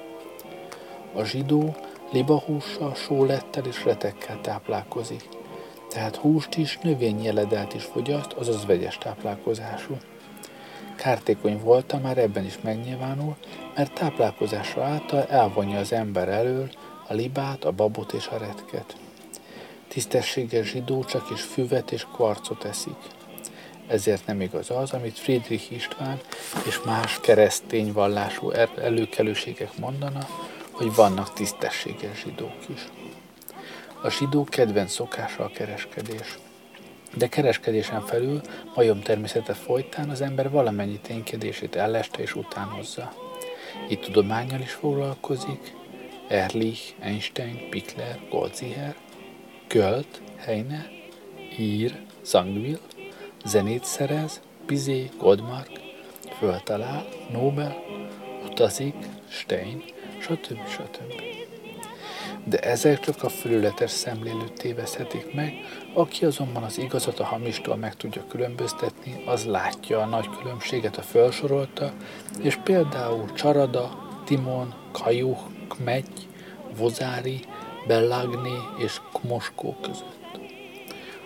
A 1.14 1.24
zsidó 1.24 1.76
libahússal, 2.12 2.94
sólettel 2.94 3.64
és 3.64 3.84
retekkel 3.84 4.40
táplálkozik, 4.40 5.28
tehát 5.88 6.16
húst 6.16 6.56
is, 6.56 6.78
növényjeledelt 6.82 7.74
is 7.74 7.84
fogyaszt, 7.84 8.32
azaz 8.32 8.66
vegyes 8.66 8.98
táplálkozású. 8.98 9.96
Kártékony 10.96 11.60
volta 11.60 11.98
már 11.98 12.18
ebben 12.18 12.44
is 12.44 12.58
megnyilvánul, 12.60 13.36
mert 13.74 13.94
táplálkozása 13.94 14.82
által 14.82 15.24
elvonja 15.24 15.78
az 15.78 15.92
ember 15.92 16.28
elől 16.28 16.70
a 17.06 17.14
libát, 17.14 17.64
a 17.64 17.72
babot 17.72 18.12
és 18.12 18.26
a 18.26 18.36
retket. 18.36 18.96
Tisztességes 19.88 20.68
zsidó 20.68 21.04
csak 21.04 21.30
is 21.30 21.42
füvet 21.42 21.92
és 21.92 22.06
kvarcot 22.12 22.64
eszik 22.64 22.96
ezért 23.86 24.26
nem 24.26 24.40
igaz 24.40 24.70
az, 24.70 24.90
amit 24.92 25.18
Friedrich 25.18 25.72
István 25.72 26.20
és 26.66 26.80
más 26.84 27.20
keresztény 27.20 27.92
vallású 27.92 28.50
előkelőségek 28.76 29.78
mondana, 29.78 30.28
hogy 30.70 30.94
vannak 30.94 31.32
tisztességes 31.32 32.20
zsidók 32.24 32.68
is. 32.74 32.88
A 34.02 34.10
zsidó 34.10 34.44
kedvenc 34.44 34.92
szokása 34.92 35.44
a 35.44 35.50
kereskedés. 35.54 36.38
De 37.16 37.28
kereskedésen 37.28 38.00
felül, 38.00 38.40
majom 38.74 39.00
természete 39.00 39.54
folytán 39.54 40.10
az 40.10 40.20
ember 40.20 40.50
valamennyi 40.50 40.98
ténykedését 40.98 41.76
elleste 41.76 42.22
és 42.22 42.34
utánozza. 42.34 43.12
Itt 43.88 44.00
tudományjal 44.00 44.60
is 44.60 44.72
foglalkozik, 44.72 45.74
Erlich, 46.28 46.94
Einstein, 47.00 47.70
Pickler, 47.70 48.18
Goldziher, 48.30 48.94
Költ, 49.68 50.22
Heine, 50.46 50.86
Ír, 51.58 51.92
Zangwill, 52.22 52.78
zenét 53.44 53.84
szerez, 53.84 54.40
Bizé, 54.66 55.10
Goldmark, 55.18 55.70
föltalál, 56.38 57.06
Nobel, 57.32 57.76
utazik, 58.50 58.94
Stein, 59.28 59.82
stb. 60.20 60.58
stb. 60.68 61.12
de 62.44 62.58
ezek 62.58 63.00
csak 63.00 63.22
a 63.22 63.28
felületes 63.28 63.90
szemlélőt 63.90 64.52
tévezhetik 64.52 65.34
meg, 65.34 65.52
aki 65.94 66.24
azonban 66.24 66.62
az 66.62 66.78
igazat 66.78 67.20
a 67.20 67.24
hamistól 67.24 67.76
meg 67.76 67.94
tudja 67.94 68.26
különböztetni, 68.28 69.22
az 69.26 69.44
látja 69.44 70.00
a 70.00 70.06
nagy 70.06 70.28
különbséget 70.38 70.96
a 70.96 71.02
felsorolta, 71.02 71.92
és 72.42 72.56
például 72.56 73.32
Csarada, 73.32 73.98
Timon, 74.24 74.74
Kajuh, 74.92 75.38
Kmegy, 75.68 76.28
Vozári, 76.76 77.40
Bellagné 77.86 78.58
és 78.78 79.00
Kmoskó 79.12 79.76
között. 79.82 80.38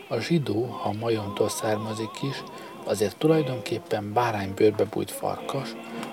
A 0.08 0.18
zsidó, 0.18 0.64
ha 0.64 0.92
majontól 0.92 1.48
származik 1.48 2.22
is, 2.22 2.42
azért 2.84 3.16
tulajdonképpen 3.16 4.12
báránybőrbe 4.12 4.84
bújt 4.84 5.10
farkas, 5.10 5.68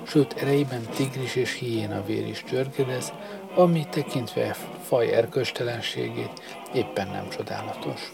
sőt 0.07 0.33
erejében 0.33 0.81
tigris 0.95 1.35
és 1.35 1.53
hiéna 1.53 2.03
vér 2.05 2.27
is 2.27 2.43
csörgedez, 2.43 3.13
ami 3.55 3.87
tekintve 3.89 4.55
faj 4.87 5.13
erköstelenségét 5.13 6.59
éppen 6.73 7.07
nem 7.07 7.29
csodálatos. 7.29 8.13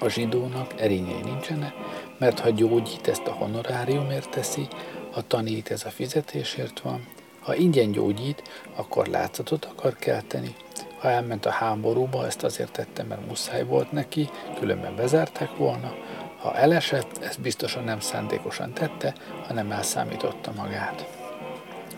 A 0.00 0.08
zsidónak 0.08 0.80
erényei 0.80 1.20
nincsenek, 1.22 1.74
mert 2.18 2.40
ha 2.40 2.50
gyógyít, 2.50 3.08
ezt 3.08 3.26
a 3.26 3.32
honoráriumért 3.32 4.30
teszi, 4.30 4.68
ha 5.12 5.22
tanít, 5.26 5.70
ez 5.70 5.84
a 5.84 5.90
fizetésért 5.90 6.80
van, 6.80 7.06
ha 7.48 7.54
ingyen 7.54 7.92
gyógyít, 7.92 8.42
akkor 8.76 9.06
látszatot 9.06 9.64
akar 9.64 9.96
kelteni, 9.96 10.54
ha 10.98 11.10
elment 11.10 11.46
a 11.46 11.50
háborúba, 11.50 12.26
ezt 12.26 12.42
azért 12.42 12.72
tette, 12.72 13.02
mert 13.02 13.26
muszáj 13.26 13.64
volt 13.64 13.92
neki, 13.92 14.28
különben 14.58 14.96
bezárták 14.96 15.56
volna, 15.56 15.94
ha 16.38 16.54
elesett, 16.54 17.18
ezt 17.22 17.40
biztosan 17.40 17.84
nem 17.84 18.00
szándékosan 18.00 18.72
tette, 18.72 19.14
hanem 19.46 19.70
elszámította 19.70 20.52
magát. 20.56 21.06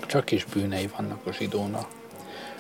Csak 0.07 0.31
is 0.31 0.45
bűnei 0.45 0.89
vannak 0.97 1.27
a 1.27 1.33
zsidónak. 1.33 1.87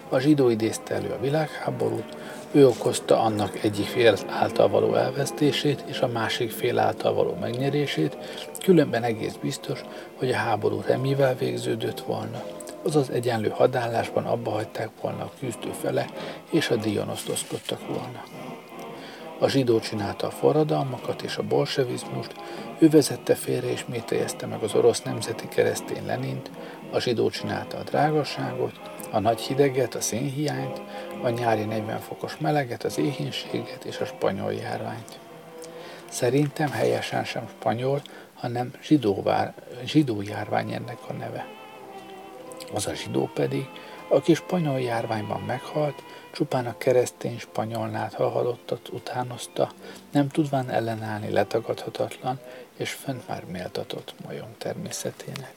A 0.09 0.18
zsidó 0.18 0.49
idézte 0.49 0.95
elő 0.95 1.11
a 1.11 1.20
világháborút, 1.20 2.16
ő 2.51 2.66
okozta 2.66 3.20
annak 3.20 3.64
egyik 3.64 3.86
fél 3.86 4.16
által 4.28 4.68
való 4.68 4.95
elvesztését 4.95 5.84
és 5.86 6.01
a 6.01 6.09
másik 6.09 6.51
fél 6.51 6.78
által 6.78 7.14
való 7.14 7.36
megnyerését, 7.41 8.16
különben 8.64 9.03
egész 9.03 9.34
biztos, 9.41 9.80
hogy 10.14 10.30
a 10.30 10.36
háború 10.36 10.82
remivel 10.86 11.34
végződött 11.34 12.01
volna, 12.01 12.43
azaz 12.83 13.11
egyenlő 13.11 13.49
hadállásban 13.49 14.24
abba 14.24 14.51
hagyták 14.51 14.91
volna 15.01 15.22
a 15.24 15.33
küzdő 15.39 15.70
fele, 15.81 16.07
és 16.51 16.70
a 16.70 16.76
díjon 16.76 17.09
osztozkodtak 17.09 17.87
volna. 17.87 18.22
A 19.39 19.49
zsidó 19.49 19.78
csinálta 19.78 20.26
a 20.26 20.31
forradalmakat 20.31 21.22
és 21.22 21.37
a 21.37 21.43
bolsevizmust, 21.43 22.35
ő 22.78 22.89
vezette 22.89 23.35
félre 23.35 23.70
és 23.70 23.85
métejezte 23.87 24.47
meg 24.47 24.62
az 24.62 24.74
orosz 24.74 25.03
nemzeti 25.03 25.49
keresztény 25.49 26.07
Lenint, 26.07 26.51
a 26.91 27.01
zsidó 27.01 27.31
csinálta 27.31 27.76
a 27.76 27.83
drágasságot, 27.83 28.81
a 29.11 29.18
nagy 29.18 29.41
hideget, 29.41 29.95
a 29.95 30.01
szénhiányt, 30.01 30.83
a 31.22 31.28
nyári 31.28 31.64
40 31.64 32.01
fokos 32.01 32.37
meleget, 32.39 32.85
az 32.85 32.99
éhénységet 32.99 33.85
és 33.85 33.99
a 33.99 34.05
spanyol 34.05 34.53
járványt. 34.53 35.18
Szerintem 36.09 36.70
helyesen 36.70 37.24
sem 37.24 37.49
spanyol, 37.49 38.03
hanem 38.35 38.72
zsidóvár, 38.83 39.55
zsidó 39.85 40.22
járvány 40.22 40.72
ennek 40.72 40.99
a 41.09 41.12
neve. 41.12 41.59
Az 42.72 42.86
a 42.86 42.94
zsidó 42.94 43.30
pedig, 43.34 43.68
aki 44.08 44.34
spanyol 44.34 44.80
járványban 44.80 45.40
meghalt, 45.40 46.02
csupán 46.32 46.66
a 46.66 46.76
keresztény 46.78 47.38
spanyolnát 47.38 48.14
halottat 48.14 48.88
utánozta, 48.88 49.70
nem 50.11 50.28
tudván 50.28 50.70
ellenállni 50.70 51.30
letagadhatatlan 51.30 52.40
és 52.76 52.92
fönt 52.92 53.28
már 53.28 53.44
méltatott 53.44 54.14
majom 54.24 54.54
természetének. 54.58 55.52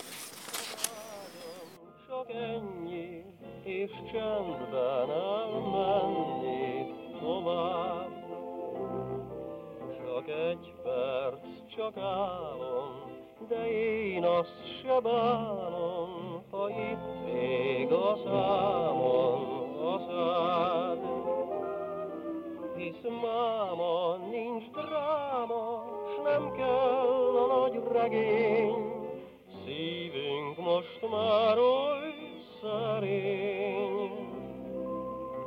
És 3.64 3.92
csendben 4.12 5.10
elmenni 5.10 6.94
tovább. 7.20 8.12
Csak 9.98 10.28
egy 10.28 10.74
perc, 10.84 11.76
csak 11.76 11.98
álom, 11.98 13.13
de 13.48 13.72
én 13.72 14.24
azt 14.24 14.82
se 14.82 15.00
bánom, 15.00 16.44
ha 16.52 16.70
itt 16.70 17.34
ég 17.34 17.92
a 17.92 18.18
számon 18.26 19.76
a 19.84 20.00
szád. 20.08 21.00
Hisz 22.76 23.12
máma 23.22 24.16
nincs 24.32 24.64
dráma, 24.72 25.84
s 26.08 26.22
nem 26.24 26.52
kell 26.52 27.38
a 27.38 27.58
nagy 27.58 27.82
regény, 27.92 28.94
szívünk 29.66 30.58
most 30.58 31.12
már 31.12 31.58
oly 31.58 32.14
szerény. 32.62 34.12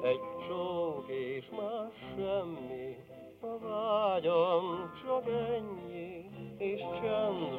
Egy 0.03 0.21
csók 0.49 1.05
és 1.09 1.45
más 1.51 2.15
semmi, 2.17 2.97
a 3.41 3.59
vágyam 3.67 4.93
csak 5.05 5.25
ennyi, 5.27 6.31
és 6.59 6.81
csendben 7.03 7.56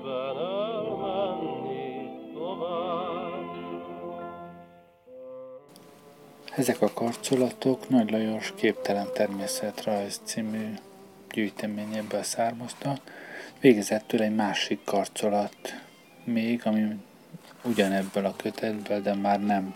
Ezek 6.57 6.81
a 6.81 6.93
karcolatok 6.93 7.89
Nagy 7.89 8.11
Lajos 8.11 8.53
Képtelen 8.55 9.07
Természetrajz 9.13 10.21
című 10.23 10.73
gyűjteményéből 11.31 12.23
származtak. 12.23 12.97
Végezettől 13.59 14.21
egy 14.21 14.35
másik 14.35 14.79
karcolat 14.83 15.55
még, 16.23 16.61
ami 16.63 16.85
ugyanebből 17.63 18.25
a 18.25 18.35
kötetből, 18.35 19.01
de 19.01 19.13
már 19.13 19.39
nem, 19.43 19.75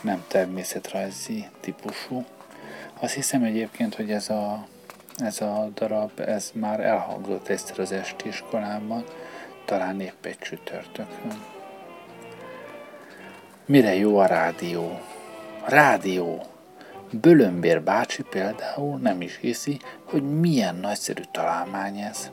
nem 0.00 0.24
természetrajzi 0.28 1.46
típusú. 1.60 2.24
Azt 2.98 3.14
hiszem 3.14 3.42
egyébként, 3.42 3.94
hogy 3.94 4.10
ez 4.10 4.28
a 4.30 4.66
ez 5.16 5.40
a 5.40 5.70
darab, 5.74 6.20
ez 6.20 6.50
már 6.54 6.80
elhangzott 6.80 7.48
egyszer 7.48 7.78
az 7.78 7.92
esti 7.92 8.28
iskolában, 8.28 9.04
talán 9.64 10.00
épp 10.00 10.24
egy 10.24 10.38
csütörtökön. 10.38 11.44
Mire 13.64 13.94
jó 13.94 14.18
a 14.18 14.26
rádió? 14.26 15.00
Rádió! 15.64 16.42
Bölömbér 17.12 17.82
bácsi 17.82 18.22
például 18.22 18.98
nem 18.98 19.20
is 19.20 19.36
hiszi, 19.36 19.78
hogy 20.04 20.40
milyen 20.40 20.74
nagyszerű 20.76 21.22
találmány 21.30 21.98
ez. 21.98 22.30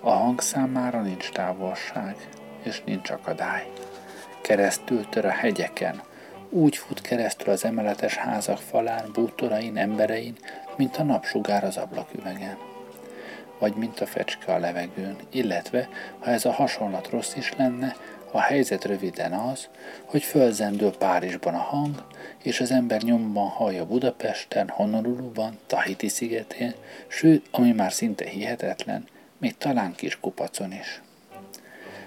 A 0.00 0.10
hang 0.10 0.40
számára 0.40 1.00
nincs 1.00 1.30
távolság, 1.30 2.28
és 2.62 2.82
nincs 2.84 3.10
akadály. 3.10 3.72
Keresztül 4.40 5.08
tör 5.08 5.24
a 5.24 5.30
hegyeken, 5.30 6.02
úgy 6.48 6.76
fut 6.76 7.00
keresztül 7.00 7.52
az 7.52 7.64
emeletes 7.64 8.16
házak 8.16 8.58
falán, 8.58 9.10
bútorain, 9.12 9.76
emberein, 9.76 10.36
mint 10.76 10.96
a 10.96 11.02
napsugár 11.02 11.64
az 11.64 11.76
ablaküvegen, 11.76 12.56
vagy 13.58 13.74
mint 13.74 14.00
a 14.00 14.06
fecske 14.06 14.52
a 14.52 14.58
levegőn, 14.58 15.16
illetve, 15.30 15.88
ha 16.18 16.30
ez 16.30 16.44
a 16.44 16.52
hasonlat 16.52 17.10
rossz 17.10 17.34
is 17.34 17.52
lenne, 17.56 17.96
a 18.34 18.40
helyzet 18.40 18.84
röviden 18.84 19.32
az, 19.32 19.68
hogy 20.04 20.22
fölzendül 20.22 20.96
Párizsban 20.96 21.54
a 21.54 21.58
hang, 21.58 22.06
és 22.42 22.60
az 22.60 22.70
ember 22.70 23.02
nyomban 23.02 23.48
hallja 23.48 23.86
Budapesten, 23.86 24.68
Honoluluban, 24.68 25.58
Tahiti 25.66 26.08
szigetén, 26.08 26.74
sőt, 27.06 27.46
ami 27.50 27.72
már 27.72 27.92
szinte 27.92 28.24
hihetetlen, 28.24 29.04
még 29.38 29.56
talán 29.56 29.94
kis 29.94 30.20
kupacon 30.20 30.72
is. 30.72 31.02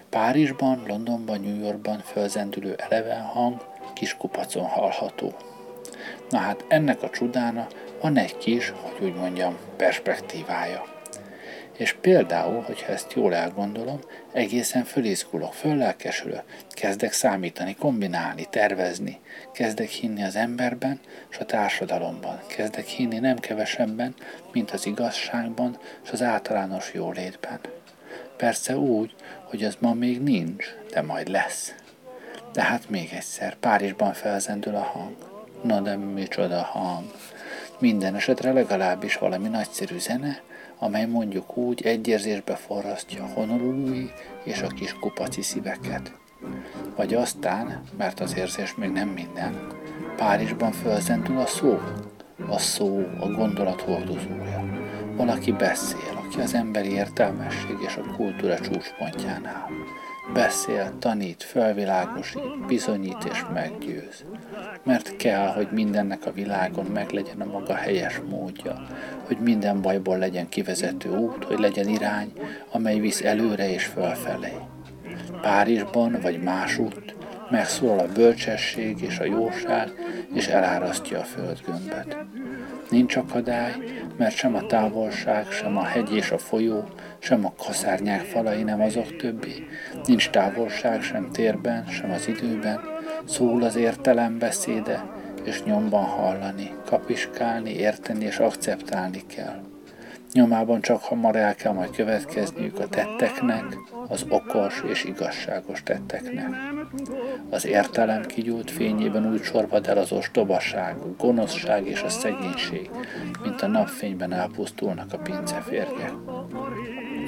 Párizsban, 0.09 0.83
Londonban, 0.87 1.41
New 1.41 1.59
Yorkban 1.63 1.99
fölzendülő 1.99 2.75
eleven 2.77 3.21
hang 3.21 3.65
kis 3.93 4.17
kupacon 4.17 4.65
hallható. 4.65 5.35
Na 6.29 6.37
hát 6.37 6.65
ennek 6.67 7.01
a 7.03 7.09
csodána 7.09 7.67
van 8.01 8.17
egy 8.17 8.37
kis, 8.37 8.73
hogy 8.81 9.07
úgy 9.07 9.15
mondjam, 9.15 9.57
perspektívája. 9.77 10.96
És 11.77 11.95
például, 12.01 12.61
hogyha 12.61 12.91
ezt 12.91 13.13
jól 13.13 13.35
elgondolom, 13.35 13.99
egészen 14.31 14.83
fölizgulok, 14.83 15.53
föllelkesülök, 15.53 16.43
kezdek 16.69 17.11
számítani, 17.11 17.75
kombinálni, 17.75 18.47
tervezni, 18.49 19.19
kezdek 19.53 19.89
hinni 19.89 20.23
az 20.23 20.35
emberben 20.35 20.99
és 21.29 21.37
a 21.37 21.45
társadalomban, 21.45 22.39
kezdek 22.47 22.85
hinni 22.85 23.19
nem 23.19 23.37
kevesebben, 23.37 24.15
mint 24.51 24.71
az 24.71 24.85
igazságban 24.85 25.77
és 26.03 26.09
az 26.11 26.21
általános 26.21 26.93
jólétben. 26.93 27.59
Persze 28.37 28.77
úgy, 28.77 29.15
hogy 29.43 29.63
az 29.63 29.77
ma 29.79 29.93
még 29.93 30.21
nincs, 30.21 30.65
de 30.91 31.01
majd 31.01 31.27
lesz. 31.27 31.73
De 32.53 32.63
hát 32.63 32.89
még 32.89 33.09
egyszer, 33.13 33.55
Párizsban 33.55 34.13
felzendül 34.13 34.75
a 34.75 34.81
hang. 34.83 35.15
Na 35.63 35.79
de 35.79 35.95
micsoda 35.95 36.61
hang! 36.61 37.11
Minden 37.79 38.15
esetre 38.15 38.51
legalábbis 38.51 39.17
valami 39.17 39.47
nagyszerű 39.47 39.99
zene, 39.99 40.41
amely 40.79 41.05
mondjuk 41.05 41.57
úgy 41.57 41.81
egy 41.81 42.07
érzésbe 42.07 42.55
forrasztja 42.55 43.23
a 43.23 43.33
honolului 43.33 44.11
és 44.43 44.61
a 44.61 44.67
kis 44.67 44.93
kupaci 44.99 45.41
szíveket. 45.41 46.11
Vagy 46.95 47.13
aztán, 47.13 47.83
mert 47.97 48.19
az 48.19 48.37
érzés 48.37 48.75
még 48.75 48.89
nem 48.89 49.07
minden, 49.07 49.67
Párizsban 50.17 50.71
fölzendül 50.71 51.37
a 51.37 51.45
szó, 51.45 51.79
a 52.49 52.59
szó, 52.59 52.99
a 53.19 53.27
gondolat 53.27 53.81
hordozója. 53.81 54.65
Valaki 55.15 55.51
beszél, 55.51 56.21
aki 56.25 56.39
az 56.39 56.53
emberi 56.53 56.91
értelmesség 56.91 57.75
és 57.85 57.95
a 57.95 58.13
kultúra 58.15 58.59
csúcspontjánál. 58.59 59.69
Beszél, 60.33 60.93
tanít, 60.99 61.43
felvilágosít, 61.43 62.65
bizonyít 62.67 63.23
és 63.31 63.43
meggyőz. 63.53 64.25
Mert 64.83 65.15
kell, 65.15 65.47
hogy 65.47 65.67
mindennek 65.71 66.25
a 66.25 66.31
világon 66.31 66.85
meglegyen 66.85 67.41
a 67.41 67.51
maga 67.51 67.75
helyes 67.75 68.21
módja, 68.29 68.87
hogy 69.27 69.37
minden 69.37 69.81
bajból 69.81 70.17
legyen 70.17 70.49
kivezető 70.49 71.09
út, 71.09 71.43
hogy 71.43 71.59
legyen 71.59 71.87
irány, 71.87 72.31
amely 72.71 72.99
visz 72.99 73.21
előre 73.21 73.69
és 73.69 73.85
fölfelé. 73.85 74.53
Párizsban 75.41 76.17
vagy 76.21 76.43
másút 76.43 77.15
megszólal 77.49 77.99
a 77.99 78.11
bölcsesség 78.13 79.01
és 79.01 79.19
a 79.19 79.25
jóság, 79.25 79.91
és 80.33 80.47
elárasztja 80.47 81.19
a 81.19 81.23
földgömböt. 81.23 82.17
Nincs 82.89 83.15
akadály, 83.15 83.73
mert 84.17 84.35
sem 84.35 84.55
a 84.55 84.65
távolság, 84.65 85.51
sem 85.51 85.77
a 85.77 85.83
hegy 85.83 86.15
és 86.15 86.31
a 86.31 86.37
folyó, 86.37 86.83
sem 87.19 87.45
a 87.45 87.53
kaszárnyák 87.57 88.21
falai 88.21 88.63
nem 88.63 88.81
azok 88.81 89.15
többi. 89.15 89.67
Nincs 90.05 90.29
távolság 90.29 91.01
sem 91.01 91.31
térben, 91.31 91.85
sem 91.87 92.11
az 92.11 92.27
időben, 92.27 92.79
szól 93.25 93.63
az 93.63 93.75
értelem 93.75 94.37
beszéde, 94.37 95.03
és 95.43 95.63
nyomban 95.63 96.03
hallani, 96.03 96.71
kapiskálni, 96.85 97.69
érteni 97.69 98.25
és 98.25 98.37
akceptálni 98.37 99.23
kell. 99.27 99.66
Nyomában 100.33 100.81
csak 100.81 101.01
hamar 101.01 101.35
el 101.35 101.55
kell 101.55 101.73
majd 101.73 101.95
következniük 101.95 102.79
a 102.79 102.87
tetteknek, 102.87 103.77
az 104.07 104.25
okos 104.29 104.83
és 104.89 105.03
igazságos 105.03 105.83
tetteknek. 105.83 106.49
Az 107.49 107.65
értelem 107.65 108.25
kigyújt 108.25 108.71
fényében 108.71 109.31
úgy 109.31 109.43
sorvad 109.43 109.87
el 109.87 109.97
az 109.97 110.11
ostobaság, 110.11 110.95
a 110.97 111.15
gonoszság 111.17 111.87
és 111.87 112.01
a 112.01 112.09
szegénység, 112.09 112.89
mint 113.43 113.61
a 113.61 113.67
napfényben 113.67 114.33
elpusztulnak 114.33 115.13
a 115.13 115.17
pinceférgek. 115.17 116.13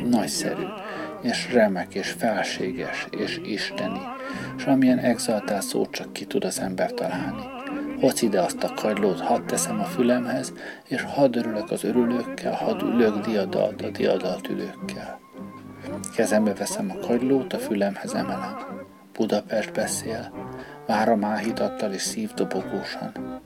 Nagyszerű, 0.09 0.65
és 1.21 1.53
remek, 1.53 1.95
és 1.95 2.11
felséges, 2.11 3.07
és 3.09 3.41
isteni, 3.43 3.99
és 4.57 4.65
amilyen 4.65 4.99
exaltált 4.99 5.63
szót 5.63 5.91
csak 5.91 6.13
ki 6.13 6.25
tud 6.25 6.43
az 6.43 6.59
ember 6.59 6.91
találni. 6.91 7.58
Hozz 7.99 8.21
ide 8.21 8.41
azt 8.41 8.63
a 8.63 8.73
kagylót, 8.73 9.19
hadd 9.19 9.45
teszem 9.45 9.79
a 9.79 9.83
fülemhez, 9.83 10.53
és 10.87 11.01
hadd 11.01 11.37
örülök 11.37 11.71
az 11.71 11.83
örülőkkel, 11.83 12.53
hadd 12.53 12.81
ülök 12.81 13.25
diadalt 13.25 13.81
a 13.81 13.89
diadalt 13.89 14.49
ülőkkel. 14.49 15.19
Kezembe 16.15 16.53
veszem 16.53 16.93
a 16.97 17.05
kagylót, 17.07 17.53
a 17.53 17.57
fülemhez 17.57 18.13
emelem. 18.13 18.57
Budapest 19.13 19.73
beszél, 19.73 20.31
várom 20.87 21.23
áhítattal 21.23 21.91
és 21.91 22.01
szívdobogósan. 22.01 23.41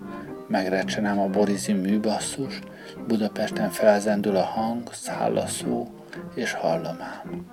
Megrecsenem 0.48 1.20
a 1.20 1.28
borizi 1.28 1.74
műbasszus, 1.74 2.60
Budapesten 3.08 3.70
felzendül 3.70 4.36
a 4.36 4.44
hang, 4.44 4.94
száll 4.94 5.38
a 5.38 5.48
szó, 5.48 5.88
és 6.36 6.54
hallom 6.54 6.98
ám. 7.00 7.46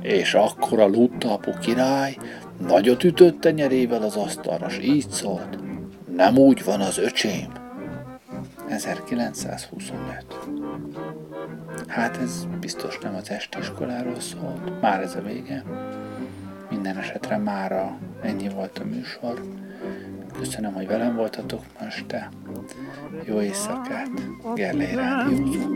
És 0.00 0.34
akkor 0.34 0.80
a 0.80 0.86
luttapu 0.86 1.58
király 1.58 2.16
nagyot 2.66 3.04
ütött 3.04 3.40
tenyerével 3.40 4.02
az 4.02 4.16
asztalra, 4.16 4.68
s 4.68 4.78
így 4.78 5.10
szólt. 5.10 5.63
Nem 6.16 6.36
úgy 6.36 6.64
van 6.64 6.80
az 6.80 6.98
öcsém. 6.98 7.52
1925. 8.68 9.98
Hát 11.86 12.16
ez 12.16 12.46
biztos 12.60 12.98
nem 12.98 13.14
az 13.14 13.30
estiskoláról 13.30 14.20
szólt, 14.20 14.80
már 14.80 15.00
ez 15.02 15.14
a 15.14 15.20
vége. 15.20 15.62
Minden 16.70 16.96
esetre 16.96 17.36
mára 17.36 17.98
ennyi 18.22 18.48
volt 18.48 18.78
a 18.78 18.84
műsor. 18.84 19.40
Köszönöm, 20.38 20.72
hogy 20.72 20.86
velem 20.86 21.16
voltatok 21.16 21.60
ma 21.80 21.86
este. 21.86 22.28
Jó 23.24 23.40
éjszakát, 23.40 24.10
Gerlei 24.54 24.94
Rádiózó. 24.94 25.74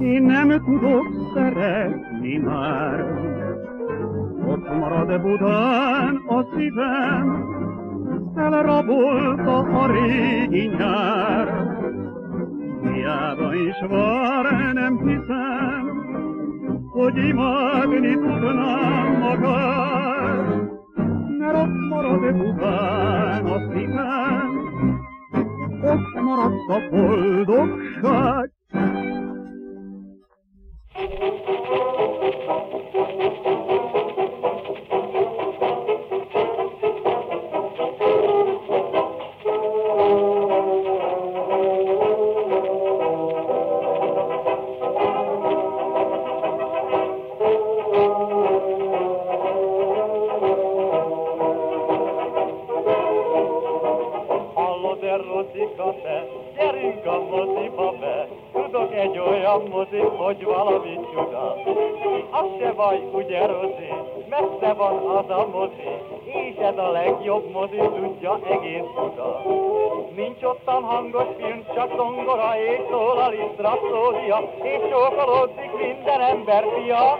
Én 0.00 0.22
nem 0.22 0.48
tudok 0.64 1.32
szeretni 1.34 2.36
már, 2.36 3.00
ott 4.46 4.68
marad 4.78 5.20
Budán 5.20 6.16
a 6.28 6.46
szívem, 6.56 7.54
elrabolta 8.36 9.58
a 9.58 9.86
régi 9.86 10.66
nyár. 10.66 11.48
Hiába 12.82 13.54
is 13.54 13.80
vár, 13.88 14.72
nem 14.72 14.98
hiszem, 14.98 16.04
hogy 16.90 17.16
imádni 17.16 18.14
tudnám 18.14 19.18
magát, 19.18 20.46
mert 21.38 21.56
ott 21.56 21.88
marad 21.88 22.36
Budán 22.36 23.46
a 23.46 23.58
szívem, 23.72 24.50
ott 25.82 26.20
maradt 26.22 26.68
a 26.68 26.88
boldogság. 26.90 28.50
Hallod 33.26 33.95
gyerünk 56.76 57.06
a 57.06 57.36
moziba 57.36 57.92
be, 58.00 58.28
tudok 58.52 58.94
egy 58.94 59.18
olyan 59.18 59.62
mozi, 59.70 59.98
hogy 59.98 60.44
valami 60.44 61.00
csuda. 61.12 61.56
Az 62.30 62.46
se 62.60 62.72
baj, 62.72 63.00
ugye, 63.12 63.46
Rozi, 63.46 63.92
messze 64.28 64.72
van 64.72 64.96
az 64.96 65.30
a 65.30 65.48
mozi, 65.52 65.88
és 66.24 66.56
ez 66.56 66.78
a 66.78 66.90
legjobb 66.90 67.50
mozi, 67.50 67.76
tudja 67.76 68.38
egész 68.50 68.88
Buda. 68.94 69.42
Nincs 70.16 70.42
ottan 70.42 70.82
hangos 70.82 71.26
film, 71.36 71.64
csak 71.74 71.96
zongora 71.96 72.52
és 72.58 72.80
szól 72.90 73.18
a 73.18 73.28
liszt 73.28 73.58
rapszódia, 73.60 74.50
és 74.62 74.80
csókolódzik 74.90 75.70
minden 75.78 76.20
ember 76.20 76.64
fia. 76.74 77.18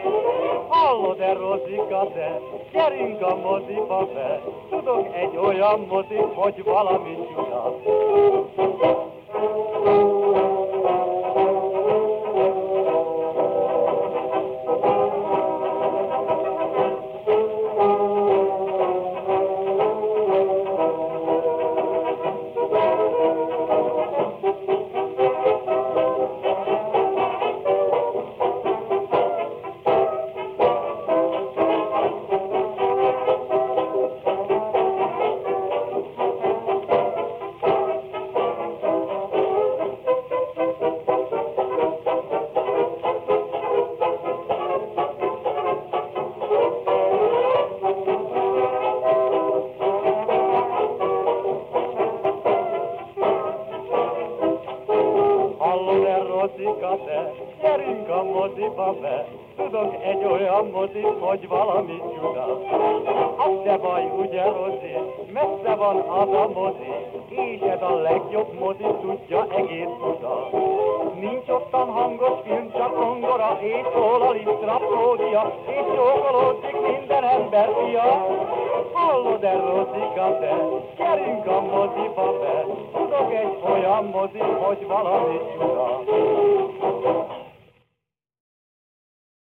Hallod 0.69 1.21
el, 1.21 1.35
Rozika, 1.35 2.09
te, 2.15 2.41
gyerünk 2.73 3.23
a 3.23 3.37
moziba 3.37 4.09
be, 4.15 4.41
tudok 4.71 5.07
egy 5.15 5.37
olyan 5.37 5.87
mozi, 5.89 6.17
hogy 6.35 6.65
valami 6.65 7.19
csuda. 7.35 7.75